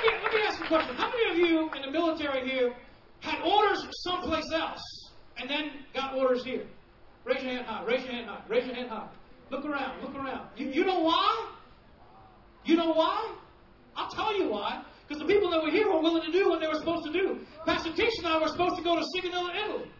me, 0.03 0.11
let 0.25 0.35
me 0.35 0.41
ask 0.49 0.59
you 0.59 0.65
a 0.65 0.69
question. 0.69 0.97
How 0.97 1.11
many 1.11 1.31
of 1.31 1.37
you 1.39 1.71
in 1.77 1.83
the 1.83 1.91
military 1.93 2.49
here 2.49 2.75
had 3.21 3.41
orders 3.43 3.87
someplace 4.03 4.51
else 4.53 4.83
and 5.37 5.49
then 5.49 5.71
got 5.95 6.17
orders 6.17 6.45
here? 6.45 6.67
Raise 7.25 7.45
your 7.45 7.53
hand 7.53 7.67
high, 7.67 7.85
raise 7.85 8.03
your 8.03 8.15
hand 8.15 8.27
high, 8.31 8.43
raise 8.49 8.67
your 8.67 8.75
hand 8.75 8.91
high. 8.91 9.09
Look 9.51 9.65
around, 9.65 10.03
look 10.03 10.17
around. 10.17 10.49
You, 10.57 10.67
you 10.67 10.85
know 10.85 10.99
why? 10.99 11.53
You 12.65 12.75
know 12.75 12.91
why? 12.91 13.33
I'll 13.95 14.11
tell 14.11 14.37
you 14.37 14.49
why. 14.49 14.83
Because 15.07 15.23
the 15.23 15.33
people 15.33 15.51
that 15.51 15.63
were 15.63 15.71
here 15.71 15.87
were 15.89 16.01
willing 16.01 16.25
to 16.25 16.33
do 16.33 16.49
what 16.49 16.61
they 16.61 16.67
were 16.67 16.75
supposed 16.75 17.07
to 17.07 17.13
do. 17.13 17.47
Pastor 17.65 17.93
Tish 17.93 18.19
and 18.19 18.27
I 18.27 18.41
were 18.41 18.49
supposed 18.49 18.77
to 18.77 18.83
go 18.83 18.97
to 18.97 19.05
Sigonella, 19.15 19.55
Italy. 19.65 19.91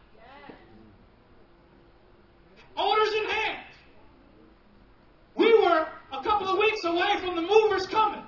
Orders 2.77 3.15
in 3.15 3.25
hand. 3.25 3.67
We 5.35 5.53
were 5.59 5.89
a 6.13 6.23
couple 6.23 6.49
of 6.49 6.59
weeks 6.59 6.85
away 6.85 7.19
from 7.21 7.37
the 7.37 7.43
movers 7.43 7.87
coming. 7.87 8.23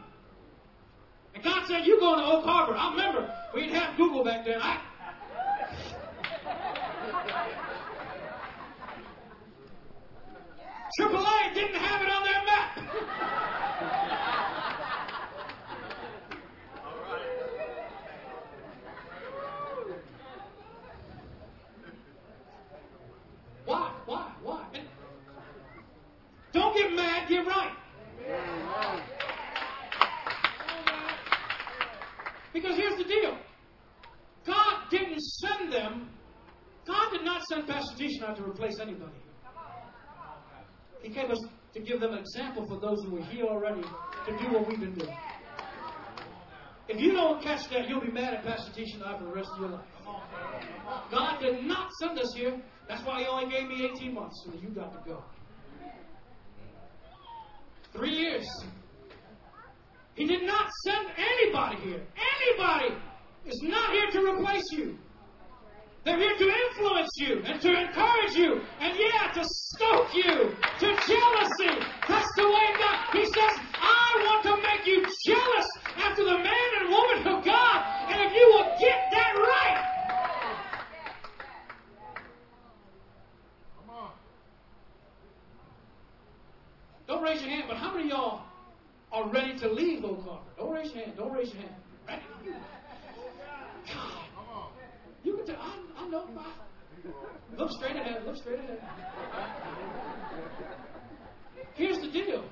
And 1.35 1.45
God 1.45 1.67
said, 1.67 1.85
You're 1.87 2.01
going 2.01 2.19
to 2.19 2.25
Oak 2.27 2.45
Harbor. 2.45 2.75
I 2.75 2.91
remember 2.91 3.35
we 3.55 3.63
didn't 3.63 3.77
have 3.77 3.97
Google 3.97 4.25
back 4.25 4.45
then. 4.45 4.61
I, 4.61 4.81
AAA 10.99 11.55
didn't 11.55 11.77
have 11.77 12.03
it 12.03 12.09
on 12.09 12.25
their 12.25 12.45
map. 12.45 12.79
Why? 23.65 23.93
Why? 24.07 24.33
Why? 24.43 24.65
And 24.75 24.89
don't 26.53 26.68
get 26.79 26.95
mad, 26.95 27.29
get 27.29 27.47
right. 27.47 27.77
Because 32.53 32.77
here's 32.77 32.97
the 32.97 33.05
deal 33.05 33.39
God 34.47 34.91
didn't 34.91 35.21
send 35.21 35.73
them, 35.73 36.11
God 36.87 37.11
did 37.13 37.25
not 37.25 37.43
send 37.45 37.67
Pastor 37.67 38.05
and 38.05 38.25
I 38.25 38.35
to 38.35 38.43
replace 38.43 38.79
anybody. 38.81 39.13
He 41.03 41.11
came 41.11 41.31
us 41.31 41.39
to 41.75 41.81
give 41.81 42.01
them 42.01 42.13
an 42.13 42.19
example 42.19 42.67
for 42.67 42.81
those 42.81 43.05
who 43.05 43.13
were 43.13 43.25
here 43.25 43.45
already 43.45 43.83
to 43.83 44.39
do 44.39 44.53
what 44.53 44.67
we've 44.67 44.81
been 44.81 44.95
doing. 44.95 45.17
If 46.89 47.01
you 47.01 47.13
don't 47.13 47.43
catch 47.43 47.69
that, 47.69 47.89
you'll 47.89 48.01
be 48.01 48.11
mad 48.11 48.35
at 48.35 48.45
Pastor 48.45 48.73
Tish 48.73 48.95
and 48.95 49.03
I 49.05 49.19
for 49.19 49.25
the 49.25 49.33
rest 49.33 49.51
of 49.55 49.61
your 49.61 49.71
life. 49.71 49.87
God 51.11 51.39
did 51.41 51.65
not 51.65 51.91
send 52.01 52.19
us 52.19 52.33
here. 52.35 52.61
That's 52.89 53.05
why 53.05 53.21
He 53.21 53.27
only 53.27 53.51
gave 53.51 53.69
me 53.69 53.91
18 53.95 54.15
months, 54.15 54.43
so 54.45 54.59
you 54.59 54.69
got 54.71 54.93
to 54.93 55.09
go. 55.09 55.23
Three 57.99 58.15
years. 58.15 58.47
He 60.15 60.25
did 60.25 60.45
not 60.47 60.71
send 60.85 61.09
anybody 61.17 61.77
here. 61.83 62.03
Anybody 62.15 62.95
is 63.45 63.61
not 63.65 63.91
here 63.91 64.11
to 64.13 64.35
replace 64.35 64.71
you. 64.71 64.97
They're 66.05 66.17
here 66.17 66.37
to 66.39 66.49
influence 66.69 67.11
you 67.17 67.43
and 67.45 67.61
to 67.61 67.69
encourage 67.69 68.37
you 68.37 68.61
and, 68.79 68.97
yeah, 68.97 69.33
to 69.33 69.43
stoke 69.45 70.15
you 70.15 70.55
to 70.79 70.87
jealousy. 71.11 71.75
That's 72.07 72.31
the 72.37 72.47
way 72.47 72.67
God. 72.79 72.99
He 73.15 73.25
says, 73.25 73.59
I 73.75 74.25
want 74.27 74.43
to 74.45 74.57
make 74.63 74.87
you 74.87 75.03
jealous 75.27 75.67
after 75.97 76.23
the 76.23 76.39
man 76.39 76.69
and 76.81 76.91
woman 76.91 77.37
of 77.37 77.45
God. 77.45 77.77
And 78.11 78.23
if 78.23 78.33
you 78.33 78.47
will 78.55 78.71
get 78.79 79.11
that 79.11 79.35
right, 79.35 79.88
Don't 87.09 87.23
raise 87.23 87.41
your 87.41 87.51
hand, 87.51 87.65
but 87.67 87.79
how 87.79 87.95
many 87.95 88.05
of 88.05 88.11
y'all 88.11 88.43
are 89.11 89.31
ready 89.31 89.59
to 89.61 89.73
leave 89.73 90.05
Oak 90.05 90.21
Harbor? 90.25 90.51
Don't 90.59 90.71
raise 90.71 90.93
your 90.95 91.05
hand. 91.05 91.17
Don't 91.17 91.33
raise 91.33 91.53
your 91.55 91.63
hand. 91.63 91.75
Ready? 92.07 92.23
God. 93.87 94.71
You 95.25 95.37
can 95.39 95.47
tell. 95.47 95.57
I, 95.57 95.79
I 95.97 96.09
know. 96.09 96.27
My, 96.35 96.45
look 97.57 97.71
straight 97.71 97.97
ahead. 97.97 98.25
Look 98.27 98.37
straight 98.37 98.59
ahead. 98.59 98.79
Here's 101.75 101.99
the 101.99 102.11
deal. 102.11 102.45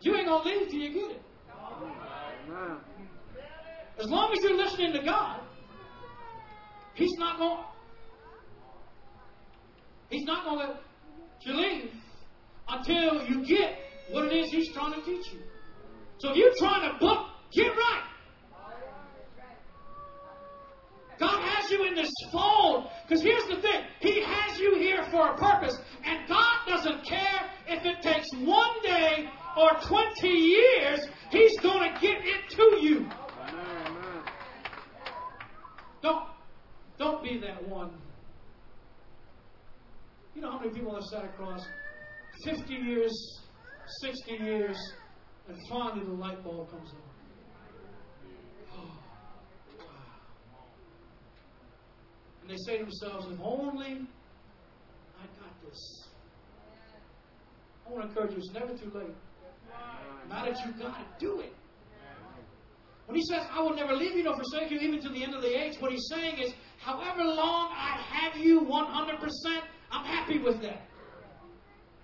You 0.00 0.14
ain't 0.16 0.28
gonna 0.28 0.44
leave 0.44 0.68
till 0.68 0.80
you 0.80 0.94
get 0.94 1.10
it. 1.16 1.22
As 4.00 4.08
long 4.08 4.32
as 4.32 4.42
you're 4.42 4.56
listening 4.56 4.94
to 4.94 5.02
God, 5.04 5.40
He's 6.94 7.12
not 7.18 7.38
gonna. 7.38 7.66
He's 10.08 10.24
not 10.24 10.44
going 10.44 10.58
to 10.58 10.72
let 10.72 10.80
you 11.40 11.54
leave 11.54 11.90
until 12.68 13.24
you 13.26 13.44
get 13.44 13.78
what 14.10 14.26
it 14.26 14.32
is 14.32 14.50
He's 14.50 14.72
trying 14.72 14.94
to 14.94 15.02
teach 15.02 15.32
you. 15.32 15.40
So 16.18 16.30
if 16.30 16.36
you're 16.36 16.54
trying 16.58 16.90
to 16.90 16.98
book, 16.98 17.26
get 17.52 17.68
right. 17.68 18.04
God 21.18 21.40
has 21.42 21.70
you 21.70 21.86
in 21.86 21.94
this 21.94 22.10
fold. 22.32 22.88
Because 23.06 23.22
here's 23.22 23.46
the 23.48 23.60
thing 23.60 23.84
He 24.00 24.22
has 24.22 24.58
you 24.58 24.76
here 24.78 25.04
for 25.10 25.28
a 25.28 25.36
purpose. 25.36 25.78
And 26.04 26.28
God 26.28 26.56
doesn't 26.66 27.04
care 27.04 27.50
if 27.68 27.84
it 27.84 28.02
takes 28.02 28.28
one 28.34 28.82
day 28.82 29.28
or 29.56 29.70
20 29.80 30.28
years, 30.28 31.06
He's 31.30 31.58
going 31.60 31.92
to 31.92 32.00
get 32.00 32.18
it 32.24 32.50
to 32.50 32.78
you. 32.80 33.08
Don't, 36.02 36.26
don't 36.98 37.22
be 37.22 37.38
that 37.38 37.66
one. 37.68 37.90
You 40.34 40.42
know 40.42 40.50
how 40.50 40.58
many 40.58 40.70
people 40.70 40.94
have 40.94 41.04
sat 41.04 41.24
across 41.24 41.64
50 42.42 42.74
years, 42.74 43.40
60 44.02 44.32
years, 44.44 44.76
and 45.48 45.56
finally 45.68 46.04
the 46.04 46.12
light 46.12 46.42
bulb 46.42 46.70
comes 46.70 46.90
on. 46.90 46.96
Oh, 48.76 48.98
wow. 49.78 49.84
And 52.42 52.50
they 52.50 52.56
say 52.66 52.78
to 52.78 52.84
themselves, 52.84 53.26
if 53.30 53.40
only 53.40 54.06
I 55.20 55.26
got 55.40 55.62
this. 55.66 56.08
I 57.86 57.90
want 57.92 58.02
to 58.02 58.08
encourage 58.08 58.32
you, 58.32 58.38
it's 58.38 58.52
never 58.52 58.76
too 58.76 58.90
late. 58.98 59.14
Now 60.28 60.44
that 60.46 60.58
you 60.64 60.72
got 60.82 61.00
it, 61.00 61.06
do 61.18 61.40
it. 61.40 61.52
When 63.06 63.16
he 63.16 63.22
says, 63.26 63.46
I 63.52 63.60
will 63.60 63.74
never 63.74 63.94
leave 63.94 64.16
you 64.16 64.22
nor 64.22 64.34
forsake 64.34 64.70
you 64.70 64.78
even 64.78 65.02
to 65.02 65.10
the 65.10 65.22
end 65.22 65.34
of 65.34 65.42
the 65.42 65.62
age, 65.62 65.76
what 65.78 65.92
he's 65.92 66.08
saying 66.10 66.38
is, 66.38 66.54
however 66.80 67.22
long 67.22 67.70
I 67.72 68.00
have 68.10 68.36
you 68.36 68.62
100%, 68.62 69.62
I'm 69.90 70.04
happy 70.06 70.38
with 70.38 70.62
that. 70.62 70.80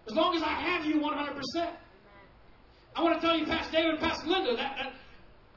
As 0.09 0.15
long 0.15 0.35
as 0.37 0.43
I 0.43 0.53
have 0.53 0.85
you 0.85 1.01
100%. 1.01 1.71
I 2.97 3.03
want 3.03 3.21
to 3.21 3.27
tell 3.27 3.37
you, 3.37 3.47
Pastor 3.47 3.73
David 3.73 4.01
Pastor 4.01 4.29
Linda, 4.29 4.57
that, 4.57 4.77
that 4.77 4.93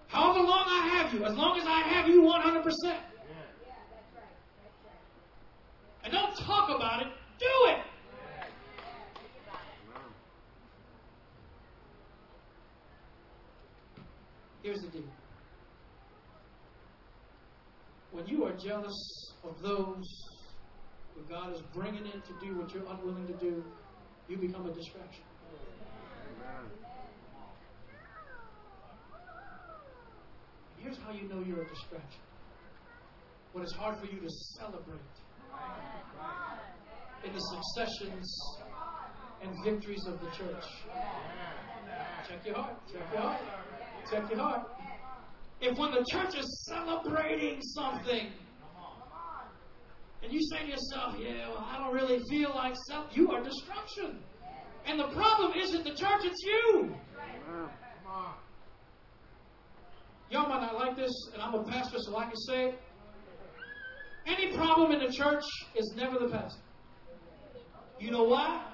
however 0.08 0.40
long 0.40 0.66
I 0.68 0.88
have 0.90 1.14
you, 1.14 1.26
as 1.26 1.36
long 1.36 1.60
as 1.60 1.66
I 1.66 1.82
have 1.82 2.08
you 2.08 2.22
100%. 2.22 2.66
Yeah. 2.84 3.00
And 6.04 6.14
don't 6.14 6.36
talk 6.46 6.70
about 6.70 7.02
it, 7.02 7.08
do 7.40 7.46
it. 7.70 7.80
Here's 14.62 14.82
the 14.82 14.88
deal. 14.88 15.02
When 18.12 18.26
you 18.28 18.46
are 18.46 18.54
jealous 18.54 19.34
of 19.44 19.62
those 19.62 20.06
who 21.16 21.22
God 21.28 21.54
is 21.54 21.62
bringing 21.74 22.06
in 22.06 22.22
to 22.22 22.34
do 22.40 22.58
what 22.58 22.74
you're 22.74 22.86
unwilling 22.88 23.28
to 23.28 23.34
do, 23.34 23.64
you 24.28 24.38
become 24.38 24.66
a 24.66 24.74
distraction. 24.74 25.24
Here's 30.78 30.98
how 30.98 31.12
you 31.12 31.28
know 31.30 31.44
you're 31.46 31.62
a 31.62 31.68
distraction. 31.68 32.22
When 33.54 33.64
it's 33.64 33.74
hard 33.74 34.00
for 34.00 34.06
you 34.06 34.20
to 34.20 34.30
celebrate 34.58 35.00
in 37.26 37.34
the 37.34 37.40
successions 37.40 38.26
and 39.42 39.52
victories 39.64 40.06
of 40.08 40.20
the 40.20 40.30
church. 40.32 40.64
Check 42.28 42.46
your 42.46 42.56
heart. 42.56 42.78
Check 42.92 43.02
your 43.12 43.22
heart. 43.22 43.42
Check 44.12 44.30
your 44.30 44.40
heart. 44.40 44.68
If 45.62 45.78
when 45.78 45.92
the 45.92 46.06
church 46.12 46.36
is 46.38 46.66
celebrating 46.68 47.62
something, 47.62 48.34
and 50.24 50.32
you 50.32 50.40
say 50.42 50.66
to 50.66 50.70
yourself, 50.70 51.16
yeah, 51.20 51.50
well, 51.50 51.68
I 51.70 51.78
don't 51.78 51.94
really 51.94 52.20
feel 52.30 52.52
like 52.56 52.74
self, 52.90 53.08
you 53.12 53.32
are 53.32 53.44
destruction. 53.44 54.20
And 54.86 55.00
the 55.00 55.10
problem 55.10 55.54
isn't 55.58 55.84
the 55.84 55.96
church, 55.96 56.22
it's 56.24 56.44
you. 56.44 56.96
Y'all 60.30 60.50
might 60.50 60.62
not 60.62 60.76
like 60.76 60.96
this, 60.96 61.12
and 61.34 61.42
I'm 61.42 61.54
a 61.54 61.64
pastor, 61.64 61.98
so 62.00 62.18
I 62.18 62.26
can 62.26 62.36
say 62.48 62.66
it. 62.70 62.80
Any 64.26 64.56
problem 64.56 64.92
in 64.92 65.00
the 65.00 65.14
church 65.14 65.44
is 65.76 65.94
never 65.96 66.18
the 66.18 66.32
pastor. 66.32 66.62
You 68.00 68.12
know 68.12 68.24
why? 68.24 68.66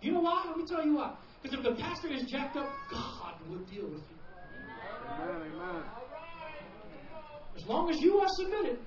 You 0.00 0.12
know 0.12 0.20
why? 0.20 0.44
Let 0.46 0.56
me 0.56 0.64
tell 0.68 0.84
you 0.84 0.94
why. 0.96 1.14
Because 1.42 1.58
if 1.58 1.64
the 1.64 1.82
pastor 1.82 2.12
is 2.12 2.22
jacked 2.30 2.56
up, 2.56 2.68
God 2.90 3.34
will 3.48 3.64
deal 3.64 3.84
with 3.84 4.02
you. 4.02 4.16
Amen. 5.20 5.82
As 7.56 7.66
long 7.66 7.90
as 7.90 8.00
you 8.00 8.18
are 8.18 8.28
submitted, 8.28 8.78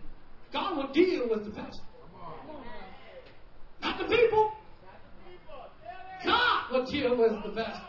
God 0.53 0.77
will 0.77 0.91
deal 0.93 1.27
with 1.29 1.45
the 1.45 1.51
pastor. 1.51 1.83
Not 3.85 3.99
the 3.99 4.05
people. 4.05 4.51
God 6.25 6.71
will 6.71 6.85
deal 6.85 7.15
with 7.15 7.43
the 7.43 7.49
best. 7.49 7.79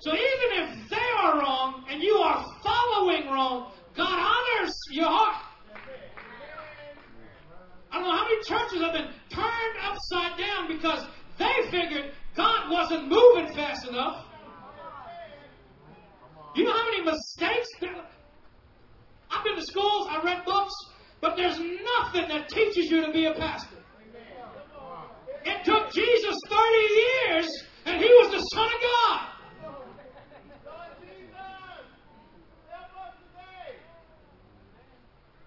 So 0.00 0.10
even 0.10 0.48
if 0.62 0.90
they 0.90 1.08
are 1.22 1.38
wrong 1.38 1.84
and 1.88 2.02
you 2.02 2.14
are 2.16 2.44
following 2.64 3.26
wrong, 3.26 3.72
God 3.96 4.18
honors 4.18 4.74
your 4.90 5.06
heart. 5.06 5.44
I 7.92 7.98
don't 7.98 8.08
know 8.08 8.16
how 8.16 8.24
many 8.24 8.42
churches 8.48 8.82
have 8.82 8.92
been 8.94 9.10
turned 9.32 9.76
upside 9.84 10.38
down 10.38 10.76
because 10.76 11.06
they 11.38 11.70
figured 11.70 12.12
God 12.34 12.70
wasn't 12.72 13.08
moving 13.08 13.54
fast 13.54 13.86
enough. 13.86 14.26
You 16.56 16.64
know 16.64 16.72
how 16.72 16.84
many 16.90 17.04
mistakes? 17.04 17.68
I've 19.30 19.44
been 19.44 19.54
to 19.54 19.62
schools, 19.62 20.08
I 20.10 20.20
read 20.24 20.44
books, 20.44 20.74
but 21.20 21.36
there's 21.36 21.60
nothing 21.60 22.28
that 22.28 22.48
teaches 22.48 22.90
you 22.90 23.06
to 23.06 23.12
be 23.12 23.26
a 23.26 23.34
pastor. 23.34 23.79
It 25.44 25.64
took 25.64 25.92
Jesus 25.92 26.36
30 26.48 27.34
years, 27.34 27.64
and 27.86 28.02
he 28.02 28.08
was 28.08 28.32
the 28.32 28.40
Son 28.40 28.66
of 28.66 28.80
God. 28.80 29.26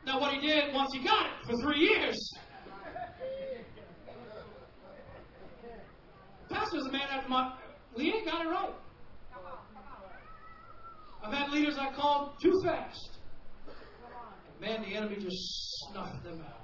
Now, 0.06 0.20
what 0.20 0.34
he 0.34 0.46
did 0.46 0.74
once 0.74 0.89
he 0.94 1.04
got 1.04 1.26
it 1.26 1.32
for 1.46 1.56
three 1.64 1.80
years. 1.80 2.18
Pastor's 6.50 6.86
a 6.86 6.91
man 6.91 7.08
after 7.10 7.30
my. 7.30 7.54
We 7.96 8.12
ain't 8.14 8.26
got 8.26 8.46
it 8.46 8.50
right. 8.50 8.74
I've 11.24 11.34
had 11.34 11.52
leaders 11.52 11.78
I 11.80 11.94
called 11.94 12.34
too 12.41 12.62
fast. 12.66 13.18
Man, 14.60 14.82
the 14.82 14.96
enemy 14.96 15.16
just 15.16 15.38
snuffed 15.89 16.24
them 16.24 16.41
out. 16.41 16.64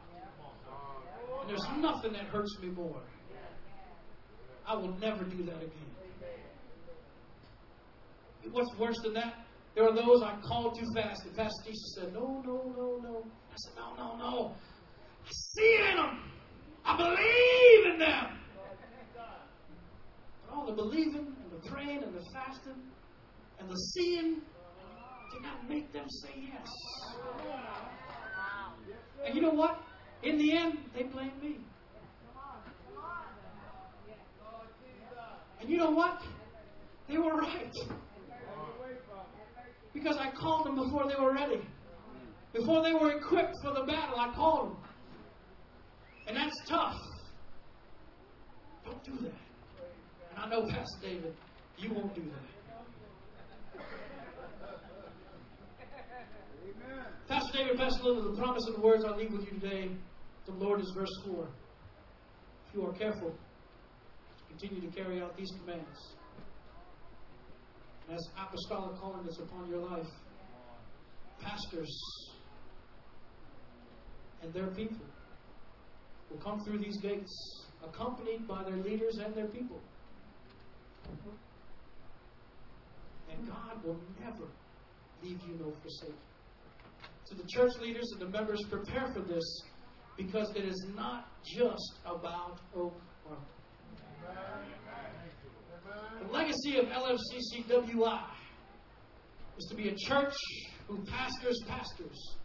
And 1.42 1.50
there's 1.50 1.68
nothing 1.78 2.14
that 2.14 2.26
hurts 2.26 2.58
me 2.62 2.70
more. 2.70 3.02
I 4.70 4.76
will 4.76 4.96
never 5.00 5.24
do 5.24 5.44
that 5.46 5.58
again. 5.58 5.90
What's 8.52 8.70
worse 8.78 8.98
than 9.04 9.14
that? 9.16 9.34
There 9.76 9.84
are 9.84 9.96
those 9.96 10.22
I 10.24 10.40
called 10.48 10.78
too 10.80 10.86
fast. 10.96 11.26
And 11.26 11.36
Pastor 11.36 11.64
Jesus 11.66 11.96
said, 12.00 12.14
No, 12.14 12.44
no, 12.46 12.74
no, 12.78 13.00
no. 13.02 13.26
I 13.52 13.56
said, 13.56 13.74
No, 13.76 13.96
no, 13.96 14.18
no. 14.18 14.56
I 15.26 15.30
see 15.32 15.62
it 15.62 15.90
in 15.90 15.96
them. 15.98 16.32
I 16.86 16.98
believe 16.98 17.94
in 17.94 18.00
them. 18.00 18.26
But 20.46 20.56
all 20.56 20.68
the 20.68 20.74
believing 20.74 21.36
and 21.44 21.52
the 21.52 21.70
praying 21.70 22.04
and 22.04 22.14
the 22.14 22.24
fasting 22.32 22.82
and 23.60 23.70
the 23.70 23.76
seeing 23.76 24.36
did 25.34 25.42
not 25.42 25.68
make 25.68 25.92
them 25.94 26.06
say 26.10 26.30
yes. 26.54 26.68
And 29.26 29.36
you 29.36 29.42
know 29.42 29.52
what? 29.52 29.80
In 30.24 30.38
the 30.38 30.52
end, 30.52 30.78
they 30.96 31.04
blamed 31.04 31.42
me. 31.42 31.58
And 35.60 35.70
you 35.70 35.78
know 35.78 35.92
what? 35.92 36.22
They 37.08 37.18
were 37.18 37.36
right. 37.36 37.74
Because 39.94 40.18
I 40.18 40.32
called 40.32 40.66
them 40.68 40.76
before 40.76 41.08
they 41.08 41.22
were 41.22 41.34
ready. 41.34 41.62
Before 42.54 42.84
they 42.84 42.94
were 42.94 43.12
equipped 43.12 43.56
for 43.64 43.74
the 43.74 43.84
battle, 43.86 44.20
I 44.20 44.34
called 44.34 44.70
them. 44.70 44.78
And 46.28 46.38
that's 46.38 46.56
tough. 46.68 46.96
Don't 48.86 49.04
do 49.04 49.12
that. 49.24 49.34
And 50.32 50.38
I 50.38 50.50
know, 50.50 50.62
Pastor 50.68 51.00
David, 51.02 51.36
you 51.78 51.94
won't 51.94 52.14
do 52.16 52.22
that. 52.22 53.84
Pastor 57.28 57.58
David, 57.58 57.78
Pastor 57.78 58.04
Linda, 58.04 58.30
the 58.32 58.38
promise 58.38 58.64
and 58.66 58.76
the 58.78 58.82
words 58.82 59.06
I 59.06 59.16
leave 59.16 59.32
with 59.32 59.42
you 59.42 59.60
today, 59.60 59.90
the 60.46 60.54
Lord 60.54 60.80
is 60.82 60.92
verse 60.96 61.10
4. 61.28 61.48
If 62.68 62.76
you 62.76 62.86
are 62.86 62.94
careful, 62.94 63.34
continue 64.50 64.90
to 64.90 64.96
carry 64.96 65.22
out 65.22 65.38
these 65.38 65.52
commands. 65.60 66.16
And 68.08 68.18
as 68.18 68.28
apostolic 68.38 69.00
calling 69.00 69.24
that's 69.24 69.40
upon 69.40 69.70
your 69.70 69.80
life, 69.80 70.08
pastors 71.42 72.02
and 74.42 74.54
their 74.54 74.68
people 74.68 75.06
will 76.30 76.40
come 76.40 76.64
through 76.64 76.80
these 76.80 76.98
gates, 77.02 77.66
accompanied 77.84 78.48
by 78.48 78.64
their 78.64 78.78
leaders 78.78 79.20
and 79.24 79.34
their 79.34 79.48
people. 79.48 79.80
And 83.32 83.48
God 83.48 83.84
will 83.84 84.00
never 84.20 84.48
leave 85.24 85.40
you 85.48 85.56
nor 85.60 85.74
forsake. 85.82 86.20
To 87.30 87.36
the 87.36 87.44
church 87.48 87.72
leaders 87.82 88.10
and 88.14 88.22
the 88.22 88.38
members, 88.38 88.60
prepare 88.70 89.12
for 89.14 89.22
this 89.22 89.44
because 90.18 90.52
it 90.56 90.66
is 90.66 90.86
not 90.96 91.28
just 91.44 92.00
about 92.06 92.60
Oak 92.76 92.94
Park. 93.28 93.40
The 96.22 96.34
legacy 96.34 96.78
of 96.78 96.86
LFCCWI 96.86 98.24
is 99.58 99.66
to 99.66 99.76
be 99.76 99.90
a 99.90 99.96
church 99.96 100.34
who 100.88 101.04
pastors 101.06 101.62
pastors, 101.68 102.36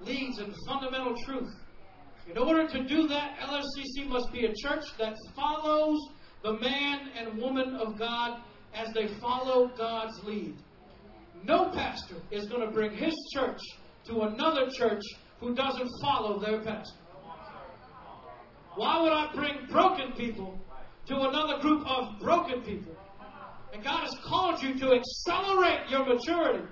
leads 0.00 0.38
in 0.38 0.54
fundamental 0.66 1.14
truth. 1.24 1.52
In 2.30 2.38
order 2.38 2.68
to 2.68 2.84
do 2.84 3.08
that, 3.08 3.38
LFCC 3.40 4.06
must 4.08 4.32
be 4.32 4.46
a 4.46 4.54
church 4.54 4.84
that 4.98 5.14
follows 5.34 5.98
the 6.42 6.52
man 6.54 7.10
and 7.16 7.38
woman 7.40 7.74
of 7.76 7.98
God 7.98 8.40
as 8.74 8.92
they 8.94 9.08
follow 9.20 9.68
God's 9.76 10.22
lead. 10.24 10.54
No 11.44 11.70
pastor 11.70 12.16
is 12.30 12.46
going 12.46 12.64
to 12.66 12.72
bring 12.72 12.92
his 12.96 13.14
church 13.34 13.60
to 14.06 14.22
another 14.22 14.70
church 14.70 15.02
who 15.40 15.54
doesn't 15.54 15.90
follow 16.00 16.38
their 16.38 16.60
pastor. 16.60 16.98
Why 18.76 19.02
would 19.02 19.12
I 19.12 19.32
bring 19.34 19.66
broken 19.70 20.12
people 20.12 20.58
to 21.06 21.16
another 21.16 21.58
group 21.60 21.86
of 21.86 22.18
broken 22.20 22.62
people? 22.62 22.96
And 23.72 23.82
God 23.82 24.02
has 24.02 24.14
called 24.24 24.62
you 24.62 24.78
to 24.78 24.92
accelerate 24.92 25.88
your 25.88 26.04
maturity, 26.04 26.64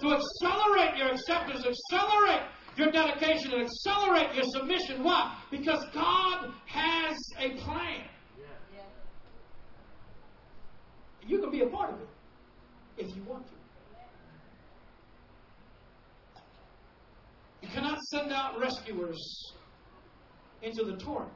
to 0.00 0.12
accelerate 0.12 0.96
your 0.96 1.12
acceptance, 1.12 1.64
accelerate 1.64 2.42
your 2.76 2.90
dedication, 2.90 3.52
and 3.52 3.62
accelerate 3.62 4.34
your 4.34 4.44
submission. 4.44 5.04
Why? 5.04 5.38
Because 5.50 5.84
God 5.94 6.52
has 6.66 7.16
a 7.38 7.50
plan. 7.60 8.04
You 11.26 11.38
can 11.38 11.50
be 11.50 11.60
a 11.60 11.66
part 11.66 11.94
of 11.94 12.00
it 12.00 12.08
if 12.98 13.16
you 13.16 13.22
want 13.22 13.46
to. 13.46 13.52
You 17.62 17.68
cannot 17.68 17.98
send 18.02 18.30
out 18.30 18.60
rescuers 18.60 19.52
into 20.62 20.84
the 20.84 20.96
torrent 20.96 21.32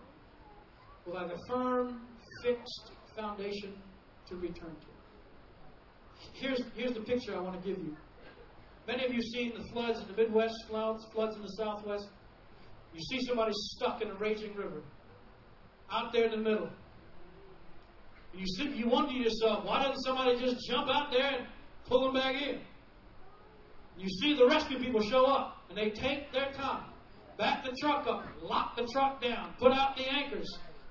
without 1.09 1.33
a 1.33 1.39
firm, 1.49 2.01
fixed 2.43 2.93
foundation 3.17 3.75
to 4.29 4.37
return 4.37 4.77
to. 4.81 4.87
here's, 6.35 6.63
here's 6.75 6.93
the 6.93 7.01
picture 7.01 7.35
I 7.35 7.41
want 7.41 7.61
to 7.61 7.69
give 7.69 7.79
you. 7.79 7.97
Many 8.87 9.05
of 9.05 9.13
you 9.13 9.21
seen 9.21 9.53
the 9.57 9.65
floods 9.73 10.01
in 10.01 10.07
the 10.09 10.15
Midwest, 10.15 10.55
floods, 10.69 11.05
floods 11.13 11.37
in 11.37 11.43
the 11.43 11.55
Southwest. 11.59 12.09
You 12.95 13.01
see 13.01 13.27
somebody 13.27 13.53
stuck 13.55 14.03
in 14.03 14.09
a 14.09 14.15
raging 14.15 14.55
river, 14.55 14.83
out 15.93 16.13
there 16.13 16.25
in 16.25 16.31
the 16.31 16.37
middle. 16.37 16.71
You 18.35 18.45
you 18.71 18.89
wonder 18.89 19.13
to 19.13 19.19
yourself, 19.19 19.65
why 19.65 19.83
doesn't 19.83 20.03
somebody 20.03 20.39
just 20.39 20.57
jump 20.69 20.89
out 20.89 21.11
there 21.11 21.39
and 21.39 21.47
pull 21.87 22.05
them 22.05 22.15
back 22.15 22.41
in? 22.41 22.61
You 23.99 24.09
see 24.21 24.35
the 24.35 24.47
rescue 24.47 24.79
people 24.79 25.03
show 25.03 25.25
up, 25.25 25.65
and 25.69 25.77
they 25.77 25.91
take 25.91 26.33
their 26.33 26.53
time, 26.53 26.85
back 27.37 27.65
the 27.65 27.73
truck 27.81 28.07
up, 28.07 28.25
lock 28.41 28.77
the 28.77 28.87
truck 28.93 29.21
down, 29.21 29.55
put 29.59 29.73
out 29.73 29.97
the 29.97 30.09
anchors, 30.09 30.49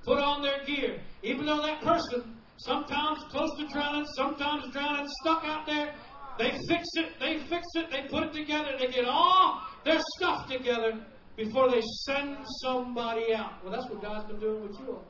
put 0.08 0.20
on 0.20 0.42
their 0.42 0.64
gear. 0.66 1.02
Even 1.22 1.46
though 1.46 1.62
that 1.62 1.82
person, 1.82 2.38
sometimes 2.56 3.20
close 3.30 3.52
to 3.60 3.68
drowning, 3.68 4.06
sometimes 4.16 4.72
drowning, 4.72 5.06
stuck 5.22 5.44
out 5.44 5.68
there, 5.68 5.94
they 6.40 6.52
fix 6.68 6.88
it, 6.94 7.20
they 7.20 7.40
fix 7.50 7.68
it, 7.76 7.92
they 7.92 8.08
put 8.10 8.24
it 8.24 8.34
together, 8.34 8.70
they 8.80 8.88
get 8.88 9.06
all 9.06 9.62
their 9.84 10.00
stuff 10.18 10.48
together 10.50 11.06
before 11.36 11.70
they 11.70 11.82
send 12.06 12.38
somebody 12.62 13.34
out. 13.34 13.62
Well, 13.64 13.74
that's 13.74 13.90
what 13.90 14.02
God's 14.02 14.28
been 14.28 14.40
doing 14.40 14.64
with 14.64 14.80
you 14.80 14.94
all. 14.94 15.06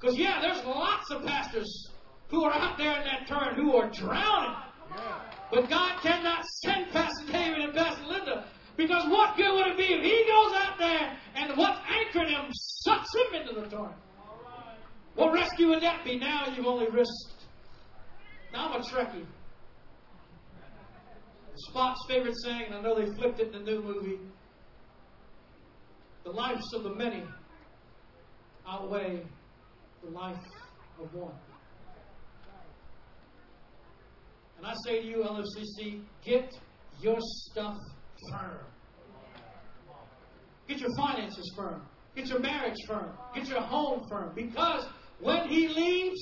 Because, 0.00 0.18
yeah, 0.18 0.40
there's 0.40 0.62
lots 0.66 1.10
of 1.12 1.24
pastors 1.24 1.88
who 2.28 2.42
are 2.44 2.52
out 2.52 2.76
there 2.76 2.98
in 3.00 3.04
that 3.04 3.28
turn 3.28 3.54
who 3.54 3.76
are 3.76 3.88
drowning. 3.90 4.56
But 5.52 5.70
God 5.70 6.02
cannot 6.02 6.44
send 6.64 6.90
Pastor 6.90 7.30
David 7.30 7.60
and 7.60 7.74
Pastor 7.74 8.06
Linda 8.06 8.44
because 8.76 9.08
what 9.08 9.36
good 9.36 9.54
would 9.54 9.66
it 9.68 9.76
be 9.76 9.84
if 9.84 10.02
he 10.02 10.24
goes 10.26 10.52
out 10.56 10.78
there 10.78 11.16
and 11.36 11.56
what's 11.56 11.80
anchoring 11.88 12.28
him 12.28 12.50
sucks 12.52 13.08
him 13.14 13.40
into 13.40 13.60
the 13.60 13.68
torrent? 13.68 13.96
What 15.14 15.32
rescue 15.32 15.68
would 15.68 15.82
that 15.82 16.04
be? 16.04 16.18
Now 16.18 16.46
you've 16.54 16.66
only 16.66 16.88
risked. 16.90 17.44
Now 18.52 18.72
I'm 18.72 18.80
a 18.80 18.84
Trekkie. 18.84 19.24
Spock's 21.70 22.04
favorite 22.08 22.34
saying, 22.42 22.64
and 22.66 22.74
I 22.74 22.80
know 22.80 23.00
they 23.00 23.06
flipped 23.14 23.38
it 23.38 23.54
in 23.54 23.64
the 23.64 23.70
new 23.70 23.80
movie 23.80 24.18
the 26.24 26.30
lives 26.30 26.72
of 26.74 26.82
the 26.82 26.94
many 26.94 27.22
outweigh 28.66 29.22
the 30.02 30.10
life 30.10 30.36
of 31.00 31.12
one. 31.12 31.34
And 34.56 34.66
I 34.66 34.72
say 34.86 35.02
to 35.02 35.06
you, 35.06 35.18
LFCC, 35.18 36.00
get 36.24 36.50
your 37.00 37.18
stuff 37.20 37.76
firm. 38.30 38.58
Get 40.68 40.78
your 40.78 40.90
finances 40.96 41.52
firm. 41.56 41.82
Get 42.16 42.28
your 42.28 42.40
marriage 42.40 42.78
firm. 42.86 43.10
Get 43.34 43.48
your 43.48 43.60
home 43.60 44.06
firm. 44.08 44.32
Because 44.34 44.86
when 45.20 45.48
he 45.48 45.68
leaves, 45.68 46.20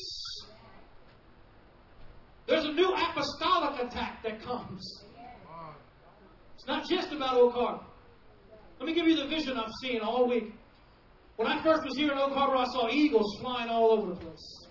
there's 2.46 2.64
a 2.64 2.72
new 2.72 2.88
apostolic 2.88 3.80
attack 3.86 4.22
that 4.24 4.42
comes. 4.42 5.04
It's 6.54 6.66
not 6.66 6.88
just 6.88 7.12
about 7.12 7.36
Oak 7.36 7.54
Harbor. 7.54 7.84
Let 8.78 8.86
me 8.86 8.94
give 8.94 9.06
you 9.06 9.16
the 9.16 9.28
vision 9.28 9.56
I've 9.56 9.70
seen 9.82 10.00
all 10.00 10.28
week. 10.28 10.52
When 11.36 11.46
I 11.46 11.62
first 11.62 11.82
was 11.84 11.96
here 11.96 12.12
in 12.12 12.18
Oak 12.18 12.32
Harbor, 12.32 12.56
I 12.56 12.64
saw 12.66 12.88
eagles 12.88 13.38
flying 13.40 13.68
all 13.68 13.90
over 13.90 14.14
the 14.14 14.16
place. 14.16 14.66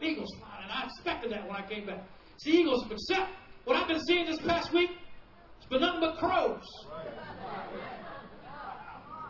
Eagles 0.00 0.32
flying, 0.38 0.62
and 0.64 0.72
I 0.72 0.84
expected 0.84 1.32
that 1.32 1.46
when 1.46 1.56
I 1.56 1.66
came 1.66 1.86
back. 1.86 2.04
See 2.38 2.60
eagles, 2.60 2.84
except 2.90 3.30
what 3.64 3.76
I've 3.76 3.88
been 3.88 4.00
seeing 4.06 4.26
this 4.26 4.38
past 4.40 4.72
week, 4.72 4.90
it's 5.70 5.80
nothing 5.80 6.00
but 6.00 6.16
crows. 6.18 6.64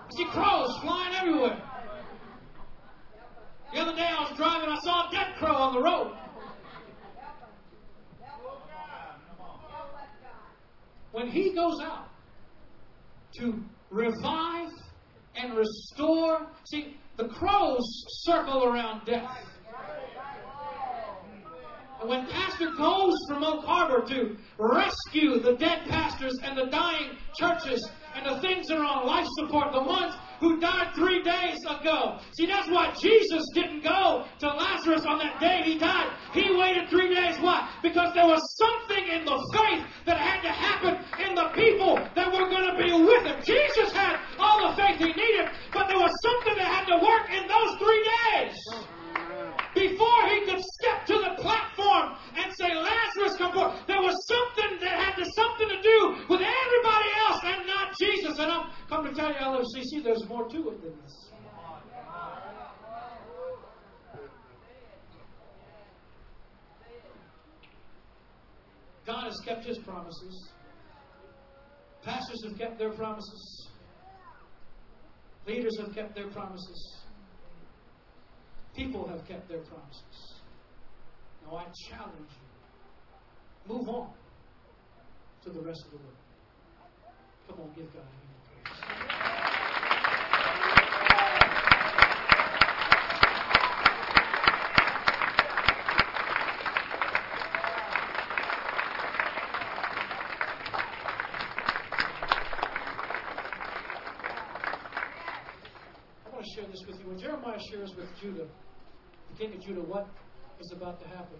I 0.06 0.10
see 0.16 0.24
crows 0.26 0.78
flying 0.82 1.14
everywhere. 1.14 1.62
The 3.72 3.80
other 3.80 3.94
day 3.94 4.06
I 4.06 4.20
was 4.22 4.36
driving, 4.36 4.70
I 4.70 4.78
saw 4.82 5.08
a 5.08 5.12
dead 5.12 5.36
crow 5.36 5.54
on 5.54 5.74
the 5.74 5.82
road. 5.82 6.14
When 11.12 11.28
he 11.28 11.54
goes 11.54 11.80
out 11.82 12.08
to 13.38 13.60
revive 13.90 14.70
and 15.34 15.54
restore, 15.56 16.46
see, 16.70 16.96
the 17.16 17.28
crows 17.28 17.84
circle 18.24 18.64
around 18.64 19.04
death. 19.04 19.36
And 22.00 22.08
when 22.08 22.26
Pastor 22.26 22.70
goes 22.76 23.18
from 23.26 23.42
Oak 23.42 23.64
Harbor 23.64 24.06
to 24.06 24.36
rescue 24.56 25.40
the 25.40 25.54
dead 25.54 25.88
pastors 25.88 26.38
and 26.44 26.56
the 26.56 26.66
dying 26.66 27.18
churches 27.36 27.88
and 28.14 28.24
the 28.24 28.40
things 28.40 28.68
that 28.68 28.78
are 28.78 28.84
on 28.84 29.06
life 29.06 29.26
support, 29.36 29.72
the 29.72 29.82
ones 29.82 30.14
who 30.38 30.60
died 30.60 30.94
three 30.94 31.22
days 31.22 31.58
ago. 31.64 32.20
See, 32.36 32.46
that's 32.46 32.70
why 32.70 32.94
Jesus 33.00 33.44
didn't 33.52 33.82
go 33.82 34.26
to 34.38 34.46
Lazarus 34.46 35.04
on 35.06 35.18
that 35.18 35.40
day 35.40 35.62
he 35.64 35.76
died. 35.76 36.12
He 36.32 36.54
waited 36.54 36.88
three 36.88 37.12
days. 37.12 37.36
Why? 37.40 37.68
Because 37.82 38.14
there 38.14 38.26
was 38.26 38.42
something 38.56 39.04
in 39.08 39.24
the 39.24 39.38
faith 39.52 39.84
that 40.06 40.18
had 40.18 40.42
to 40.42 40.50
happen 40.50 41.02
in 41.26 41.34
the 41.34 41.48
people 41.48 41.96
that 42.14 42.30
were 42.30 42.48
going 42.48 42.70
to 42.70 42.76
be 42.78 42.92
with 42.92 43.24
him. 43.26 43.42
Jesus 43.42 43.92
had 43.92 44.20
all 44.38 44.70
the 44.70 44.76
faith 44.76 44.98
he 44.98 45.12
needed, 45.12 45.50
but 45.72 45.88
there 45.88 45.98
was 45.98 46.14
something 46.22 46.54
that 46.54 46.68
had 46.68 46.86
to 46.86 47.04
work 47.04 47.26
in 47.34 47.48
those 47.48 47.76
three 47.78 48.08
days 48.30 48.88
before 49.74 50.28
he 50.28 50.44
could 50.44 50.60
step 50.60 51.06
to 51.06 51.14
the 51.14 51.42
platform 51.42 52.16
and 52.36 52.52
say, 52.54 52.74
Lazarus, 52.74 53.36
come 53.36 53.52
forth, 53.52 53.86
there 53.86 54.00
was 54.00 54.16
something 54.26 54.78
that 54.80 54.98
had 54.98 55.24
something 55.34 55.68
to 55.68 55.82
do 55.82 56.16
with 56.28 56.40
everybody 56.40 57.10
else 57.28 57.40
and 57.44 57.66
not 57.66 57.94
Jesus. 57.98 58.38
And 58.38 58.50
I'm 58.50 58.70
come 58.88 59.04
to 59.04 59.14
tell 59.14 59.28
you, 59.28 59.36
LFCC, 59.36 60.02
there's 60.02 60.26
more 60.28 60.48
to 60.48 60.70
it 60.70 60.82
than 60.82 60.92
this. 61.02 61.30
God 69.06 69.24
has 69.24 69.40
kept 69.40 69.64
his 69.64 69.78
promises. 69.78 70.52
Pastors 72.02 72.44
have 72.44 72.58
kept 72.58 72.78
their 72.78 72.90
promises. 72.90 73.68
Leaders 75.46 75.78
have 75.80 75.94
kept 75.94 76.14
their 76.14 76.28
promises. 76.28 76.98
People 78.78 79.08
have 79.08 79.26
kept 79.26 79.48
their 79.48 79.58
promises. 79.58 80.34
Now 81.44 81.56
I 81.56 81.64
challenge 81.90 82.30
you. 83.66 83.74
Move 83.74 83.88
on 83.88 84.14
to 85.42 85.50
the 85.50 85.60
rest 85.60 85.82
of 85.86 85.90
the 85.90 85.96
world. 85.98 86.14
Come 87.48 87.60
on, 87.60 87.72
give 87.74 87.92
God 87.92 88.04
a 88.04 88.06
hand 88.06 88.22
of 88.36 88.44
praise. 88.46 88.78
I 106.24 106.28
want 106.30 106.44
to 106.44 106.50
share 106.54 106.68
this 106.70 106.84
with 106.86 107.00
you. 107.00 107.08
When 107.08 107.18
Jeremiah 107.18 107.58
Judah, 108.20 108.46
the 109.30 109.38
king 109.38 109.54
of 109.54 109.60
Judah, 109.60 109.80
what 109.80 110.08
is 110.60 110.72
about 110.72 111.00
to 111.00 111.08
happen, 111.08 111.38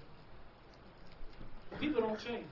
people 1.81 2.01
don't 2.01 2.19
change. 2.19 2.47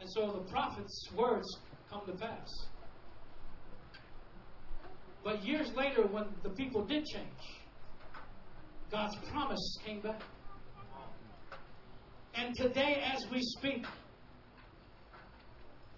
And 0.00 0.08
so 0.14 0.32
the 0.32 0.50
prophet's 0.50 1.08
words 1.14 1.46
come 1.90 2.02
to 2.06 2.12
pass. 2.12 2.48
But 5.22 5.44
years 5.44 5.70
later, 5.76 6.06
when 6.06 6.24
the 6.42 6.50
people 6.50 6.84
did 6.84 7.04
change, 7.04 7.26
God's 8.90 9.16
promise 9.30 9.78
came 9.84 10.00
back. 10.00 10.22
And 12.34 12.54
today, 12.56 13.02
as 13.14 13.26
we 13.30 13.40
speak, 13.42 13.84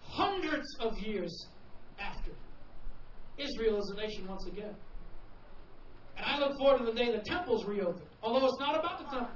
hundreds 0.03 0.67
of 0.81 0.99
years 0.99 1.47
after, 2.01 2.33
Israel 3.39 3.79
is 3.79 3.95
a 3.97 4.01
nation 4.01 4.27
once 4.27 4.47
again. 4.47 4.75
And 6.17 6.27
I 6.27 6.39
look 6.39 6.59
forward 6.59 6.79
to 6.79 6.85
the 6.85 6.93
day 6.93 7.11
the 7.11 7.23
temple's 7.23 7.65
reopened, 7.65 8.07
although 8.23 8.47
it's 8.47 8.61
not 8.61 8.79
about 8.79 8.99
the 8.99 9.05
temple. 9.05 9.35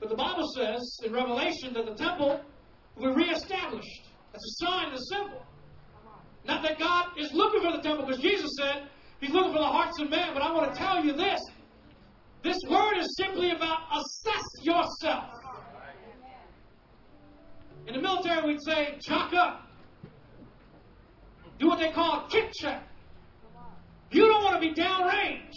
But 0.00 0.08
the 0.10 0.16
Bible 0.16 0.48
says 0.54 1.00
in 1.04 1.12
Revelation 1.12 1.74
that 1.74 1.86
the 1.86 1.94
temple 1.94 2.40
will 2.96 3.14
be 3.14 3.24
reestablished. 3.24 4.10
That's 4.32 4.44
a 4.44 4.64
sign, 4.64 4.88
and 4.88 4.94
a 4.94 5.02
symbol. 5.02 5.42
Not 6.44 6.62
that 6.62 6.78
God 6.78 7.18
is 7.18 7.32
looking 7.32 7.62
for 7.62 7.72
the 7.76 7.82
temple, 7.82 8.06
because 8.06 8.22
Jesus 8.22 8.50
said 8.58 8.88
He's 9.20 9.30
looking 9.30 9.52
for 9.52 9.58
the 9.58 9.66
hearts 9.66 10.00
of 10.00 10.10
men. 10.10 10.30
But 10.32 10.42
I 10.42 10.52
want 10.52 10.72
to 10.72 10.78
tell 10.78 11.04
you 11.04 11.12
this 11.12 11.40
this 12.42 12.58
word 12.70 12.96
is 12.98 13.16
simply 13.16 13.50
about 13.50 13.80
assess 13.92 14.44
yourself. 14.62 15.34
In 17.86 17.94
the 17.94 18.00
military, 18.00 18.46
we'd 18.46 18.62
say, 18.62 18.98
chalk 19.00 19.32
up. 19.32 19.62
Do 21.58 21.66
what 21.66 21.78
they 21.78 21.90
call 21.90 22.26
a 22.26 22.28
kit 22.30 22.52
check. 22.52 22.87
You 24.10 24.26
don't 24.26 24.42
want 24.42 24.60
to 24.62 24.68
be 24.68 24.74
downrange 24.74 25.52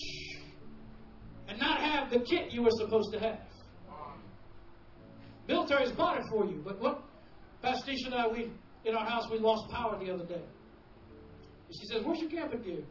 and 1.48 1.60
not 1.60 1.80
have 1.80 2.10
the 2.10 2.20
kit 2.20 2.52
you 2.52 2.64
were 2.64 2.72
supposed 2.72 3.12
to 3.14 3.20
have. 3.20 3.40
Military's 5.48 5.92
bought 5.92 6.18
it 6.18 6.24
for 6.30 6.46
you, 6.46 6.62
but 6.64 6.80
what? 6.80 7.04
Pastor 7.62 7.92
and 8.06 8.14
I, 8.14 8.28
we 8.28 8.52
in 8.86 8.96
our 8.96 9.06
house, 9.06 9.28
we 9.32 9.38
lost 9.38 9.70
power 9.72 9.98
the 10.04 10.12
other 10.12 10.26
day. 10.26 10.42
And 10.42 11.76
she 11.80 11.86
says, 11.88 12.04
"Where's 12.04 12.20
your 12.20 12.30
camping 12.30 12.62
gear?" 12.62 12.84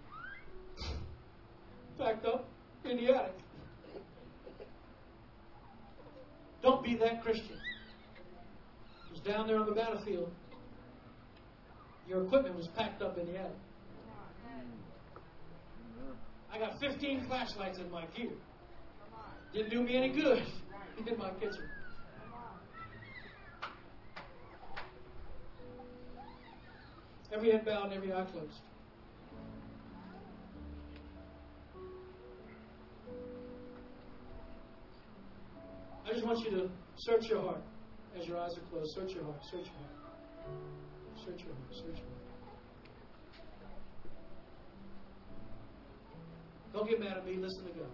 Packed 1.99 2.25
up. 2.25 2.49
in 2.85 2.97
the 2.97 3.15
attic. 3.15 3.35
Don't 6.63 6.83
be 6.83 6.97
that 6.97 7.23
Christian. 7.23 7.61
Who's 9.09 9.21
down 9.21 9.47
there 9.47 9.59
on 9.59 9.67
the 9.67 9.75
battlefield. 9.75 10.33
Your 12.07 12.25
equipment 12.25 12.57
was 12.57 12.69
packed 12.69 13.03
up 13.03 13.19
in 13.19 13.27
the 13.27 13.39
attic. 13.39 13.57
I 16.53 16.59
got 16.59 16.81
15 16.81 17.27
flashlights 17.27 17.79
in 17.79 17.91
my 17.91 18.05
gear. 18.17 18.33
Didn't 19.53 19.71
do 19.71 19.83
me 19.83 19.97
any 19.97 20.09
good 20.11 20.43
in 21.07 21.19
my 21.19 21.31
kitchen. 21.31 21.69
Every 27.33 27.53
head 27.53 27.65
bowed 27.65 27.93
every 27.93 28.13
eye 28.13 28.27
closed. 28.33 28.61
I 36.05 36.13
just 36.13 36.27
want 36.27 36.41
you 36.41 36.51
to 36.51 36.71
search 36.97 37.27
your 37.29 37.41
heart 37.43 37.63
as 38.19 38.27
your 38.27 38.37
eyes 38.39 38.51
are 38.57 38.69
closed. 38.69 38.93
Search 38.97 39.13
your 39.15 39.25
heart. 39.25 39.39
Search 39.53 39.67
your 39.67 39.75
heart. 39.75 39.91
Search 41.25 41.41
your 41.45 41.55
heart. 41.55 41.73
Search 41.73 41.99
your 41.99 42.07
heart. 42.09 42.20
Don't 46.73 46.89
get 46.89 47.01
mad 47.01 47.17
at 47.17 47.27
me. 47.27 47.35
Listen 47.37 47.65
to 47.65 47.73
God. 47.73 47.89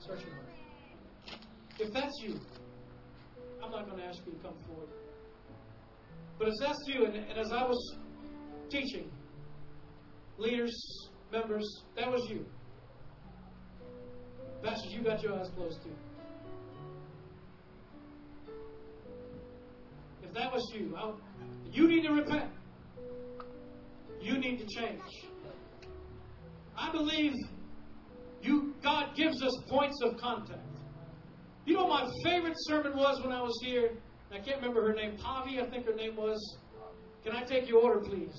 Search 0.00 0.20
your 0.24 0.34
heart. 0.34 0.46
If 1.78 1.92
that's 1.92 2.12
you, 2.22 2.40
I'm 3.62 3.70
not 3.70 3.86
going 3.86 3.98
to 3.98 4.04
ask 4.04 4.18
you 4.24 4.32
to 4.32 4.38
come 4.38 4.54
forward. 4.66 4.88
But 6.38 6.48
if 6.48 6.54
that's 6.60 6.78
you, 6.86 7.06
and, 7.06 7.16
and 7.16 7.38
as 7.38 7.50
I 7.52 7.64
was 7.64 7.96
teaching, 8.70 9.10
leaders, 10.38 11.08
members, 11.32 11.82
that 11.96 12.10
was 12.10 12.26
you. 12.30 12.44
Pastors, 14.62 14.92
you 14.92 15.02
got 15.02 15.22
your 15.22 15.34
eyes 15.34 15.48
closed 15.56 15.82
too. 15.82 15.90
If 20.22 20.34
that 20.34 20.52
was 20.52 20.72
you, 20.74 20.96
I, 20.96 21.12
you 21.70 21.88
need 21.88 22.02
to 22.02 22.12
repent. 22.12 22.50
You 24.20 24.38
need 24.38 24.58
to 24.58 24.66
change. 24.66 25.00
I 26.76 26.92
believe 26.92 27.32
you 28.42 28.74
God 28.82 29.16
gives 29.16 29.42
us 29.42 29.52
points 29.68 29.98
of 30.02 30.18
contact. 30.18 30.60
You 31.64 31.74
know 31.74 31.88
my 31.88 32.08
favorite 32.22 32.54
sermon 32.58 32.96
was 32.96 33.20
when 33.22 33.32
I 33.32 33.42
was 33.42 33.58
here? 33.64 33.90
I 34.32 34.38
can't 34.38 34.56
remember 34.60 34.86
her 34.86 34.94
name. 34.94 35.16
Pavi, 35.16 35.60
I 35.60 35.68
think 35.70 35.86
her 35.86 35.94
name 35.94 36.16
was. 36.16 36.58
Can 37.24 37.34
I 37.34 37.42
take 37.42 37.68
your 37.68 37.82
order, 37.82 38.00
please? 38.00 38.32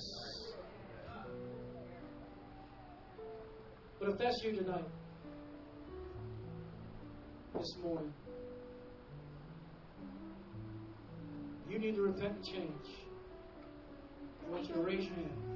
But 3.99 4.09
if 4.09 4.17
that's 4.17 4.41
you 4.43 4.53
tonight, 4.53 4.85
this 7.53 7.75
morning, 7.83 8.13
you 11.69 11.79
need 11.79 11.95
to 11.95 12.01
repent 12.01 12.35
and 12.35 12.45
change. 12.45 12.87
I 14.45 14.51
want 14.51 14.67
you 14.67 14.75
to 14.75 14.81
raise 14.81 15.03
your 15.03 15.15
hand. 15.15 15.46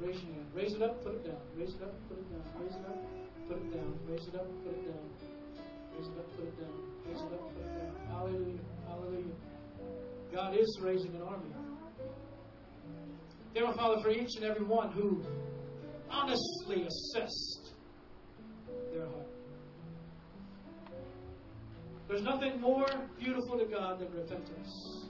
Raise 0.00 0.22
your 0.22 0.32
hand. 0.32 0.46
Raise 0.54 0.72
it 0.72 0.82
up, 0.82 1.04
put 1.04 1.14
it 1.14 1.24
down. 1.26 1.36
Raise 1.56 1.74
it 1.74 1.82
up, 1.82 1.92
put 2.08 2.18
it 2.18 2.30
down. 2.32 2.42
Raise 2.58 2.74
it 2.74 2.86
up, 2.88 2.96
put 3.48 3.56
it 3.58 3.72
down. 3.74 3.98
Raise 4.08 4.26
it 4.28 4.34
up, 4.34 4.46
put 4.64 4.72
it 4.72 4.84
down. 4.86 5.10
Raise 5.94 6.06
it 6.06 6.16
up, 6.16 6.36
put 6.36 6.44
it 6.46 6.60
down. 6.60 6.76
Raise 7.06 7.20
it 7.20 7.32
up, 7.32 7.54
put 7.54 7.64
it 7.64 7.74
down. 7.76 7.92
Hallelujah. 8.08 8.64
Hallelujah. 8.88 9.36
God 10.32 10.56
is 10.56 10.80
raising 10.82 11.14
an 11.16 11.22
army. 11.22 11.50
Dear 13.52 13.72
Father, 13.74 14.00
for 14.02 14.10
each 14.10 14.36
and 14.36 14.44
every 14.44 14.64
one 14.64 14.92
who 14.92 15.22
honestly 16.08 16.86
assessed 16.86 17.74
their 18.92 19.06
heart. 19.06 19.26
There's 22.08 22.22
nothing 22.22 22.60
more 22.60 22.86
beautiful 23.18 23.58
to 23.58 23.66
God 23.66 24.00
than 24.00 24.10
repentance. 24.12 25.06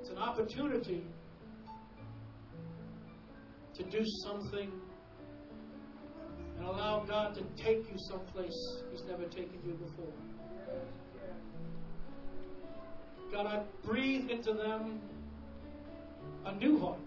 It's 0.00 0.10
an 0.10 0.18
opportunity 0.18 1.04
to 3.80 3.98
do 3.98 4.04
something 4.24 4.70
and 6.58 6.66
allow 6.66 7.04
God 7.08 7.34
to 7.34 7.42
take 7.62 7.78
you 7.90 7.96
someplace 8.10 8.82
He's 8.90 9.04
never 9.04 9.24
taken 9.24 9.58
you 9.64 9.72
before. 9.72 10.12
God, 13.32 13.46
I 13.46 13.62
breathe 13.86 14.28
into 14.28 14.52
them 14.52 15.00
a 16.44 16.54
new 16.56 16.78
heart, 16.80 16.98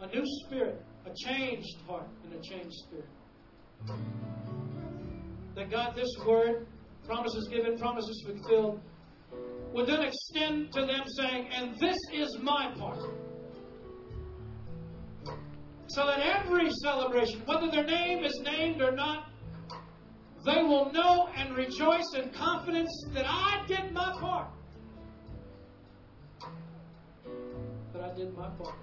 a 0.00 0.06
new 0.06 0.22
spirit, 0.24 0.82
a 1.04 1.10
changed 1.28 1.76
heart, 1.86 2.06
and 2.24 2.32
a 2.32 2.40
changed 2.42 2.76
spirit. 2.86 3.08
That 5.56 5.70
God, 5.70 5.94
this 5.96 6.10
word, 6.26 6.66
promises 7.04 7.48
given, 7.50 7.76
promises 7.78 8.24
fulfilled, 8.26 8.80
would 9.72 9.88
then 9.88 10.02
extend 10.02 10.72
to 10.72 10.80
them 10.82 11.02
saying, 11.18 11.48
and 11.52 11.74
this 11.80 11.98
is 12.14 12.38
my 12.42 12.72
part. 12.78 13.25
So 15.88 16.04
that 16.06 16.18
every 16.18 16.70
celebration, 16.82 17.42
whether 17.46 17.70
their 17.70 17.84
name 17.84 18.24
is 18.24 18.38
named 18.40 18.82
or 18.82 18.92
not, 18.92 19.28
they 20.44 20.62
will 20.62 20.92
know 20.92 21.28
and 21.36 21.56
rejoice 21.56 22.14
in 22.14 22.30
confidence 22.30 22.90
that 23.12 23.24
I 23.26 23.64
did 23.66 23.92
my 23.92 24.12
part. 24.20 24.48
That 27.92 28.02
I 28.02 28.14
did 28.14 28.36
my 28.36 28.48
part. 28.50 28.76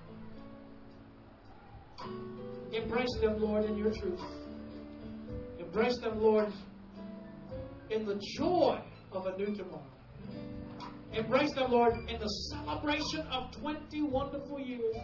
Embrace 2.73 3.17
them, 3.21 3.41
Lord, 3.41 3.65
in 3.65 3.77
your 3.77 3.91
truth. 3.91 4.21
Embrace 5.59 5.97
them, 5.99 6.21
Lord, 6.21 6.51
in 7.89 8.05
the 8.05 8.19
joy 8.37 8.81
of 9.11 9.27
a 9.27 9.37
new 9.37 9.55
tomorrow. 9.55 9.83
Embrace 11.13 11.53
them, 11.53 11.71
Lord, 11.71 11.93
in 12.09 12.19
the 12.19 12.27
celebration 12.27 13.21
of 13.31 13.51
20 13.57 14.01
wonderful 14.01 14.59
years 14.59 14.95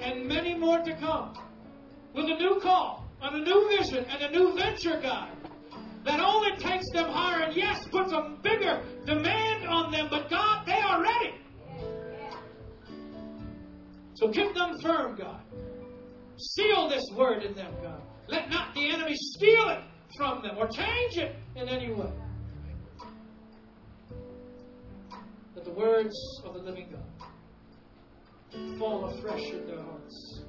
and 0.00 0.26
many 0.26 0.54
more 0.54 0.80
to 0.80 0.94
come 0.96 1.34
with 2.14 2.26
a 2.26 2.34
new 2.34 2.60
call, 2.60 3.04
and 3.22 3.36
a 3.36 3.44
new 3.44 3.68
vision, 3.76 4.04
and 4.04 4.22
a 4.22 4.30
new 4.30 4.54
venture, 4.54 5.00
God, 5.00 5.28
that 6.04 6.20
only 6.20 6.56
takes 6.58 6.90
them 6.92 7.08
higher 7.08 7.42
and, 7.42 7.56
yes, 7.56 7.86
puts 7.88 8.12
a 8.12 8.36
bigger 8.42 8.82
demand 9.04 9.66
on 9.66 9.90
them, 9.90 10.08
but 10.10 10.30
God, 10.30 10.66
they 10.66 10.80
are 10.80 11.02
ready. 11.02 11.34
So 14.14 14.28
keep 14.28 14.54
them 14.54 14.78
firm, 14.80 15.16
God. 15.16 15.40
Seal 16.36 16.88
this 16.88 17.04
word 17.16 17.42
in 17.42 17.54
them, 17.54 17.72
God. 17.82 18.00
Let 18.28 18.48
not 18.50 18.74
the 18.74 18.90
enemy 18.90 19.14
steal 19.14 19.68
it 19.70 19.80
from 20.16 20.42
them 20.42 20.56
or 20.56 20.68
change 20.68 21.16
it 21.16 21.34
in 21.56 21.68
any 21.68 21.92
way. 21.92 22.12
That 25.54 25.64
the 25.64 25.72
words 25.72 26.14
of 26.44 26.54
the 26.54 26.60
living 26.60 26.88
God 26.90 27.28
fall 28.78 29.06
afresh 29.06 29.50
in 29.50 29.66
their 29.66 29.82
hearts. 29.82 30.42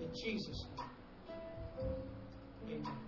In 0.00 0.10
Jesus' 0.14 0.66
name. 0.76 0.88
Amen. 2.80 3.07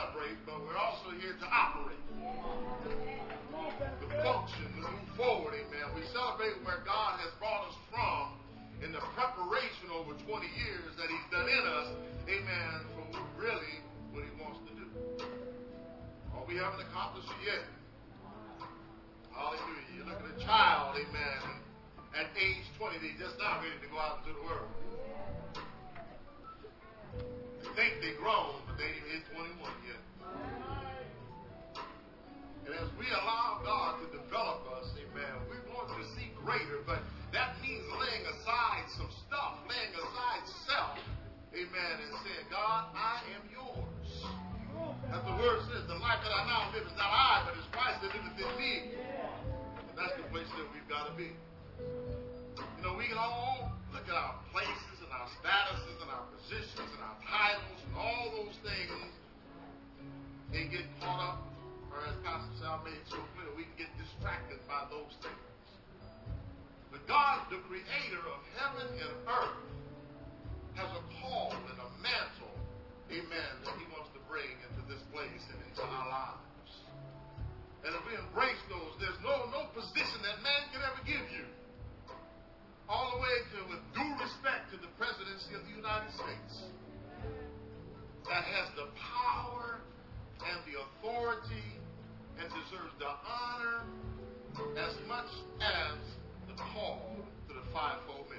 celebrate, 0.00 0.40
but 0.46 0.56
we're 0.64 0.80
also 0.80 1.12
here 1.20 1.36
to 1.36 1.46
operate. 1.52 2.00
To 4.00 4.06
function, 4.24 4.68
to 4.80 4.88
move 4.88 5.08
forward, 5.16 5.52
amen. 5.52 5.92
We 5.92 6.02
celebrate 6.12 6.56
where 6.64 6.80
God 6.88 7.20
has 7.20 7.32
brought 7.36 7.68
us 7.68 7.76
from 7.92 8.40
in 8.80 8.92
the 8.92 9.02
preparation 9.12 9.92
over 9.92 10.16
20 10.16 10.24
years 10.24 10.90
that 10.96 11.08
He's 11.08 11.28
done 11.28 11.48
in 11.48 11.64
us, 11.68 11.88
amen, 12.28 12.76
for 12.96 13.20
really 13.36 13.76
what 14.16 14.24
He 14.24 14.32
wants 14.40 14.64
to 14.68 14.72
do. 14.72 14.88
All 16.32 16.48
we 16.48 16.56
haven't 16.56 16.80
accomplished 16.80 17.28
yet. 17.44 17.64
Hallelujah. 19.36 19.84
You 19.96 20.04
look 20.08 20.16
at 20.16 20.28
a 20.32 20.38
child, 20.44 20.96
amen, 20.96 21.44
at 22.16 22.32
age 22.40 22.64
20, 22.80 22.96
they're 23.04 23.28
just 23.28 23.36
now 23.36 23.60
ready 23.60 23.76
to 23.84 23.88
go 23.92 24.00
out 24.00 24.24
into 24.24 24.32
the 24.32 24.44
world. 24.48 24.70
They 27.60 27.68
think 27.76 28.00
they're 28.00 28.16
grown, 28.16 28.69
David 28.80 29.12
in 29.12 29.20
21, 29.36 29.60
yeah. 29.84 30.00
And 32.64 32.72
as 32.80 32.88
we 32.96 33.04
allow 33.12 33.60
God 33.60 34.00
to 34.00 34.08
develop 34.08 34.64
us, 34.80 34.88
amen, 34.96 35.36
we 35.52 35.60
want 35.68 35.92
to 36.00 36.04
see 36.16 36.32
greater, 36.40 36.80
but 36.88 37.04
heaven 68.70 68.94
and 69.02 69.14
earth 69.26 69.62
has 70.78 70.90
a 70.94 71.02
call 71.18 71.50
and 71.50 71.78
a 71.78 71.90
mantle, 71.98 72.54
amen, 73.10 73.52
that 73.66 73.74
he 73.74 73.86
wants 73.90 74.10
to 74.14 74.20
bring 74.30 74.46
into 74.70 74.82
this 74.86 75.02
place 75.10 75.42
and 75.50 75.58
into 75.66 75.82
our 75.82 76.06
lives. 76.06 76.70
And 77.82 77.90
if 77.96 78.02
we 78.06 78.14
embrace 78.14 78.60
those, 78.70 78.94
there's 79.02 79.18
no, 79.26 79.50
no 79.50 79.66
position 79.74 80.22
that 80.22 80.38
man 80.46 80.62
can 80.70 80.86
ever 80.86 81.02
give 81.02 81.26
you. 81.34 81.42
All 82.86 83.18
the 83.18 83.20
way 83.22 83.34
to, 83.54 83.58
with 83.70 83.82
due 83.94 84.14
respect 84.18 84.70
to 84.74 84.76
the 84.78 84.90
presidency 84.98 85.54
of 85.54 85.62
the 85.66 85.74
United 85.74 86.10
States, 86.14 86.70
that 88.26 88.44
has 88.46 88.70
the 88.78 88.86
power 88.94 89.82
and 90.46 90.58
the 90.66 90.78
authority 90.78 91.66
and 92.38 92.46
deserves 92.50 92.94
the 93.02 93.10
honor 93.26 93.82
as 94.78 94.94
much 95.08 95.30
as 95.58 95.98
the 96.46 96.54
call 96.74 97.18
to 97.48 97.54
the 97.54 97.66
fivefold 97.72 98.29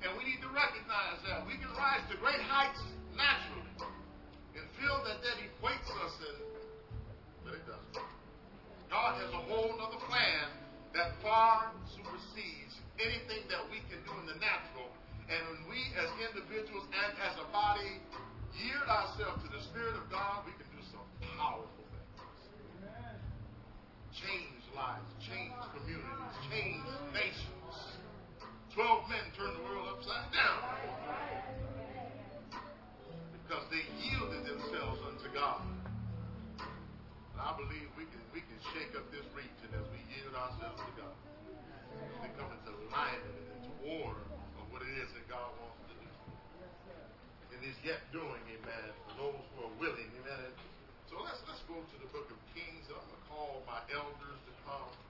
and 0.00 0.16
we 0.16 0.24
need 0.24 0.40
to 0.40 0.48
recognize 0.48 1.20
that. 1.28 1.44
We 1.44 1.60
can 1.60 1.68
rise 1.76 2.00
to 2.08 2.16
great 2.16 2.40
heights 2.40 2.80
naturally 3.12 3.68
and 4.56 4.64
feel 4.80 4.96
that 5.04 5.20
that 5.20 5.36
equates 5.44 5.88
us 6.04 6.14
in, 6.24 6.38
but 7.44 7.52
it 7.54 7.64
doesn't. 7.68 8.00
God 8.88 9.20
has 9.20 9.30
a 9.30 9.42
whole 9.44 9.76
other 9.76 10.00
plan 10.08 10.50
that 10.96 11.14
far 11.22 11.70
supersedes 11.94 12.74
anything 12.98 13.46
that 13.52 13.62
we 13.70 13.78
can 13.92 14.00
do 14.02 14.12
in 14.18 14.26
the 14.26 14.38
natural. 14.40 14.88
And 15.30 15.38
when 15.46 15.62
we 15.70 15.80
as 15.94 16.10
individuals 16.18 16.88
and 16.90 17.12
as 17.22 17.38
a 17.38 17.46
body 17.54 18.02
yield 18.58 18.88
ourselves 18.88 19.44
to 19.46 19.48
the 19.52 19.62
Spirit 19.70 19.94
of 19.94 20.10
God, 20.10 20.42
we 20.48 20.52
can 20.58 20.66
do 20.74 20.82
some 20.90 21.06
powerful 21.38 21.86
things. 21.94 22.40
Change 24.16 24.64
lives, 24.74 25.06
change 25.22 25.54
communities, 25.76 26.34
change 26.50 26.88
nations. 27.14 27.59
Twelve 28.70 29.02
men 29.10 29.26
turned 29.34 29.58
the 29.58 29.66
world 29.66 29.98
upside 29.98 30.30
down 30.30 30.62
because 33.34 33.66
they 33.66 33.82
yielded 33.98 34.46
themselves 34.46 35.02
unto 35.10 35.26
God. 35.34 35.66
And 37.34 37.40
I 37.42 37.50
believe 37.58 37.90
we 37.98 38.06
can 38.06 38.22
we 38.30 38.46
can 38.46 38.54
shake 38.70 38.94
up 38.94 39.10
this 39.10 39.26
region 39.34 39.74
as 39.74 39.82
we 39.90 39.98
yield 40.14 40.38
ourselves 40.38 40.78
to 40.86 40.92
God. 41.02 41.18
We 42.22 42.30
come 42.38 42.46
into 42.46 42.70
alignment 42.70 43.34
and 43.42 43.58
into 43.58 43.72
order 44.06 44.22
of 44.62 44.64
what 44.70 44.86
it 44.86 44.94
is 45.02 45.10
that 45.18 45.26
God 45.26 45.50
wants 45.58 45.82
to 45.90 45.94
do. 45.98 46.10
And 47.50 47.58
He's 47.66 47.80
yet 47.82 48.06
doing, 48.14 48.38
amen, 48.54 48.88
for 49.10 49.34
those 49.34 49.42
who 49.50 49.66
are 49.66 49.74
willing, 49.82 50.14
amen. 50.22 50.54
So 51.10 51.18
let's 51.26 51.42
let's 51.50 51.66
go 51.66 51.74
to 51.74 51.96
the 51.98 52.10
book 52.14 52.30
of 52.30 52.38
Kings. 52.54 52.86
I'm 52.86 53.02
gonna 53.02 53.26
call 53.26 53.66
my 53.66 53.82
elders 53.90 54.38
to 54.46 54.52
come. 54.62 55.09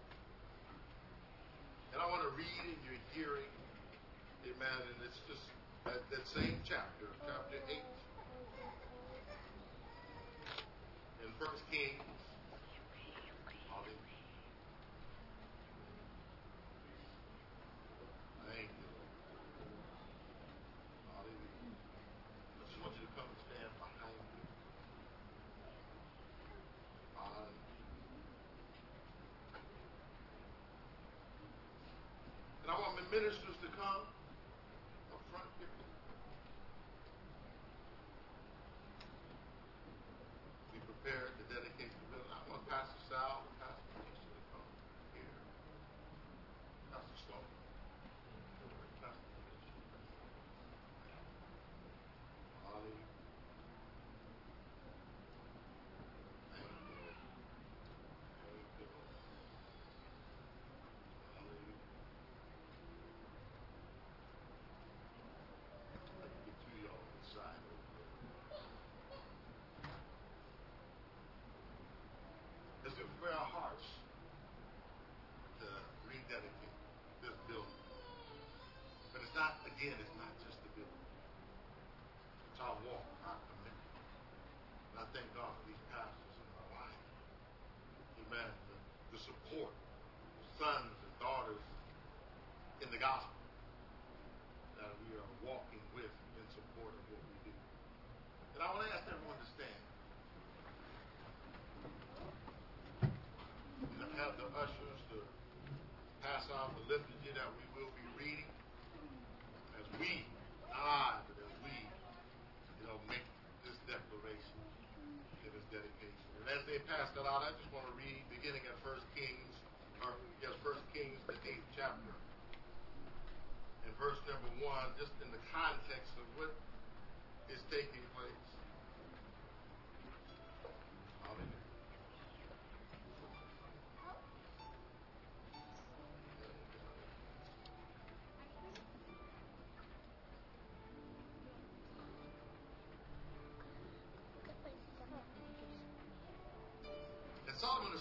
And 2.01 2.09
I 2.09 2.13
want 2.17 2.25
to 2.25 2.33
read 2.33 2.65
in 2.65 2.81
your 2.89 2.97
hearing, 3.13 3.53
amen, 4.49 4.81
and 4.89 5.05
it's 5.05 5.21
just 5.29 5.45
that, 5.85 6.01
that 6.09 6.25
same 6.33 6.57
chapter, 6.65 7.05
chapter 7.29 7.61
8. 7.69 7.77
In 11.21 11.29
First 11.37 11.61
Kings. 11.71 12.20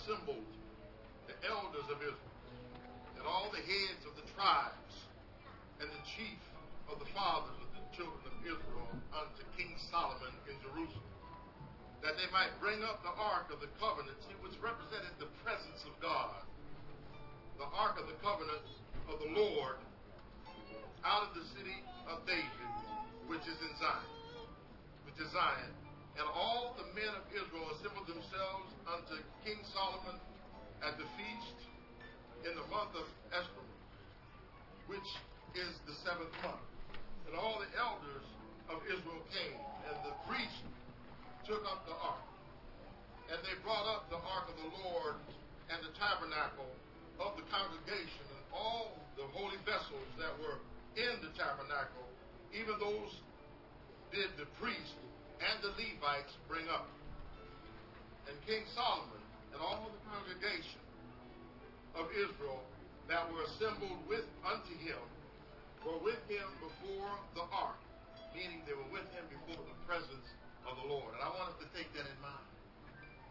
Assembled 0.10 0.49
the 1.30 1.38
elders 1.45 1.86
of 1.94 2.02
Israel 2.02 2.34
and 3.14 3.30
all 3.30 3.45
the 3.53 3.61
heads 3.61 4.02
of 4.10 4.18
the 4.18 4.26
tribes 4.34 5.06
and 5.77 5.86
the 5.86 6.03
chief 6.18 6.41
of 6.90 6.98
the 6.98 7.06
fathers 7.14 7.53
of 7.61 7.69
the 7.77 7.84
children 7.94 8.18
of 8.26 8.41
Israel 8.41 8.90
unto 9.14 9.45
King 9.53 9.69
Solomon 9.94 10.34
in 10.49 10.57
Jerusalem, 10.65 11.14
that 12.02 12.18
they 12.18 12.26
might 12.34 12.49
bring 12.57 12.81
up 12.81 13.06
the 13.06 13.14
ark 13.22 13.53
of 13.53 13.61
the 13.61 13.69
covenant, 13.77 14.18
which 14.41 14.57
represented 14.65 15.14
the 15.22 15.30
presence 15.45 15.86
of 15.86 15.94
God, 16.02 16.41
the 17.61 17.69
ark 17.69 18.02
of 18.02 18.10
the 18.10 18.18
covenant 18.26 18.65
of 19.14 19.22
the 19.22 19.30
Lord, 19.30 19.77
out 21.06 21.30
of 21.30 21.38
the 21.38 21.45
city 21.53 21.86
of 22.10 22.26
David, 22.26 22.73
which 23.30 23.45
is 23.45 23.61
in 23.61 23.73
Zion, 23.77 24.10
which 25.06 25.22
is 25.22 25.30
Zion. 25.30 25.69
And 26.18 26.26
all 26.34 26.76
the 26.80 26.88
men 26.98 27.14
of 27.14 27.23
Israel 27.30 27.69
assembled 27.77 28.07
themselves 28.07 28.69
unto 28.88 29.22
King 29.45 29.60
Solomon 29.76 30.18
at 30.81 30.98
the 30.98 31.07
feast 31.19 31.60
in 32.48 32.56
the 32.56 32.65
month 32.72 32.95
of 32.95 33.06
Esper, 33.36 33.68
which 34.88 35.10
is 35.56 35.73
the 35.86 35.95
seventh 36.06 36.34
month. 36.41 36.65
And 37.27 37.36
all 37.36 37.61
the 37.61 37.69
elders 37.77 38.26
of 38.72 38.81
Israel 38.88 39.22
came, 39.30 39.60
and 39.91 39.95
the 40.07 40.15
priests 40.26 40.65
took 41.45 41.61
up 41.68 41.86
the 41.86 41.98
ark. 41.98 42.26
And 43.30 43.38
they 43.45 43.53
brought 43.61 43.86
up 43.86 44.10
the 44.10 44.18
ark 44.18 44.49
of 44.49 44.57
the 44.57 44.72
Lord 44.81 45.18
and 45.69 45.80
the 45.86 45.94
tabernacle 45.94 46.69
of 47.22 47.38
the 47.38 47.45
congregation 47.52 48.26
and 48.34 48.44
all 48.49 48.98
the 49.19 49.27
holy 49.36 49.60
vessels 49.68 50.10
that 50.18 50.34
were 50.41 50.57
in 50.98 51.22
the 51.22 51.30
tabernacle, 51.38 52.07
even 52.56 52.73
those 52.81 53.14
did 54.10 54.34
the 54.41 54.49
priest 54.57 54.98
and 55.40 55.56
the 55.64 55.72
Levites 55.76 56.36
bring 56.52 56.68
up. 56.68 56.88
And 58.28 58.36
King 58.45 58.68
Solomon 58.76 59.24
and 59.56 59.60
all 59.64 59.90
the 59.90 60.03
congregation 60.06 60.84
of 61.98 62.11
Israel 62.14 62.61
that 63.10 63.26
were 63.34 63.41
assembled 63.56 64.06
with 64.06 64.28
unto 64.45 64.74
him 64.86 65.02
were 65.82 65.98
with 66.03 66.22
him 66.30 66.45
before 66.60 67.10
the 67.34 67.45
ark, 67.49 67.80
meaning 68.36 68.61
they 68.68 68.76
were 68.76 68.91
with 68.94 69.07
him 69.16 69.26
before 69.32 69.64
the 69.64 69.78
presence 69.88 70.28
of 70.68 70.78
the 70.84 70.88
Lord. 70.91 71.16
And 71.18 71.22
I 71.24 71.30
want 71.34 71.56
us 71.56 71.57
to 71.66 71.70
take 71.74 71.90
that 71.98 72.06
in 72.06 72.20
mind. 72.22 72.48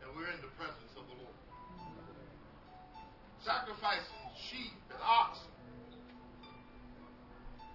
And 0.02 0.10
we're 0.16 0.32
in 0.32 0.40
the 0.42 0.50
presence 0.58 0.92
of 0.96 1.04
the 1.06 1.16
Lord. 1.20 1.38
Sacrificing 3.44 4.24
sheep 4.50 4.74
and 4.90 4.98
oxen 4.98 5.52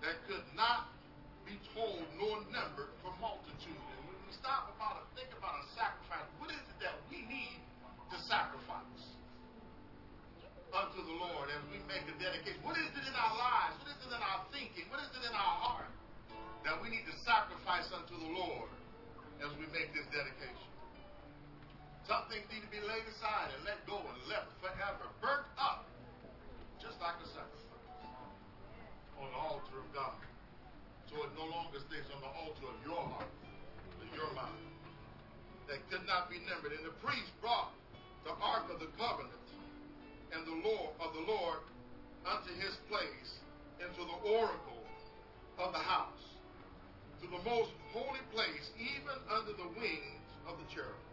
that 0.03 0.19
could 0.27 0.43
not 0.59 0.91
be 1.47 1.55
told 1.71 2.03
nor 2.19 2.43
numbered 2.51 2.91
for 2.99 3.15
multitude. 3.23 3.79
Stop 4.39 4.73
about 4.73 5.03
it, 5.03 5.05
think 5.15 5.31
about 5.37 5.55
a 5.61 5.65
sacrifice, 5.77 6.27
what 6.41 6.49
is 6.49 6.61
it 6.61 6.77
that 6.81 6.97
we 7.07 7.21
need 7.29 7.61
to 8.11 8.17
sacrifice? 8.25 9.13
unto 10.73 11.05
the 11.05 11.17
Lord 11.21 11.53
as 11.53 11.61
we 11.69 11.77
make 11.85 12.01
a 12.09 12.15
dedication. 12.17 12.57
What 12.65 12.73
is 12.81 12.89
it 12.89 13.05
in 13.05 13.13
our 13.13 13.35
lives? 13.37 13.77
What 13.85 13.93
is 13.93 13.99
it 14.01 14.09
in 14.09 14.23
our 14.25 14.41
thinking? 14.49 14.89
What 14.89 15.05
is 15.05 15.09
it 15.13 15.21
in 15.21 15.33
our 15.37 15.55
heart 15.61 15.93
that 16.65 16.81
we 16.81 16.89
need 16.89 17.05
to 17.05 17.15
sacrifice 17.21 17.85
unto 17.93 18.17
the 18.17 18.31
Lord 18.33 18.73
as 19.45 19.53
we 19.61 19.69
make 19.69 19.93
this 19.93 20.09
dedication? 20.09 20.69
Some 22.09 22.25
things 22.27 22.49
need 22.49 22.65
to 22.65 22.71
be 22.73 22.81
laid 22.81 23.05
aside 23.05 23.53
and 23.53 23.61
let 23.63 23.85
go 23.85 24.01
and 24.01 24.17
left 24.27 24.49
forever, 24.59 25.13
burnt 25.21 25.45
up, 25.61 25.85
just 26.81 26.97
like 26.97 27.15
a 27.21 27.29
sacrifice 27.31 27.89
on 29.21 29.29
the 29.29 29.39
altar 29.39 29.77
of 29.77 29.87
God. 29.93 30.17
So 31.07 31.21
it 31.21 31.31
no 31.37 31.47
longer 31.53 31.79
stays 31.85 32.09
on 32.11 32.19
the 32.19 32.33
altar 32.33 32.65
of 32.65 32.77
your 32.81 32.99
heart, 33.13 33.29
of 34.03 34.11
your 34.15 34.31
mind, 34.35 34.67
that 35.71 35.79
could 35.87 36.03
not 36.03 36.27
be 36.27 36.43
numbered. 36.43 36.75
And 36.75 36.83
the 36.83 36.95
priest 36.99 37.31
brought 37.39 37.71
the 38.27 38.35
ark 38.43 38.67
of 38.67 38.79
the 38.79 38.91
covenant 38.99 39.47
and 40.35 40.43
the 40.43 40.59
law 40.67 40.91
of 40.99 41.13
the 41.15 41.23
Lord 41.23 41.63
unto 42.27 42.51
his 42.59 42.75
place 42.91 43.39
into 43.79 44.03
the 44.03 44.19
oracle 44.27 44.83
of 45.59 45.71
the 45.71 45.79
house, 45.79 46.25
to 47.21 47.27
the 47.27 47.43
most 47.47 47.71
holy 47.91 48.23
place, 48.33 48.71
even 48.79 49.15
under 49.29 49.53
the 49.53 49.69
wings 49.79 50.27
of 50.47 50.57
the 50.57 50.67
cherubim. 50.73 51.07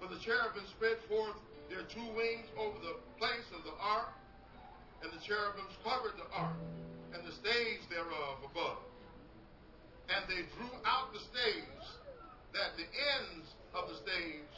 For 0.00 0.08
the 0.08 0.18
cherubim 0.18 0.64
spread 0.70 0.98
forth 1.08 1.36
their 1.68 1.82
two 1.86 2.08
wings 2.16 2.46
over 2.58 2.78
the 2.78 2.96
place 3.18 3.46
of 3.54 3.62
the 3.64 3.74
ark, 3.78 4.10
and 5.02 5.12
the 5.12 5.22
cherubims 5.22 5.74
covered 5.84 6.14
the 6.16 6.30
ark, 6.34 6.56
and 7.14 7.26
the 7.26 7.32
stage 7.32 7.82
thereof 7.90 8.38
above. 8.42 8.91
And 10.10 10.26
they 10.26 10.42
drew 10.58 10.72
out 10.82 11.12
the 11.12 11.20
stage, 11.20 11.86
that 12.52 12.76
the 12.76 12.84
ends 12.84 13.48
of 13.72 13.88
the 13.88 13.96
stage 14.04 14.52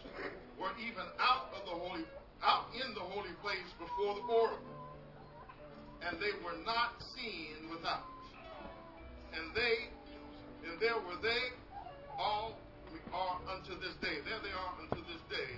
were 0.58 0.74
even 0.82 1.06
out 1.22 1.50
of 1.54 1.62
the 1.66 1.74
holy, 1.74 2.02
out 2.42 2.66
in 2.74 2.94
the 2.94 3.00
holy 3.00 3.34
place 3.42 3.70
before 3.78 4.18
the 4.18 4.24
oracle, 4.26 4.74
and 6.02 6.18
they 6.18 6.34
were 6.42 6.58
not 6.66 6.98
seen 7.14 7.70
without. 7.70 8.06
And 9.34 9.54
they, 9.54 9.90
and 10.66 10.78
there 10.82 10.98
were 10.98 11.18
they 11.22 11.54
all 12.18 12.58
are 13.14 13.38
unto 13.46 13.78
this 13.78 13.94
day. 14.02 14.18
There 14.26 14.42
they 14.42 14.54
are 14.54 14.72
unto 14.82 15.02
this 15.06 15.22
day. 15.30 15.54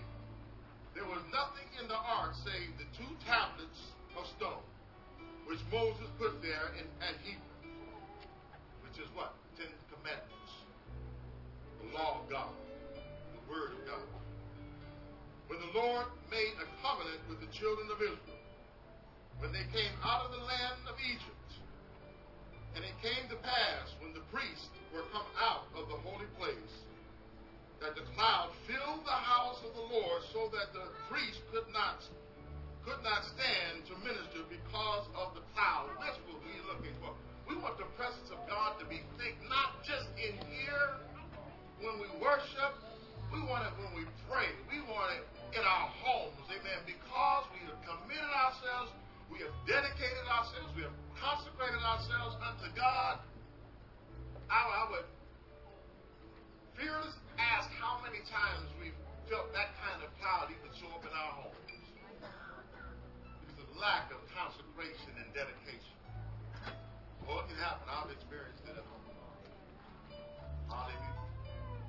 There 0.92 1.04
was 1.04 1.20
nothing 1.32 1.68
in 1.80 1.88
the 1.88 1.96
ark 1.96 2.32
save 2.44 2.72
the 2.76 2.88
two 2.96 3.08
tablets 3.24 3.80
of 4.16 4.24
stone, 4.36 4.64
which 5.48 5.60
Moses 5.72 6.08
put 6.16 6.40
there 6.40 6.72
in, 6.76 6.88
at 7.00 7.16
Horeb, 7.20 7.40
which 8.84 8.96
is 9.00 9.08
what? 9.12 9.36
Commandments, 10.06 10.54
the 11.82 11.90
law 11.98 12.22
of 12.22 12.30
God, 12.30 12.54
the 12.94 13.42
Word 13.50 13.74
of 13.74 13.82
God. 13.90 14.06
When 15.50 15.58
the 15.58 15.74
Lord 15.74 16.06
made 16.30 16.54
a 16.62 16.66
covenant 16.78 17.26
with 17.26 17.42
the 17.42 17.50
children 17.50 17.90
of 17.90 17.98
Israel, 17.98 18.38
when 19.42 19.50
they 19.50 19.66
came 19.74 19.90
out 20.06 20.22
of 20.22 20.30
the 20.30 20.46
land 20.46 20.78
of 20.86 20.94
Egypt, 21.02 21.50
and 22.78 22.86
it 22.86 22.94
came 23.02 23.26
to 23.34 23.38
pass 23.42 23.98
when 23.98 24.14
the 24.14 24.22
priests 24.30 24.70
were 24.94 25.02
come 25.10 25.26
out 25.42 25.66
of 25.74 25.90
the 25.90 25.98
holy 26.06 26.30
place 26.38 26.74
that 27.82 27.98
the 27.98 28.06
cloud 28.14 28.54
filled 28.70 29.02
the 29.02 29.20
house 29.26 29.58
of 29.66 29.74
the 29.74 29.86
Lord 29.90 30.22
so 30.30 30.46
that 30.54 30.70
the 30.70 30.86
priest 31.10 31.42
could 31.50 31.66
not 31.74 31.98
could 32.86 33.02
not 33.02 33.26
stand 33.34 33.82
to 33.90 33.98
minister 34.06 34.46
because 34.46 35.10
of 35.18 35.34
the 35.34 35.42
cloud. 35.50 35.90
That's 35.98 36.14
what 36.30 36.38
we're 36.46 36.66
looking 36.70 36.94
for. 37.02 37.10
We 37.46 37.54
want 37.62 37.78
the 37.78 37.86
presence 37.94 38.26
of 38.34 38.42
God 38.50 38.74
to 38.82 38.84
be 38.90 39.06
thick, 39.18 39.38
not 39.46 39.78
just 39.86 40.10
in 40.18 40.34
here 40.50 40.98
when 41.78 42.02
we 42.02 42.10
worship. 42.18 42.74
We 43.30 43.42
want 43.46 43.66
it 43.66 43.74
when 43.78 43.94
we 43.94 44.02
pray. 44.26 44.50
We 44.66 44.82
want 44.86 45.14
it 45.14 45.22
in 45.54 45.62
our 45.62 45.86
homes. 46.02 46.42
Amen. 46.50 46.82
Because 46.86 47.46
we 47.54 47.62
have 47.70 47.78
committed 47.86 48.32
ourselves, 48.34 48.90
we 49.30 49.42
have 49.46 49.54
dedicated 49.66 50.26
ourselves, 50.26 50.70
we 50.74 50.82
have 50.86 50.94
consecrated 51.18 51.82
ourselves 51.82 52.34
unto 52.42 52.66
God. 52.74 53.22
I, 54.50 54.58
I 54.62 54.82
would 54.94 55.06
fearless 56.78 57.14
ask 57.38 57.70
how 57.78 57.98
many 58.02 58.22
times 58.30 58.70
we've 58.78 58.94
felt 59.26 59.50
that 59.54 59.74
kind 59.82 60.02
of 60.02 60.10
cloud 60.22 60.50
even 60.54 60.70
show 60.78 60.90
up 60.94 61.02
in 61.02 61.10
our 61.10 61.32
homes. 61.42 61.58
It's 63.50 63.58
a 63.58 63.68
lack 63.78 64.10
of 64.14 64.22
consecration 64.34 65.18
and 65.18 65.28
dedication. 65.34 65.95
Well, 67.26 67.42
it 67.42 67.50
can 67.50 67.58
happen. 67.58 67.84
I've 67.90 68.10
experienced 68.14 68.62
it 68.64 68.78
at 68.78 68.86
home. 68.86 69.04
Hallelujah. 70.70 71.26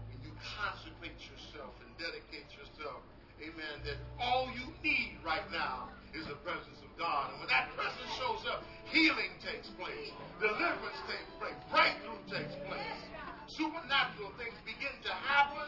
When 0.09 0.19
you 0.25 0.33
consecrate 0.41 1.17
yourself 1.21 1.77
and 1.85 1.89
dedicate 2.01 2.49
yourself, 2.57 3.05
amen, 3.41 3.85
that 3.85 3.97
all 4.17 4.49
you 4.53 4.73
need 4.81 5.21
right 5.21 5.45
now 5.53 5.93
is 6.17 6.25
the 6.25 6.37
presence 6.41 6.81
of 6.81 6.91
God. 6.97 7.33
And 7.33 7.39
when 7.41 7.49
that 7.53 7.69
presence 7.77 8.09
shows 8.17 8.41
up, 8.49 8.65
healing 8.89 9.37
takes 9.45 9.69
place, 9.77 10.09
deliverance 10.41 10.99
takes 11.05 11.29
place, 11.37 11.57
breakthrough 11.69 12.21
takes 12.29 12.57
place 12.65 13.07
supernatural 13.47 14.29
things 14.35 14.53
begin 14.67 14.91
to 15.01 15.13
happen 15.23 15.65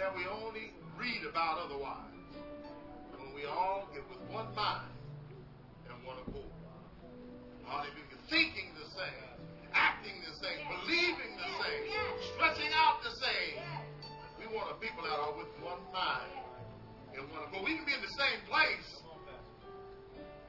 that 0.00 0.10
we 0.16 0.24
only 0.26 0.72
read 0.96 1.22
about 1.28 1.60
otherwise. 1.60 2.10
When 3.14 3.30
we 3.36 3.44
all 3.44 3.88
get 3.92 4.02
with 4.08 4.20
one 4.32 4.48
mind 4.56 4.90
and 5.86 5.96
one 6.02 6.16
accord. 6.24 6.50
Hallelujah. 7.68 8.18
Thinking 8.28 8.72
same, 8.96 9.24
acting 9.76 10.16
the 10.24 10.34
same, 10.40 10.60
believing 10.64 11.32
the 11.36 11.50
same, 11.60 11.84
stretching 12.34 12.72
out 12.72 13.04
the 13.04 13.14
same. 13.20 13.60
We 14.40 14.48
want 14.50 14.72
a 14.72 14.76
people 14.80 15.04
that 15.04 15.12
are 15.12 15.36
with 15.36 15.52
one 15.60 15.84
mind 15.92 16.32
and 17.12 17.28
one 17.28 17.44
accord. 17.44 17.62
We 17.64 17.76
can 17.76 17.84
be 17.84 17.92
in 17.92 18.02
the 18.02 18.16
same 18.16 18.40
place 18.48 18.88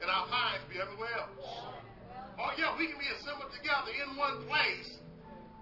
and 0.00 0.08
our 0.08 0.26
minds 0.32 0.64
be 0.72 0.80
everywhere 0.80 1.12
else. 1.20 1.46
Oh, 2.38 2.54
yeah, 2.56 2.72
we 2.78 2.86
can 2.86 2.96
be 2.96 3.10
assembled 3.18 3.50
together 3.52 3.90
in 3.92 4.16
one 4.16 4.46
place 4.46 4.98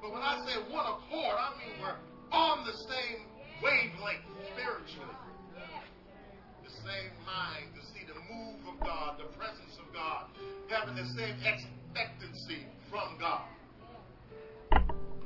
but 0.06 0.12
when 0.12 0.22
I 0.22 0.38
say 0.46 0.54
one 0.70 0.86
accord, 0.86 1.34
I 1.34 1.50
mean 1.58 1.82
we're 1.82 1.98
on 2.30 2.62
the 2.62 2.78
same 2.86 3.26
wavelength 3.58 4.22
spiritually. 4.54 5.18
The 6.62 6.70
same 6.86 7.10
mind 7.26 7.74
to 7.74 7.82
see 7.90 8.06
the 8.06 8.14
move 8.30 8.62
of 8.70 8.78
God, 8.86 9.18
the 9.18 9.30
presence 9.34 9.74
of 9.82 9.90
God, 9.90 10.30
having 10.68 10.94
the 10.94 11.10
same 11.18 11.34
expectancy 11.42 12.70
God. 13.27 13.43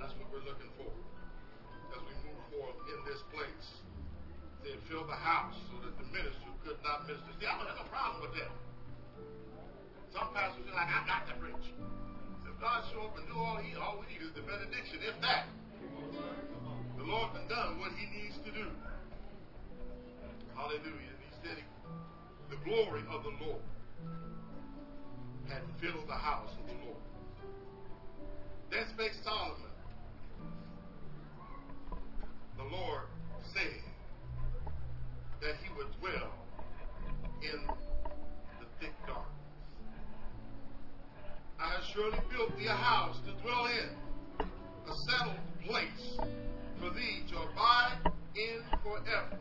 That's 0.01 0.17
what 0.17 0.33
we're 0.33 0.47
looking 0.49 0.73
for 0.81 0.89
as 0.89 2.01
we 2.01 2.17
move 2.25 2.41
forward 2.49 2.81
in 2.89 2.99
this 3.05 3.21
place. 3.29 3.67
They 4.65 4.73
fill 4.89 5.05
the 5.05 5.21
house 5.21 5.53
so 5.69 5.85
that 5.85 5.93
the 6.01 6.09
minister 6.09 6.49
could 6.65 6.81
not 6.81 7.05
minister. 7.05 7.29
See, 7.37 7.45
I 7.45 7.61
don't 7.61 7.69
have 7.69 7.77
no 7.77 7.89
problem 7.93 8.25
with 8.25 8.33
that. 8.41 8.53
Some 10.17 10.33
pastors 10.33 10.65
are 10.65 10.77
like, 10.81 10.89
I 10.89 11.05
got 11.05 11.29
to 11.29 11.37
preach. 11.45 11.67
If 12.49 12.57
God 12.57 12.89
show 12.89 13.05
up 13.05 13.21
and 13.21 13.29
do 13.29 13.37
all 13.37 13.61
he 13.61 13.77
all 13.77 14.01
we 14.01 14.09
need 14.09 14.25
is 14.25 14.33
the 14.33 14.49
benediction, 14.49 15.05
if 15.05 15.21
that. 15.21 15.45
The 16.97 17.05
Lord 17.05 17.37
has 17.37 17.45
done 17.53 17.85
what 17.85 17.93
he 18.01 18.09
needs 18.17 18.41
to 18.49 18.51
do. 18.53 18.65
Hallelujah. 20.57 20.89
And 20.89 21.21
he 21.21 21.33
said 21.45 21.61
the 22.49 22.57
glory 22.65 23.05
of 23.13 23.29
the 23.29 23.35
Lord 23.45 23.65
had 25.53 25.61
filled 25.85 26.09
the 26.09 26.17
house 26.17 26.49
of 26.57 26.65
the 26.65 26.81
Lord. 26.81 27.10
Then 28.71 28.87
spake 28.95 29.13
Solomon. 29.25 29.57
The 32.57 32.63
Lord 32.63 33.03
said 33.53 33.83
that 35.41 35.57
he 35.63 35.73
would 35.77 35.89
dwell 35.99 36.31
in 37.43 37.67
the 37.67 38.67
thick 38.79 38.95
darkness. 39.07 39.27
I 41.59 41.81
surely 41.93 42.19
built 42.31 42.57
thee 42.57 42.67
a 42.67 42.73
house 42.73 43.17
to 43.27 43.33
dwell 43.43 43.67
in, 43.67 44.47
a 44.89 44.95
settled 45.11 45.37
place 45.67 46.19
for 46.79 46.91
thee 46.91 47.25
to 47.31 47.39
abide 47.39 47.99
in 48.37 48.63
forever. 48.85 49.39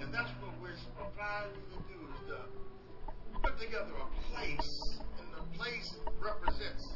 And 0.00 0.12
that's 0.12 0.30
what 0.40 0.52
we're 0.62 0.78
striving 0.78 1.52
to 1.70 1.78
do 1.92 1.98
is 2.14 2.20
to 2.28 3.40
put 3.40 3.60
together 3.60 3.92
a 3.92 4.34
place, 4.34 4.98
and 5.18 5.28
the 5.36 5.58
place 5.58 5.94
represents 6.18 6.88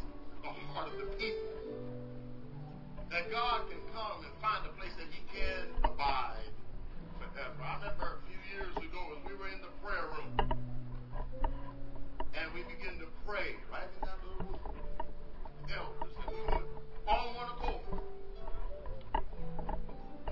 the 0.54 0.66
heart 0.70 0.88
of 0.92 0.96
the 1.00 1.10
people. 1.18 1.50
That 3.10 3.30
God 3.30 3.66
can 3.70 3.82
come 3.90 4.22
and 4.22 4.34
find 4.38 4.62
a 4.66 4.72
place 4.78 4.94
that 5.00 5.08
He 5.10 5.22
can 5.32 5.64
abide 5.82 6.52
forever. 7.18 7.58
I 7.62 7.74
remember 7.82 8.18
a 8.18 8.22
few 8.28 8.40
years 8.54 8.74
ago 8.76 9.02
as 9.16 9.20
we 9.26 9.34
were 9.34 9.48
in 9.48 9.62
the 9.64 9.72
prayer 9.82 10.06
room 10.14 10.56
and 12.36 12.52
we 12.52 12.62
begin 12.68 13.00
to 13.00 13.08
pray 13.24 13.56
right 13.72 13.88
in 13.88 14.00
that 14.04 14.18
little 14.20 14.44
room. 14.44 14.76
Elders, 15.72 16.12
and 16.14 16.28
we 16.30 16.40
would 16.52 16.66
all 17.08 17.34
one 17.34 17.48
accord. 17.56 18.02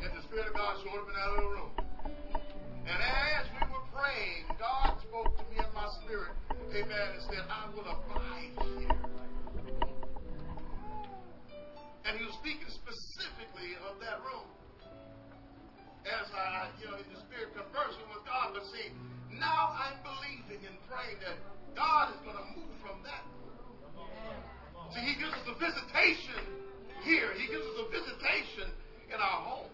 And 0.03 0.11
the 0.13 0.23
Spirit 0.29 0.49
of 0.49 0.55
God 0.55 0.77
showed 0.85 1.01
up 1.01 1.09
in 1.09 1.15
that 1.17 1.31
little 1.33 1.51
room. 1.51 1.73
And 2.85 2.99
as 3.01 3.49
we 3.57 3.63
were 3.73 3.87
praying, 3.89 4.45
God 4.61 5.01
spoke 5.01 5.33
to 5.39 5.45
me 5.49 5.57
in 5.65 5.71
my 5.75 5.89
spirit, 6.05 6.37
amen, 6.71 7.09
and 7.17 7.23
said, 7.25 7.45
I 7.49 7.73
will 7.73 7.89
abide 7.89 8.53
here. 8.79 9.01
And 12.05 12.21
he 12.21 12.23
was 12.25 12.37
speaking 12.37 12.69
specifically 12.69 13.81
of 13.89 13.97
that 14.05 14.21
room. 14.21 14.45
As 16.05 16.29
I, 16.37 16.69
you 16.77 16.85
know, 16.85 17.01
in 17.01 17.09
the 17.09 17.21
spirit 17.25 17.57
conversing 17.57 18.05
with 18.13 18.29
God, 18.29 18.53
but 18.53 18.65
see, 18.77 18.93
now 19.33 19.73
I'm 19.73 19.97
believing 20.05 20.61
and 20.69 20.77
praying 20.85 21.17
that 21.25 21.41
God 21.73 22.13
is 22.13 22.21
going 22.29 22.37
to 22.37 22.49
move 22.61 22.77
from 22.85 23.01
that. 23.09 23.25
See, 24.93 25.01
He 25.01 25.17
gives 25.17 25.33
us 25.33 25.49
a 25.49 25.57
visitation 25.57 26.45
here. 27.09 27.33
He 27.41 27.49
gives 27.49 27.65
us 27.65 27.77
a 27.83 27.89
visitation 27.89 28.69
in 29.09 29.17
our 29.17 29.41
homes. 29.41 29.73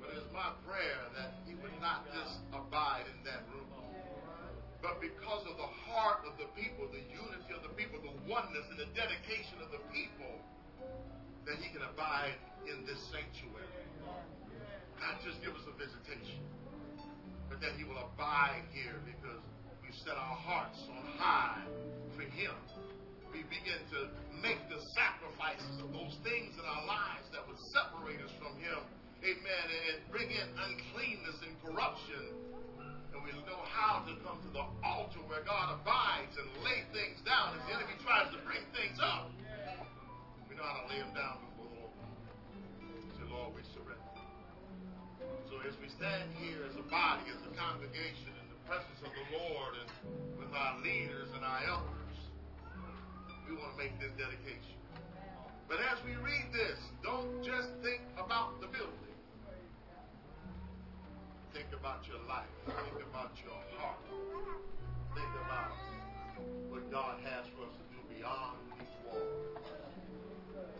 But 0.00 0.16
it's 0.16 0.32
my 0.32 0.56
prayer 0.64 1.12
that 1.20 1.44
He 1.44 1.54
would 1.60 1.76
not 1.84 2.08
just 2.08 2.40
abide 2.56 3.04
in 3.12 3.20
that 3.28 3.44
room. 3.52 3.63
But 4.84 5.00
because 5.00 5.48
of 5.48 5.56
the 5.56 5.72
heart 5.88 6.28
of 6.28 6.36
the 6.36 6.44
people, 6.52 6.84
the 6.92 7.00
unity 7.08 7.56
of 7.56 7.64
the 7.64 7.72
people, 7.72 8.04
the 8.04 8.12
oneness 8.28 8.68
and 8.68 8.76
the 8.76 8.92
dedication 8.92 9.56
of 9.64 9.72
the 9.72 9.80
people, 9.88 10.36
that 11.48 11.56
He 11.56 11.72
can 11.72 11.80
abide 11.88 12.36
in 12.68 12.84
this 12.84 13.00
sanctuary. 13.08 13.64
Not 15.00 15.24
just 15.24 15.40
give 15.40 15.56
us 15.56 15.64
a 15.64 15.72
visitation, 15.80 16.44
but 17.48 17.64
that 17.64 17.80
He 17.80 17.88
will 17.88 17.96
abide 17.96 18.60
here 18.76 19.00
because 19.08 19.40
we 19.80 19.88
set 20.04 20.20
our 20.20 20.36
hearts 20.36 20.84
on 20.92 21.16
high 21.16 21.64
for 22.12 22.28
Him. 22.28 22.52
We 23.32 23.40
begin 23.48 23.80
to 23.96 24.12
make 24.44 24.60
the 24.68 24.84
sacrifices 24.92 25.80
of 25.80 25.96
those 25.96 26.12
things 26.20 26.60
in 26.60 26.64
our 26.68 26.84
lives 26.84 27.24
that 27.32 27.40
would 27.48 27.60
separate 27.72 28.20
us 28.20 28.36
from 28.36 28.52
Him. 28.60 28.84
Amen. 29.24 29.64
And 29.88 29.96
bring 30.12 30.28
in 30.28 30.44
uncleanness 30.60 31.40
and 31.40 31.56
corruption 31.64 32.36
and 33.14 33.22
we 33.22 33.30
know 33.46 33.62
how 33.70 34.02
to 34.02 34.12
come 34.26 34.42
to 34.42 34.50
the 34.50 34.66
altar 34.82 35.22
where 35.30 35.46
God 35.46 35.78
abides 35.78 36.34
and 36.34 36.50
lay 36.66 36.82
things 36.90 37.22
down 37.22 37.54
as 37.54 37.62
the 37.70 37.78
enemy 37.78 37.94
tries 38.02 38.26
to 38.34 38.38
bring 38.42 38.58
things 38.74 38.98
up. 38.98 39.30
We 40.50 40.58
know 40.58 40.66
how 40.66 40.82
to 40.82 40.86
lay 40.90 40.98
them 40.98 41.14
down 41.14 41.38
before 41.46 41.70
the 41.70 41.78
Lord. 41.78 41.94
Say, 43.14 43.24
Lord, 43.30 43.54
we 43.54 43.62
surrender. 43.70 44.18
So 45.46 45.62
as 45.62 45.78
we 45.78 45.86
stand 45.94 46.26
here 46.42 46.66
as 46.66 46.74
a 46.74 46.82
body, 46.90 47.30
as 47.30 47.38
a 47.46 47.54
congregation, 47.54 48.34
in 48.34 48.46
the 48.50 48.58
presence 48.66 48.98
of 49.06 49.14
the 49.14 49.26
Lord, 49.38 49.78
and 49.78 49.88
with 50.34 50.50
our 50.50 50.82
leaders 50.82 51.30
and 51.38 51.46
our 51.46 51.62
elders, 51.70 52.18
we 53.46 53.54
want 53.54 53.70
to 53.72 53.78
make 53.78 53.94
this 54.02 54.10
dedication. 54.18 54.74
But 55.70 55.78
as 55.86 56.02
we 56.02 56.18
read 56.18 56.50
this, 56.50 56.82
don't 57.06 57.46
just 57.46 57.70
think 57.78 58.02
about 58.18 58.58
the 58.58 58.66
building. 58.66 59.03
Think 61.54 61.70
about 61.70 62.02
your 62.10 62.18
life. 62.26 62.50
Think 62.66 62.98
about 63.06 63.30
your 63.38 63.54
heart. 63.78 64.02
Think 65.14 65.32
about 65.46 65.70
what 66.66 66.90
God 66.90 67.22
has 67.22 67.46
for 67.54 67.70
us 67.70 67.74
to 67.78 67.84
do 67.94 68.02
beyond 68.10 68.58
these 68.74 68.90
walls 69.06 69.62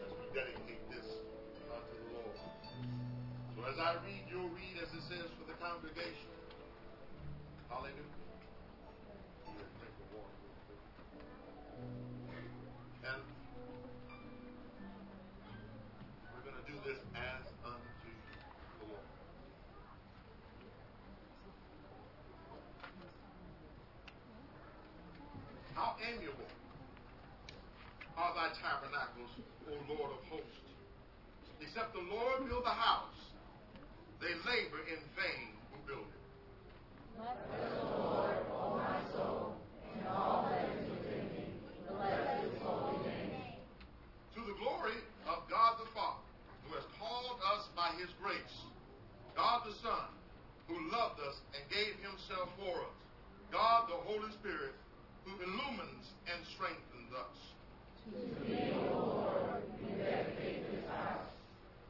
as 0.03 0.11
we 0.19 0.27
dedicate 0.35 0.83
this 0.91 1.07
unto 1.71 1.95
the 1.95 2.19
Lord. 2.19 2.43
So 3.55 3.63
as 3.71 3.79
I 3.79 4.03
read, 4.03 4.27
you'll 4.27 4.51
read 4.51 4.75
as 4.83 4.91
it 4.91 5.07
says 5.07 5.31
for 5.39 5.47
the 5.47 5.55
congregation. 5.63 6.35
Hallelujah. 7.71 8.24
Thy 28.45 28.53
tabernacles, 28.61 29.33
O 29.65 29.73
Lord 29.89 30.13
of 30.13 30.21
hosts. 30.29 30.69
Except 31.65 31.97
the 31.97 32.05
Lord 32.13 32.45
build 32.45 32.69
the 32.69 32.77
house, 32.77 33.17
they 34.21 34.37
labor 34.45 34.85
in 34.85 35.01
vain 35.17 35.49
who 35.73 35.81
build 35.89 36.05
it. 36.05 36.25
Bless 37.17 37.41
the 37.41 37.89
Lord, 37.89 38.37
O 38.53 38.77
my 38.77 39.01
soul, 39.17 39.57
and 39.97 40.05
all 40.13 40.45
that 40.45 40.69
is 40.77 40.85
within 40.93 41.25
me. 41.33 41.45
Bless 41.89 42.45
his 42.45 42.53
holy 42.61 43.01
name. 43.09 43.65
To 44.37 44.41
the 44.45 44.57
glory 44.61 45.01
of 45.25 45.49
God 45.49 45.81
the 45.81 45.89
Father, 45.97 46.29
who 46.69 46.77
has 46.77 46.85
called 47.01 47.41
us 47.57 47.65
by 47.73 47.97
his 47.97 48.13
grace, 48.21 48.57
God 49.33 49.65
the 49.65 49.73
Son, 49.81 50.13
who 50.69 50.77
loved 50.93 51.17
us 51.25 51.41
and 51.57 51.65
gave 51.73 51.97
himself 52.05 52.53
for 52.61 52.77
us, 52.77 52.99
God 53.49 53.89
the 53.89 54.05
Holy 54.05 54.29
Spirit, 54.37 54.77
who 55.25 55.33
illumines 55.41 56.13
and 56.29 56.45
strengthens 56.53 57.09
us. 57.17 57.54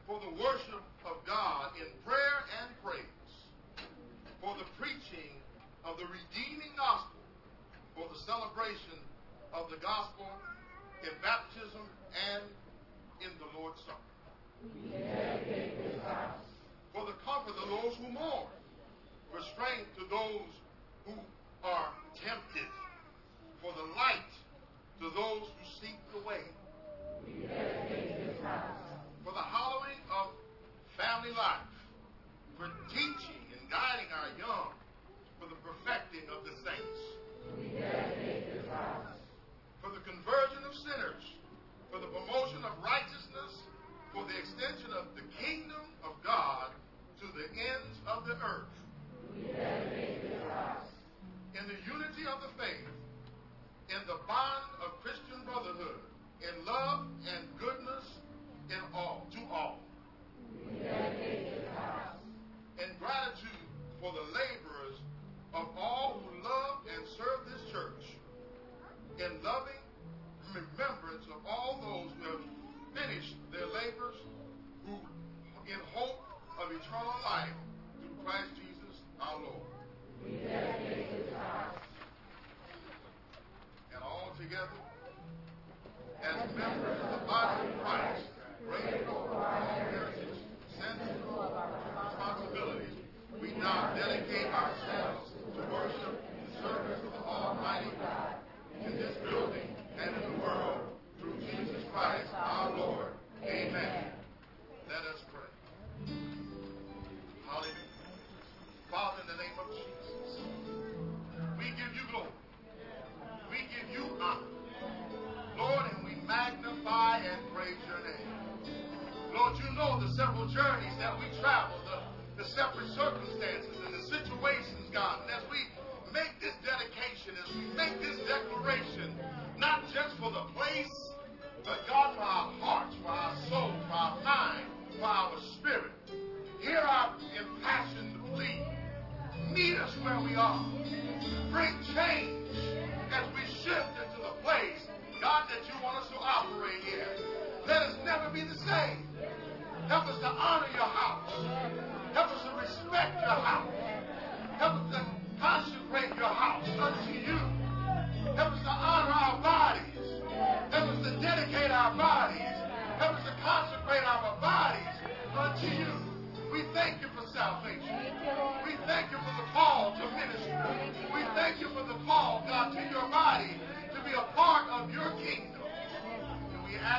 For 0.07 0.21
the 0.21 0.31
worship 0.39 0.85
of 1.05 1.17
God 1.27 1.73
in 1.75 1.91
prayer 2.07 2.39
and 2.63 2.71
praise, 2.85 3.03
for 4.41 4.55
the 4.55 4.65
preaching 4.79 5.35
of 5.85 5.99
the 5.99 6.05
redeeming 6.07 6.71
gospel, 6.77 7.19
for 7.97 8.07
the 8.07 8.19
celebration 8.27 9.03
of 9.53 9.71
the 9.71 9.77
gospel 9.83 10.31
in 11.03 11.11
baptism 11.19 11.83
and 12.15 12.47
in 13.19 13.35
the 13.43 13.51
Lord's 13.59 13.83
Supper. 13.83 13.99
For 16.95 17.07
the 17.11 17.19
comfort 17.27 17.59
of 17.59 17.69
those 17.75 17.99
who 17.99 18.07
mourn, 18.15 18.55
for 19.33 19.43
strength 19.59 19.91
to 19.99 20.07
those 20.07 20.53
who 21.07 21.19
are 21.65 21.91
tempted, 22.23 22.71
for 23.61 23.73
the 23.75 23.83
light 23.99 24.31
to 25.01 25.11
those 25.11 25.47
who 25.51 25.65
seek 25.81 25.99
the 26.15 26.21
way. 26.27 26.47
For 29.25 29.33
the 29.33 29.43
hallowing 29.43 29.99
of 30.15 30.31
family 30.97 31.35
life, 31.35 31.67
for 32.57 32.71
teaching 32.95 33.43
and 33.51 33.67
guiding 33.71 34.07
our 34.15 34.31
young, 34.39 34.54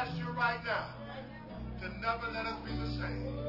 ask 0.05 0.17
you 0.17 0.29
right 0.31 0.59
now 0.65 0.85
to 1.81 1.87
never 1.99 2.31
let 2.31 2.45
us 2.45 2.59
be 2.63 2.71
the 2.71 2.87
same. 3.01 3.44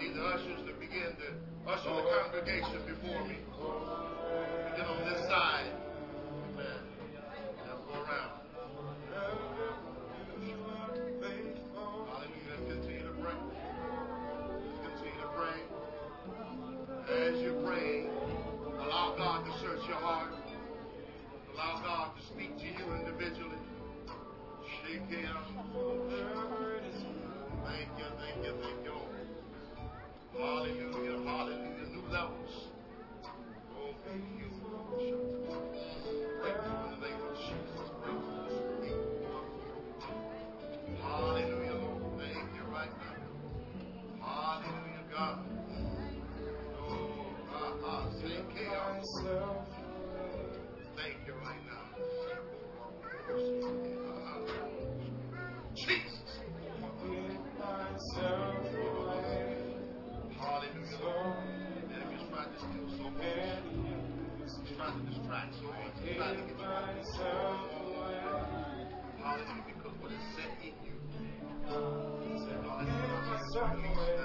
Lord. 0.00 0.16
Now 0.16 0.24
I 0.24 0.36
need 0.36 0.40
the 0.40 0.54
ushers 0.54 0.66
to 0.66 0.72
begin 0.80 1.12
to 1.12 1.70
usher 1.70 1.84
the 1.84 1.90
oh, 1.90 2.08
oh. 2.08 2.22
congregation 2.24 2.80
before 2.86 2.99
Certainly. 73.60 74.19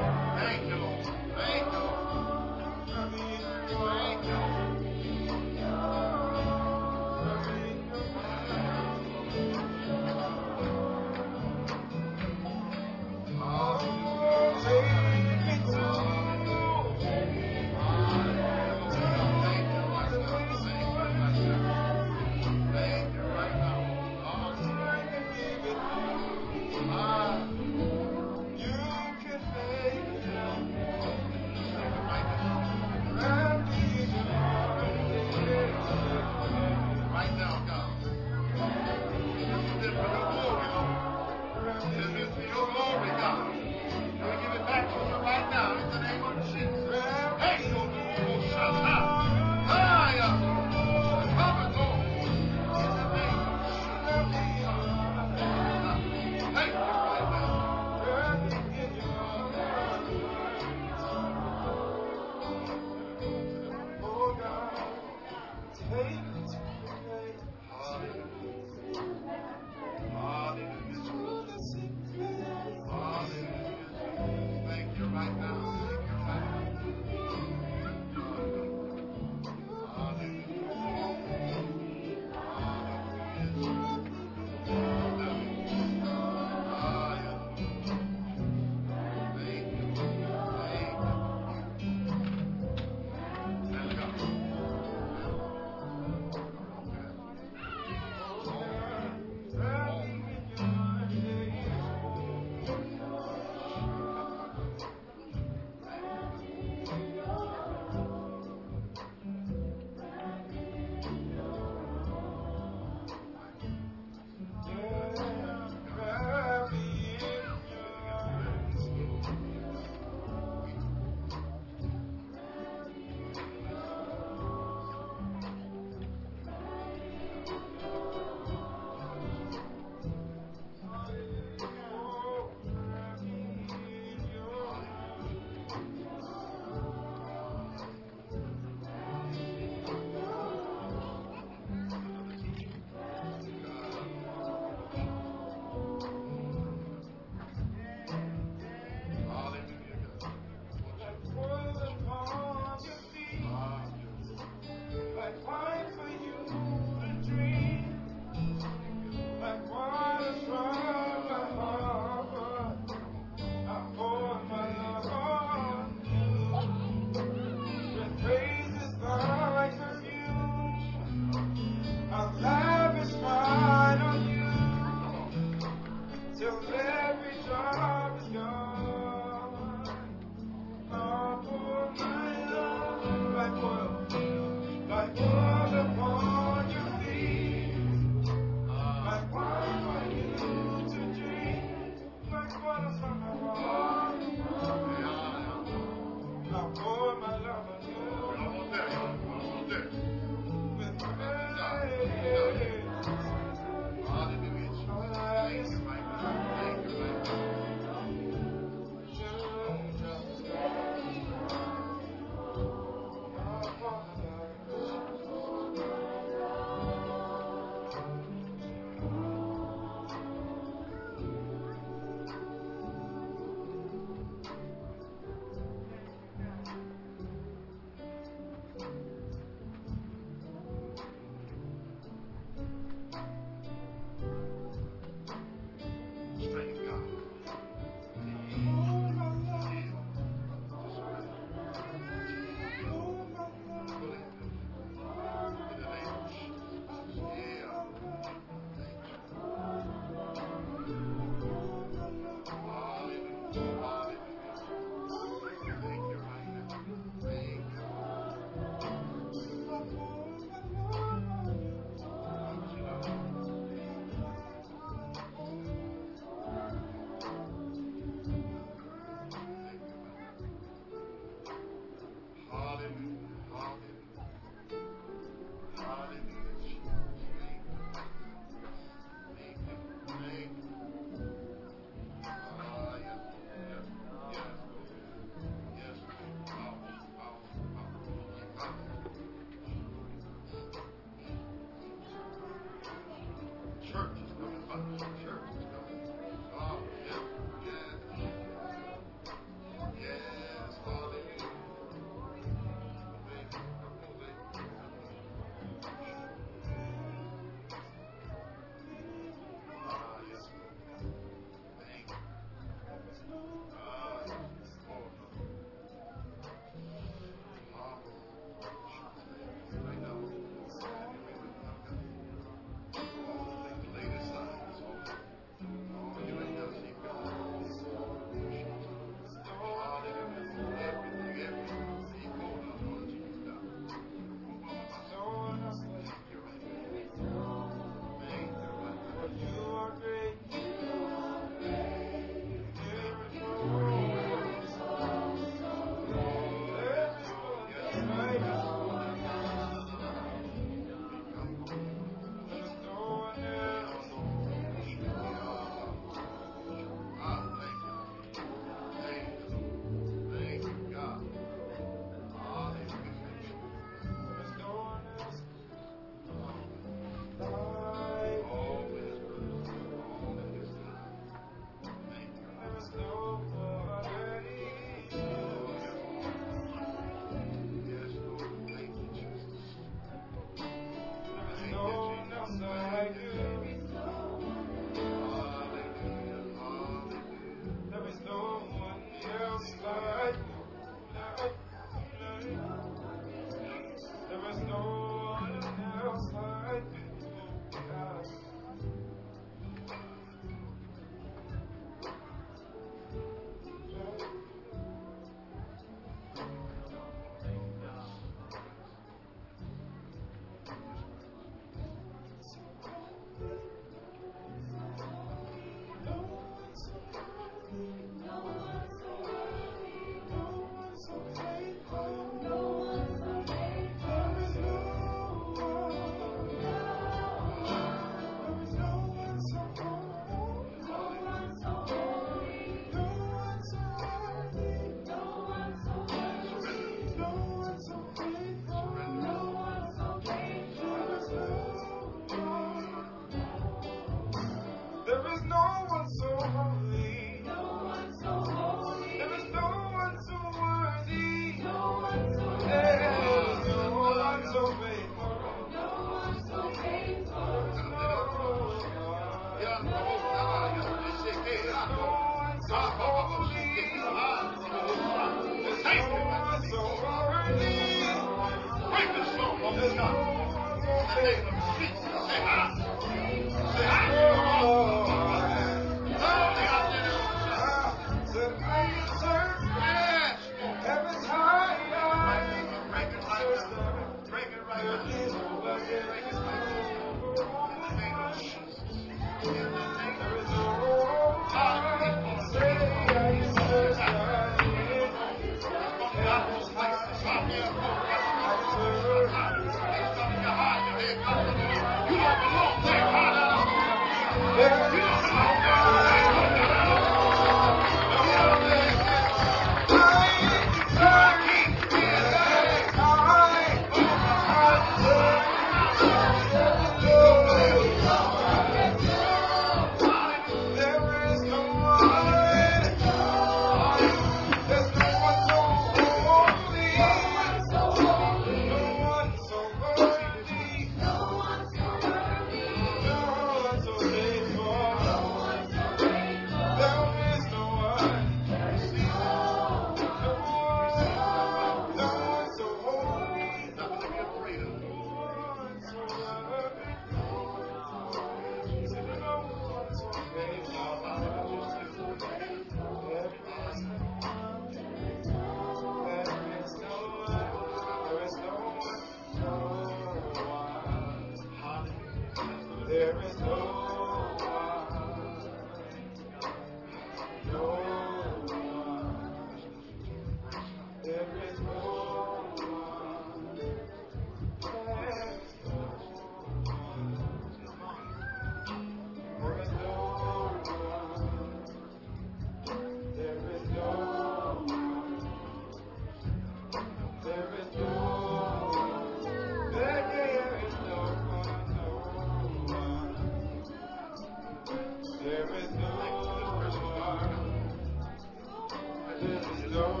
There 599.21 599.37
is 599.37 599.71
no 599.71 600.00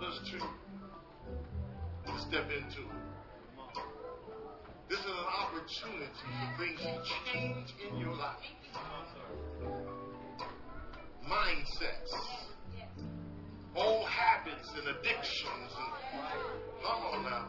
to, 0.00 0.38
to 2.06 2.20
step 2.20 2.48
into. 2.48 2.88
This 4.88 4.98
is 4.98 5.04
an 5.04 5.12
opportunity 5.12 6.08
for 6.40 6.64
things 6.64 6.80
to 6.80 7.32
change 7.32 7.68
in 7.86 7.98
your 8.00 8.14
life. 8.16 8.38
Mindsets, 11.28 12.12
old 13.76 14.08
habits 14.08 14.70
and 14.74 14.88
addictions. 14.88 15.70
And, 15.76 15.92
come 16.82 17.02
on 17.02 17.22
now. 17.24 17.48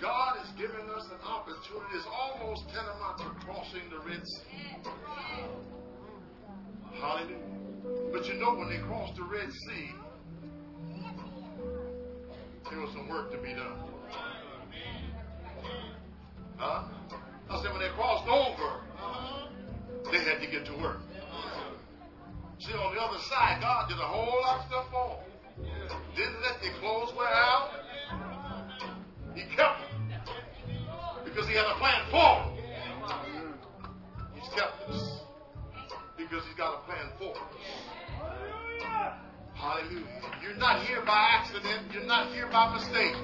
God 0.00 0.38
has 0.38 0.50
given 0.56 0.80
us 0.96 1.04
an 1.12 1.20
opportunity. 1.26 1.94
It's 1.94 2.06
almost 2.10 2.68
tantamount 2.70 3.18
to 3.18 3.44
crossing 3.44 3.90
the 3.90 3.98
Red 3.98 4.22
Sea. 4.24 4.90
Hallelujah. 7.00 7.65
But 8.12 8.26
you 8.28 8.34
know, 8.34 8.54
when 8.54 8.68
they 8.68 8.78
crossed 8.78 9.16
the 9.16 9.24
Red 9.24 9.52
Sea, 9.52 9.90
there 12.70 12.80
was 12.80 12.90
some 12.92 13.08
work 13.08 13.30
to 13.32 13.38
be 13.38 13.52
done. 13.52 13.78
Huh? 16.56 16.84
I 17.48 17.62
said, 17.62 17.72
when 17.72 17.80
they 17.80 17.88
crossed 17.90 18.28
over, 18.28 18.80
they 20.10 20.18
had 20.18 20.40
to 20.40 20.46
get 20.46 20.64
to 20.66 20.72
work. 20.78 21.00
See, 22.58 22.72
on 22.72 22.94
the 22.94 23.00
other 23.00 23.18
side, 23.28 23.60
God 23.60 23.88
did 23.88 23.98
a 23.98 24.02
whole 24.02 24.40
lot 24.42 24.60
of 24.60 24.66
stuff 24.66 24.86
for 24.90 25.18
them. 25.18 25.98
Didn't 26.16 26.40
let 26.42 26.60
their 26.62 26.72
clothes 26.80 27.12
wear 27.16 27.28
out. 27.28 27.70
He 29.34 29.42
kept 29.54 29.80
them 29.80 30.20
because 31.24 31.46
He 31.46 31.54
had 31.54 31.66
a 31.66 31.74
plan 31.74 32.02
for 32.10 32.40
them. 32.40 33.54
He's 34.34 34.48
kept 34.54 34.88
us 34.88 35.15
because 36.28 36.44
He's 36.46 36.56
got 36.56 36.74
a 36.74 36.78
plan 36.86 37.06
for 37.18 37.32
us. 37.32 37.54
Hallelujah. 39.54 40.04
You're 40.42 40.56
not 40.56 40.84
here 40.86 41.02
by 41.06 41.28
accident. 41.32 41.92
You're 41.92 42.06
not 42.06 42.32
here 42.32 42.48
by 42.50 42.74
mistake. 42.74 43.16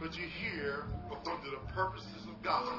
But 0.00 0.16
you're 0.16 0.28
here 0.28 0.84
according 1.10 1.44
to 1.44 1.50
the 1.50 1.72
purposes 1.72 2.22
of 2.28 2.42
God. 2.42 2.72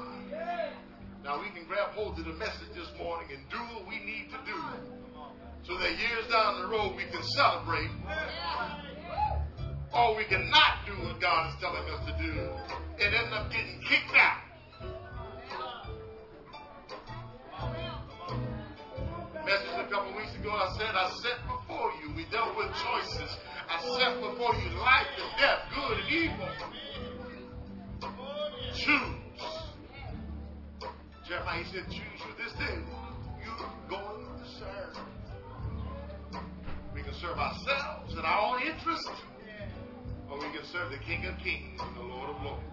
Now 1.23 1.41
we 1.41 1.49
can 1.49 1.67
grab 1.67 1.91
hold 1.91 2.17
of 2.19 2.25
the 2.25 2.33
message 2.33 2.71
this 2.73 2.87
morning 2.97 3.27
and 3.35 3.43
do 3.49 3.57
what 3.75 3.87
we 3.87 3.99
need 3.99 4.29
to 4.31 4.39
do 4.45 4.55
so 5.63 5.77
that 5.77 5.91
years 5.91 6.25
down 6.31 6.61
the 6.61 6.67
road 6.67 6.95
we 6.95 7.03
can 7.03 7.21
celebrate 7.35 7.91
or 9.93 10.15
we 10.15 10.23
cannot 10.25 10.85
do 10.85 10.93
what 11.03 11.19
God 11.19 11.49
is 11.49 11.55
telling 11.59 11.83
us 11.91 12.05
to 12.07 12.13
do 12.23 12.31
and 13.03 13.13
end 13.13 13.33
up 13.33 13.51
getting 13.51 13.81
kicked 13.87 14.15
out. 14.15 14.46
Set 23.95 24.19
before 24.19 24.53
you 24.55 24.69
life 24.79 25.07
and 25.15 25.31
death, 25.39 25.61
good 25.73 25.97
and 25.99 26.09
evil. 26.11 26.49
Choose. 28.75 29.17
Jeremiah 31.27 31.65
said, 31.71 31.85
choose 31.89 32.21
you 32.23 32.33
this 32.43 32.53
day. 32.53 32.77
You're 33.43 33.89
going 33.89 34.25
to 34.39 34.47
serve. 34.59 34.95
We 36.93 37.01
can 37.03 37.13
serve 37.15 37.37
ourselves 37.37 38.13
and 38.13 38.25
our 38.25 38.55
own 38.55 38.61
interest, 38.63 39.09
or 40.29 40.37
we 40.37 40.49
can 40.55 40.65
serve 40.71 40.91
the 40.91 40.99
King 40.99 41.25
of 41.25 41.37
Kings 41.39 41.79
and 41.81 41.95
the 41.97 42.01
Lord 42.01 42.29
of 42.29 42.41
Lords. 42.43 42.63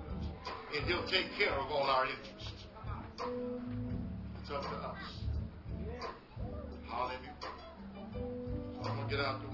And 0.76 0.86
He'll 0.86 1.06
take 1.06 1.32
care 1.38 1.52
of 1.52 1.70
all 1.70 1.82
our 1.84 2.06
interests. 2.06 2.64
It's 4.40 4.50
up 4.50 4.62
to 4.62 4.68
us. 4.68 4.98
Hallelujah. 6.88 7.34
I'm 8.14 8.96
going 8.96 9.08
to 9.08 9.16
get 9.16 9.24
out 9.24 9.40
the 9.40 9.53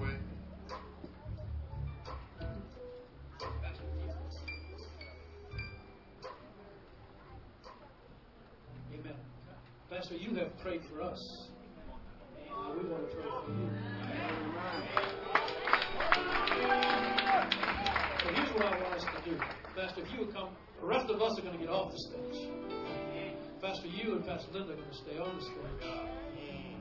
Pastor, 10.01 10.15
you 10.15 10.33
have 10.33 10.57
prayed 10.57 10.81
for 10.89 11.03
us. 11.03 11.47
Now 12.49 12.73
we 12.73 12.89
want 12.89 13.07
to 13.07 13.15
pray 13.15 13.29
for 13.45 13.51
you. 13.53 13.69
So 18.17 18.33
here's 18.33 18.49
what 18.49 18.65
I 18.65 18.81
want 18.81 18.95
us 18.95 19.05
to 19.05 19.29
do. 19.29 19.37
Pastor, 19.77 20.01
if 20.01 20.11
you 20.11 20.25
would 20.25 20.33
come, 20.33 20.57
the 20.81 20.87
rest 20.87 21.07
of 21.07 21.21
us 21.21 21.37
are 21.37 21.43
going 21.43 21.53
to 21.53 21.59
get 21.63 21.69
off 21.69 21.91
the 21.91 21.99
stage. 22.09 22.49
Pastor, 23.61 23.87
you 23.89 24.15
and 24.15 24.25
Pastor 24.25 24.51
Linda 24.53 24.73
are 24.73 24.75
going 24.75 24.89
to 24.89 24.97
stay 24.97 25.19
on 25.19 25.35
the 25.37 25.43
stage. 25.43 25.85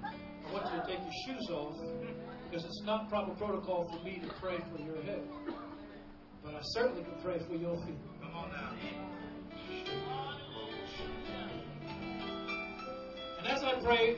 I 0.01 0.53
want 0.55 0.73
you 0.73 0.81
to 0.81 0.87
take 0.87 1.01
your 1.05 1.13
shoes 1.29 1.51
off 1.51 1.77
because 2.49 2.65
it's 2.65 2.83
not 2.87 3.11
proper 3.11 3.35
protocol 3.35 3.85
for 3.93 4.03
me 4.03 4.23
to 4.25 4.33
pray 4.41 4.57
for 4.73 4.81
your 4.81 5.03
head. 5.03 5.29
But 6.43 6.55
I 6.55 6.61
certainly 6.73 7.03
can 7.03 7.21
pray 7.23 7.39
for 7.47 7.55
your 7.55 7.77
feet. 7.85 8.01
Come 8.23 8.35
on 8.35 8.49
now. 8.49 9.20
And 13.41 13.49
as 13.49 13.63
I 13.63 13.81
pray, 13.83 14.17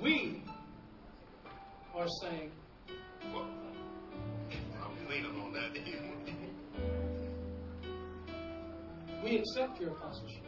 we 0.00 0.40
are 1.96 2.06
saying, 2.20 2.52
well, 3.34 3.48
I'm 5.10 5.40
on 5.42 5.52
that. 5.52 5.72
we 9.24 9.38
accept 9.38 9.80
your 9.80 9.90
apostleship. 9.90 10.44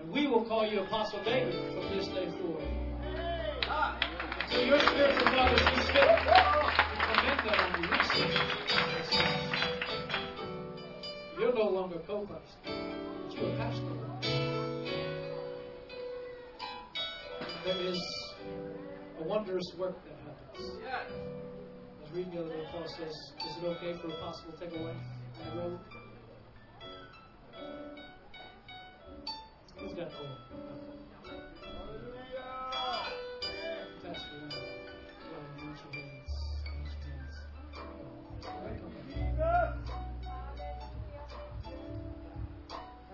And 0.00 0.10
we 0.10 0.26
will 0.26 0.44
call 0.44 0.66
you 0.66 0.80
Apostle 0.80 1.22
David 1.22 1.54
from 1.74 1.96
this 1.96 2.08
day 2.08 2.28
forward. 2.40 2.64
So 4.50 4.60
your 4.60 4.80
spiritual 4.80 5.30
brothers, 5.30 5.60
we 5.60 5.82
spit. 5.82 6.02
We 6.02 6.98
commend 7.14 7.40
that 7.44 7.58
on 7.60 7.82
you. 8.58 8.63
You're 11.38 11.54
no 11.54 11.68
longer 11.68 11.98
co-pastor, 12.06 12.58
but 12.64 13.36
you're 13.36 13.50
a 13.50 13.56
pastor. 13.56 13.82
There 17.64 17.76
is 17.76 18.00
a 19.18 19.24
wondrous 19.24 19.74
work 19.76 19.96
that 20.04 20.16
happens. 20.24 20.78
Yes. 20.82 21.10
I 21.10 22.02
was 22.02 22.12
reading 22.12 22.34
the 22.34 22.40
other 22.40 22.50
day, 22.50 22.64
Paul 22.70 22.86
says, 22.86 23.10
Is 23.10 23.56
it 23.62 23.66
okay 23.66 23.94
for 24.00 24.06
an 24.06 24.12
apostle 24.12 24.52
to 24.52 24.58
take 24.58 24.78
a 24.78 24.82
wife? 24.82 24.96
Who's 29.78 29.92
got 29.94 30.06
oil? 30.06 31.03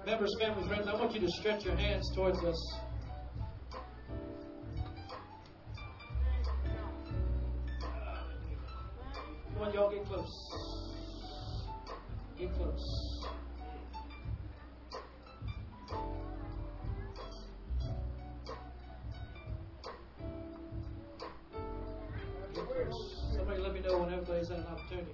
Members, 0.07 0.35
family, 0.41 0.67
friends, 0.67 0.89
I 0.89 0.95
want 0.95 1.13
you 1.15 1.21
to 1.21 1.29
stretch 1.29 1.65
your 1.65 1.77
hands 1.77 2.11
towards 2.15 2.43
us. 2.43 2.79
Come 9.55 9.63
on, 9.63 9.75
y'all, 9.75 9.91
get 9.91 10.05
close. 10.07 10.27
Get 12.39 12.53
close. 12.55 13.27
Get 22.55 22.65
close. 22.67 23.23
Somebody 23.37 23.61
let 23.61 23.75
me 23.75 23.81
know 23.81 23.99
when 24.01 24.13
everybody's 24.15 24.49
had 24.49 24.59
an 24.59 24.67
opportunity. 24.67 25.13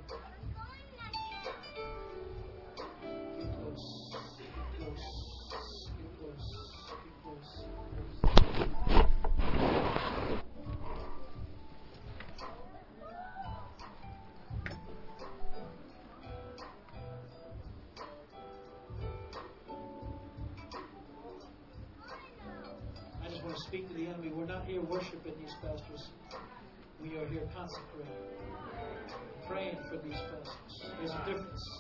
Praying 29.48 29.76
for 29.90 29.96
these 29.96 30.14
pastors. 30.14 30.92
There's 30.98 31.10
a 31.10 31.24
difference. 31.24 31.70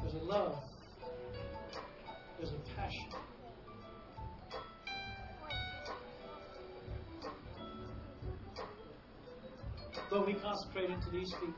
There's 0.00 0.14
a 0.14 0.24
love. 0.24 0.58
There's 2.38 2.52
a 2.52 2.76
passion. 2.76 3.08
But 10.10 10.26
we 10.26 10.34
consecrate 10.34 10.90
into 10.90 11.10
these 11.10 11.32
people 11.40 11.54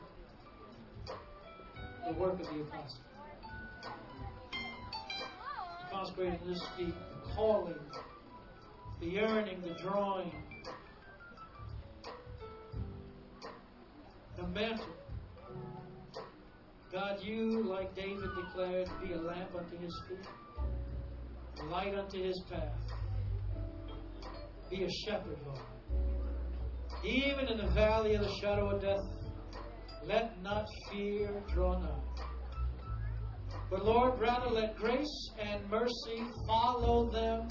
the 2.07 2.13
work 2.19 2.33
of 2.33 2.47
the 2.47 2.61
apostle. 2.61 2.99
Consecrating 5.91 6.39
this 6.47 6.61
the 6.77 6.93
calling, 7.35 7.75
the 8.99 9.07
yearning, 9.07 9.61
the 9.61 9.75
drawing, 9.81 10.31
God, 16.91 17.19
you, 17.21 17.63
like 17.63 17.95
David 17.95 18.29
declared, 18.35 18.89
be 19.03 19.13
a 19.13 19.21
lamp 19.21 19.51
unto 19.55 19.77
his 19.77 20.01
feet, 20.09 20.27
a 21.61 21.65
light 21.65 21.93
unto 21.93 22.23
his 22.23 22.41
path. 22.49 22.73
Be 24.71 24.83
a 24.83 24.89
shepherd, 25.05 25.37
Lord. 25.45 25.59
Even 27.05 27.47
in 27.49 27.57
the 27.57 27.71
valley 27.73 28.15
of 28.15 28.21
the 28.21 28.33
shadow 28.41 28.71
of 28.71 28.81
death, 28.81 29.05
let 30.07 30.41
not 30.41 30.65
fear 30.91 31.43
draw 31.53 31.79
nigh. 31.79 32.23
But 33.69 33.85
Lord, 33.85 34.19
rather 34.19 34.49
let 34.49 34.75
grace 34.75 35.31
and 35.39 35.69
mercy 35.69 36.23
follow 36.47 37.11
them 37.11 37.47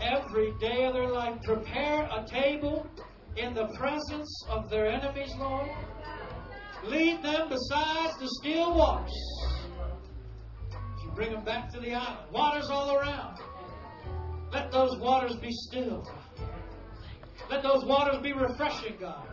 every 0.00 0.52
day 0.60 0.84
of 0.84 0.94
their 0.94 1.08
life. 1.08 1.34
Prepare 1.42 2.04
a 2.04 2.24
table 2.30 2.86
in 3.36 3.54
the 3.54 3.66
presence 3.76 4.44
of 4.48 4.68
their 4.70 4.86
enemies, 4.86 5.32
Lord. 5.38 5.68
Lead 6.84 7.22
them 7.22 7.48
besides 7.48 8.18
the 8.18 8.28
still 8.40 8.74
waters. 8.74 9.12
You 11.04 11.10
bring 11.14 11.32
them 11.32 11.44
back 11.44 11.72
to 11.72 11.80
the 11.80 11.94
island, 11.94 12.32
waters 12.32 12.68
all 12.70 12.96
around. 12.96 13.38
Let 14.52 14.72
those 14.72 14.98
waters 14.98 15.36
be 15.36 15.50
still. 15.50 16.04
Let 17.50 17.62
those 17.62 17.84
waters 17.84 18.18
be 18.22 18.32
refreshing, 18.32 18.96
God. 18.98 19.26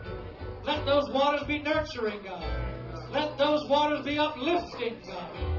Let 0.64 0.84
those 0.84 1.08
waters 1.10 1.44
be 1.46 1.60
nurturing, 1.60 2.22
God. 2.22 2.44
Let 3.10 3.38
those 3.38 3.68
waters 3.68 4.04
be 4.04 4.18
uplifting, 4.18 5.00
God. 5.06 5.58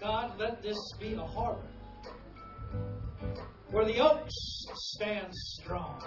God, 0.00 0.38
let 0.38 0.62
this 0.62 0.78
be 0.98 1.14
a 1.14 1.20
harbor 1.20 1.68
where 3.70 3.84
the 3.84 3.98
oaks 3.98 4.34
stand 4.74 5.28
strong. 5.32 6.02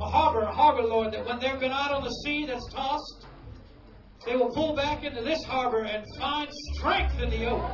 A 0.00 0.08
harbor, 0.08 0.40
a 0.40 0.52
harbor, 0.52 0.82
Lord, 0.82 1.12
that 1.12 1.26
when 1.26 1.38
they've 1.38 1.58
been 1.58 1.72
out 1.72 1.90
on 1.90 2.04
the 2.04 2.10
sea 2.24 2.46
that's 2.46 2.66
tossed, 2.72 3.26
they 4.26 4.36
will 4.36 4.50
pull 4.50 4.74
back 4.74 5.04
into 5.04 5.22
this 5.22 5.42
harbor 5.44 5.84
and 5.84 6.04
find 6.18 6.48
strength 6.74 7.20
in 7.20 7.30
the 7.30 7.46
oak. 7.46 7.70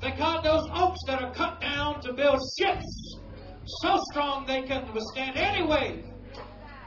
That 0.00 0.18
God, 0.18 0.44
those 0.44 0.68
oaks 0.74 1.00
that 1.06 1.22
are 1.22 1.32
cut 1.34 1.60
down 1.60 2.00
to 2.02 2.12
build 2.12 2.40
ships 2.58 3.18
so 3.66 4.02
strong 4.10 4.46
they 4.46 4.62
can 4.62 4.92
withstand 4.92 5.36
any 5.36 5.66
wave. 5.66 6.04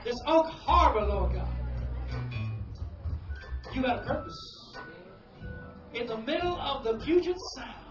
This 0.03 0.15
oak 0.27 0.47
harbor, 0.47 1.01
Lord 1.01 1.33
God. 1.33 1.47
You 3.73 3.81
got 3.81 4.03
a 4.03 4.07
purpose. 4.07 4.77
In 5.93 6.07
the 6.07 6.17
middle 6.17 6.59
of 6.59 6.83
the 6.83 6.97
Puget 7.03 7.37
Sound, 7.55 7.86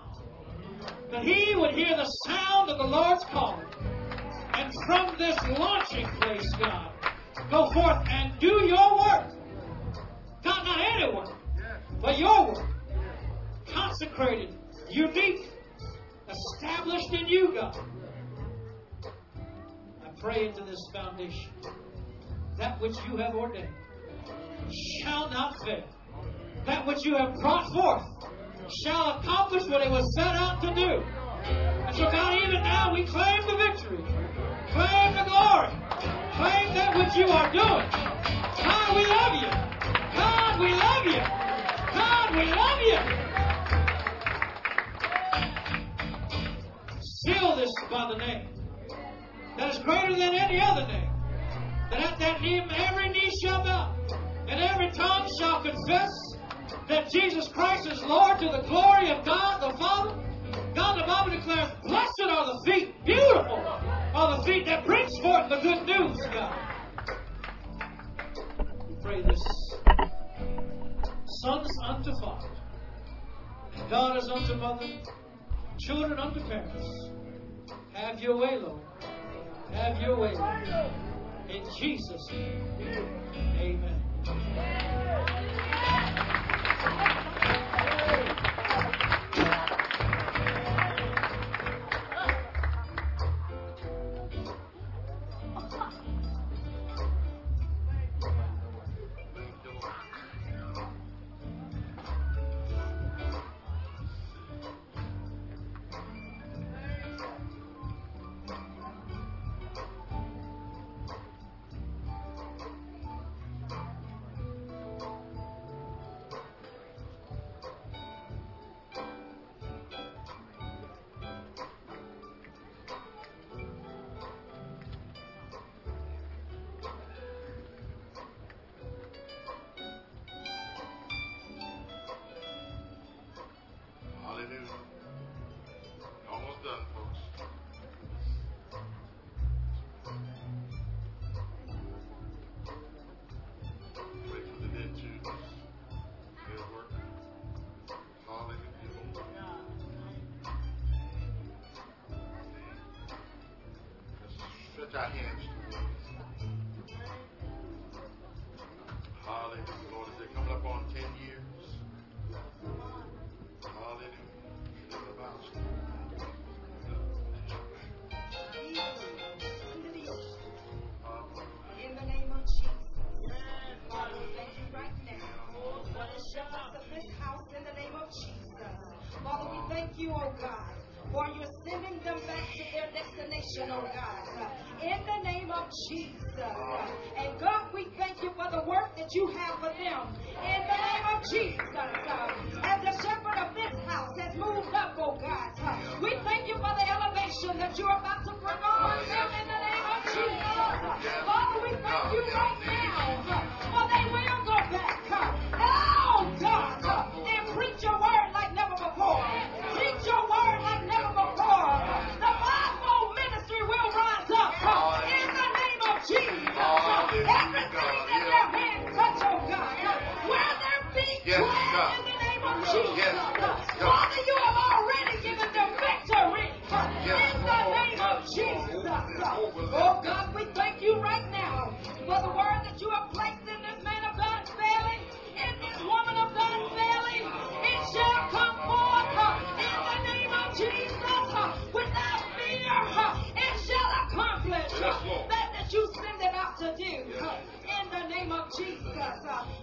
that 1.11 1.23
he 1.25 1.55
would 1.55 1.75
hear 1.75 1.97
the 1.97 2.05
sound 2.27 2.71
of 2.71 2.79
the 2.79 2.85
Lord's 2.85 3.25
calling. 3.25 3.67
And 4.55 4.73
from 4.87 5.17
this 5.19 5.37
launching 5.59 6.07
place, 6.21 6.49
God, 6.59 6.93
go 7.51 7.71
forth 7.73 8.07
and 8.09 8.39
do 8.39 8.65
your 8.65 8.97
work. 8.99 9.33
God, 10.43 10.65
not 10.65 10.81
any 10.81 11.13
work, 11.13 11.37
but 12.01 12.19
your 12.19 12.49
work. 12.49 12.67
Consecrated, 13.67 14.57
unique, 14.91 15.51
established 16.29 17.13
in 17.13 17.27
you, 17.27 17.53
God. 17.55 17.79
I 20.05 20.21
pray 20.21 20.49
into 20.49 20.65
this 20.65 20.79
foundation. 20.93 21.51
That 22.59 22.81
which 22.81 22.95
you 23.09 23.19
have 23.19 23.35
ordained 23.35 23.69
shall 25.03 25.31
not 25.31 25.55
fail. 25.65 25.85
That 26.65 26.87
which 26.87 27.05
you 27.05 27.17
have 27.17 27.35
brought 27.35 27.73
forth 27.73 28.03
shall 28.71 29.19
accomplish 29.19 29.65
what 29.67 29.81
it 29.83 29.91
was 29.91 30.13
set 30.15 30.35
out 30.35 30.61
to 30.63 30.75
do. 30.75 31.03
And 31.87 31.95
so, 31.95 32.11
God, 32.11 32.35
even 32.43 32.63
now 32.63 32.93
we 32.93 33.05
claim 33.05 33.41
the 33.47 33.57
victory, 33.57 34.05
claim 34.73 35.15
the 35.15 35.25
glory, 35.25 35.71
claim 36.35 36.75
that 36.75 36.97
which 36.97 37.15
you 37.17 37.27
are 37.29 37.51
doing. 37.53 37.89
God, 38.65 38.97
we 38.97 39.07
love 39.07 39.35
you. 39.35 39.51
God, 40.17 40.61
we 40.61 40.73
love 40.75 41.07
you. 41.07 41.21
God, 41.95 42.35
we 42.35 42.45
love 42.51 42.81
you. 42.83 42.99
Seal 47.01 47.57
this 47.57 47.73
by 47.91 48.09
the 48.13 48.19
name 48.19 48.49
that 49.57 49.75
is 49.75 49.79
greater 49.81 50.15
than 50.17 50.35
any 50.35 50.61
other 50.61 50.87
name. 50.87 51.11
That 51.91 52.01
at 52.01 52.19
that 52.19 52.43
name 52.43 52.69
every 52.75 53.09
knee 53.11 53.31
shall 53.43 53.63
bow 53.63 53.95
and 54.49 54.61
every 54.61 54.91
tongue 54.91 55.29
shall 55.39 55.63
confess 55.63 56.11
that 56.89 57.11
Jesus 57.11 57.49
Christ 57.49 57.87
is 57.87 58.03
Lord 58.03 58.39
to 58.39 58.47
the 58.47 58.63
glory 58.69 59.11
of 59.11 59.25
God 59.25 59.61
the 59.61 59.77
Father? 59.79 60.15
God 60.75 61.01
the 61.01 61.07
Bible 61.07 61.31
declares, 61.37 61.73
blessed 61.85 62.23
are 62.29 62.47
the 62.47 62.63
feet, 62.67 63.05
beautiful 63.05 63.63
are 64.15 64.37
the 64.39 64.45
feet 64.45 64.67
that 64.67 64.85
brings 64.87 65.11
forth 65.23 65.49
the 65.49 65.61
good 65.61 65.85
news, 65.87 66.17
God. 66.33 66.55
We 68.89 68.95
pray 69.03 69.23
this. 69.23 69.39
Sons 71.43 71.69
unto 71.85 72.11
Father, 72.23 72.49
daughters 73.91 74.29
unto 74.33 74.55
Mother, 74.55 74.89
children 75.79 76.19
unto 76.19 76.41
parents. 76.47 77.11
Have 77.93 78.21
your 78.21 78.37
way, 78.37 78.59
Lord. 78.59 78.81
Have 79.73 80.01
your 80.01 80.17
way. 80.19 80.35
Lord. 80.35 80.93
In 81.49 81.65
Jesus' 81.79 82.31
name. 82.31 82.63
Amen. 83.59 84.03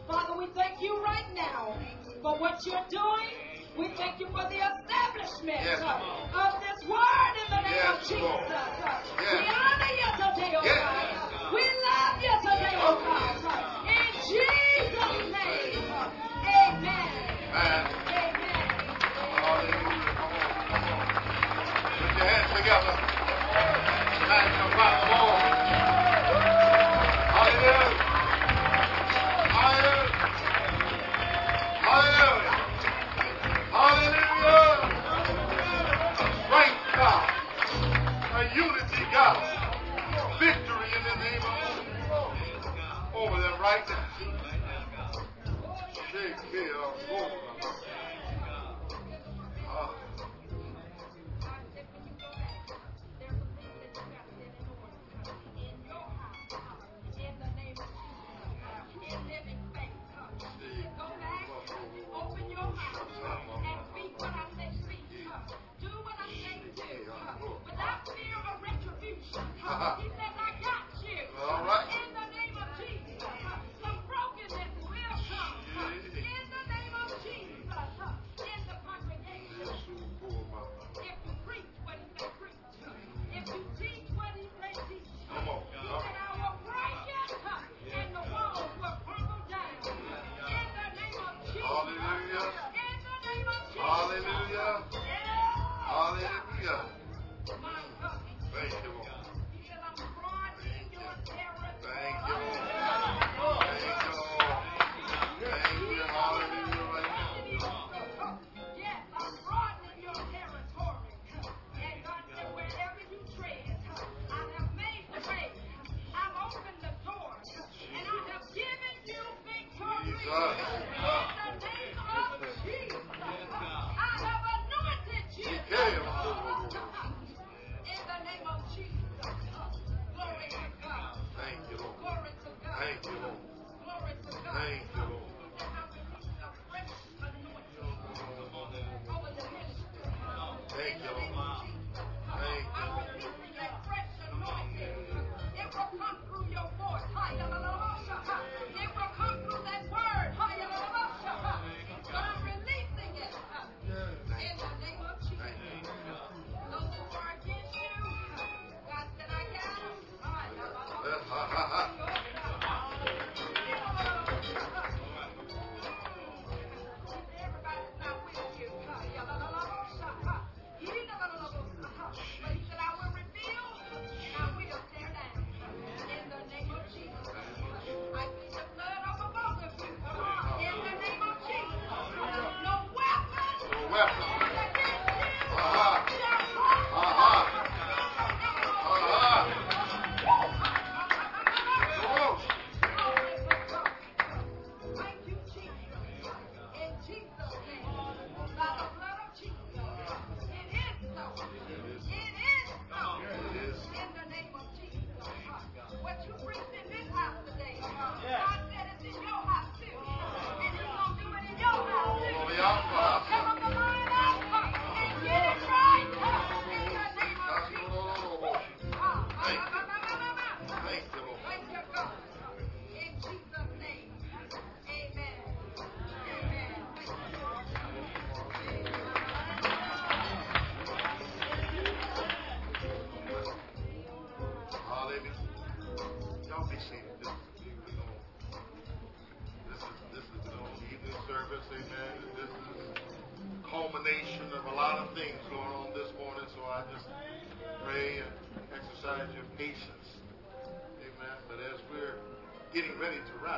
Father, 0.08 0.38
we 0.38 0.48
thank 0.54 0.82
you 0.82 1.02
right 1.04 1.30
now 1.36 1.78
for 2.22 2.40
what 2.40 2.60
you're 2.66 2.86
doing. 2.90 3.54
We 3.78 3.90
thank 3.98 4.20
you 4.20 4.28
for 4.28 4.44
the 4.50 4.60
establishment 4.62 5.62
yes, 5.66 5.82
of 5.82 6.52
this 6.62 6.80
word 6.88 7.34
in 7.42 7.48
the 7.50 7.62
name 7.66 7.74
yes, 7.74 7.98
of 7.98 8.06
Jesus. 8.06 8.54
Yes. 8.54 9.34
We 9.34 9.50
honor 9.50 9.94
you 9.98 10.10
today, 10.22 10.54
oh 10.54 10.62
God. 10.62 11.08
We 11.54 11.64
love 11.66 12.18
you 12.22 12.36
today, 12.46 12.76
oh 12.78 13.02
God. 13.02 13.34
In 13.90 14.08
Jesus' 14.30 15.26
name. 15.34 15.90
Amen. 16.54 17.10
Amen. 17.54 17.88
Amen. 18.14 18.44
Put 22.00 22.12
your 22.18 22.28
hands 22.28 22.50
together. 22.56 22.94
Magnify 24.28 24.92
the 25.00 25.12
Lord. 25.12 25.53
right. 43.64 44.33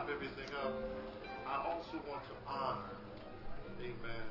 Wrap 0.05 0.15
everything 0.15 0.53
up, 0.63 0.73
I 1.47 1.65
also 1.67 1.97
want 2.07 2.21
to 2.25 2.35
honor, 2.47 2.97
amen, 3.81 4.24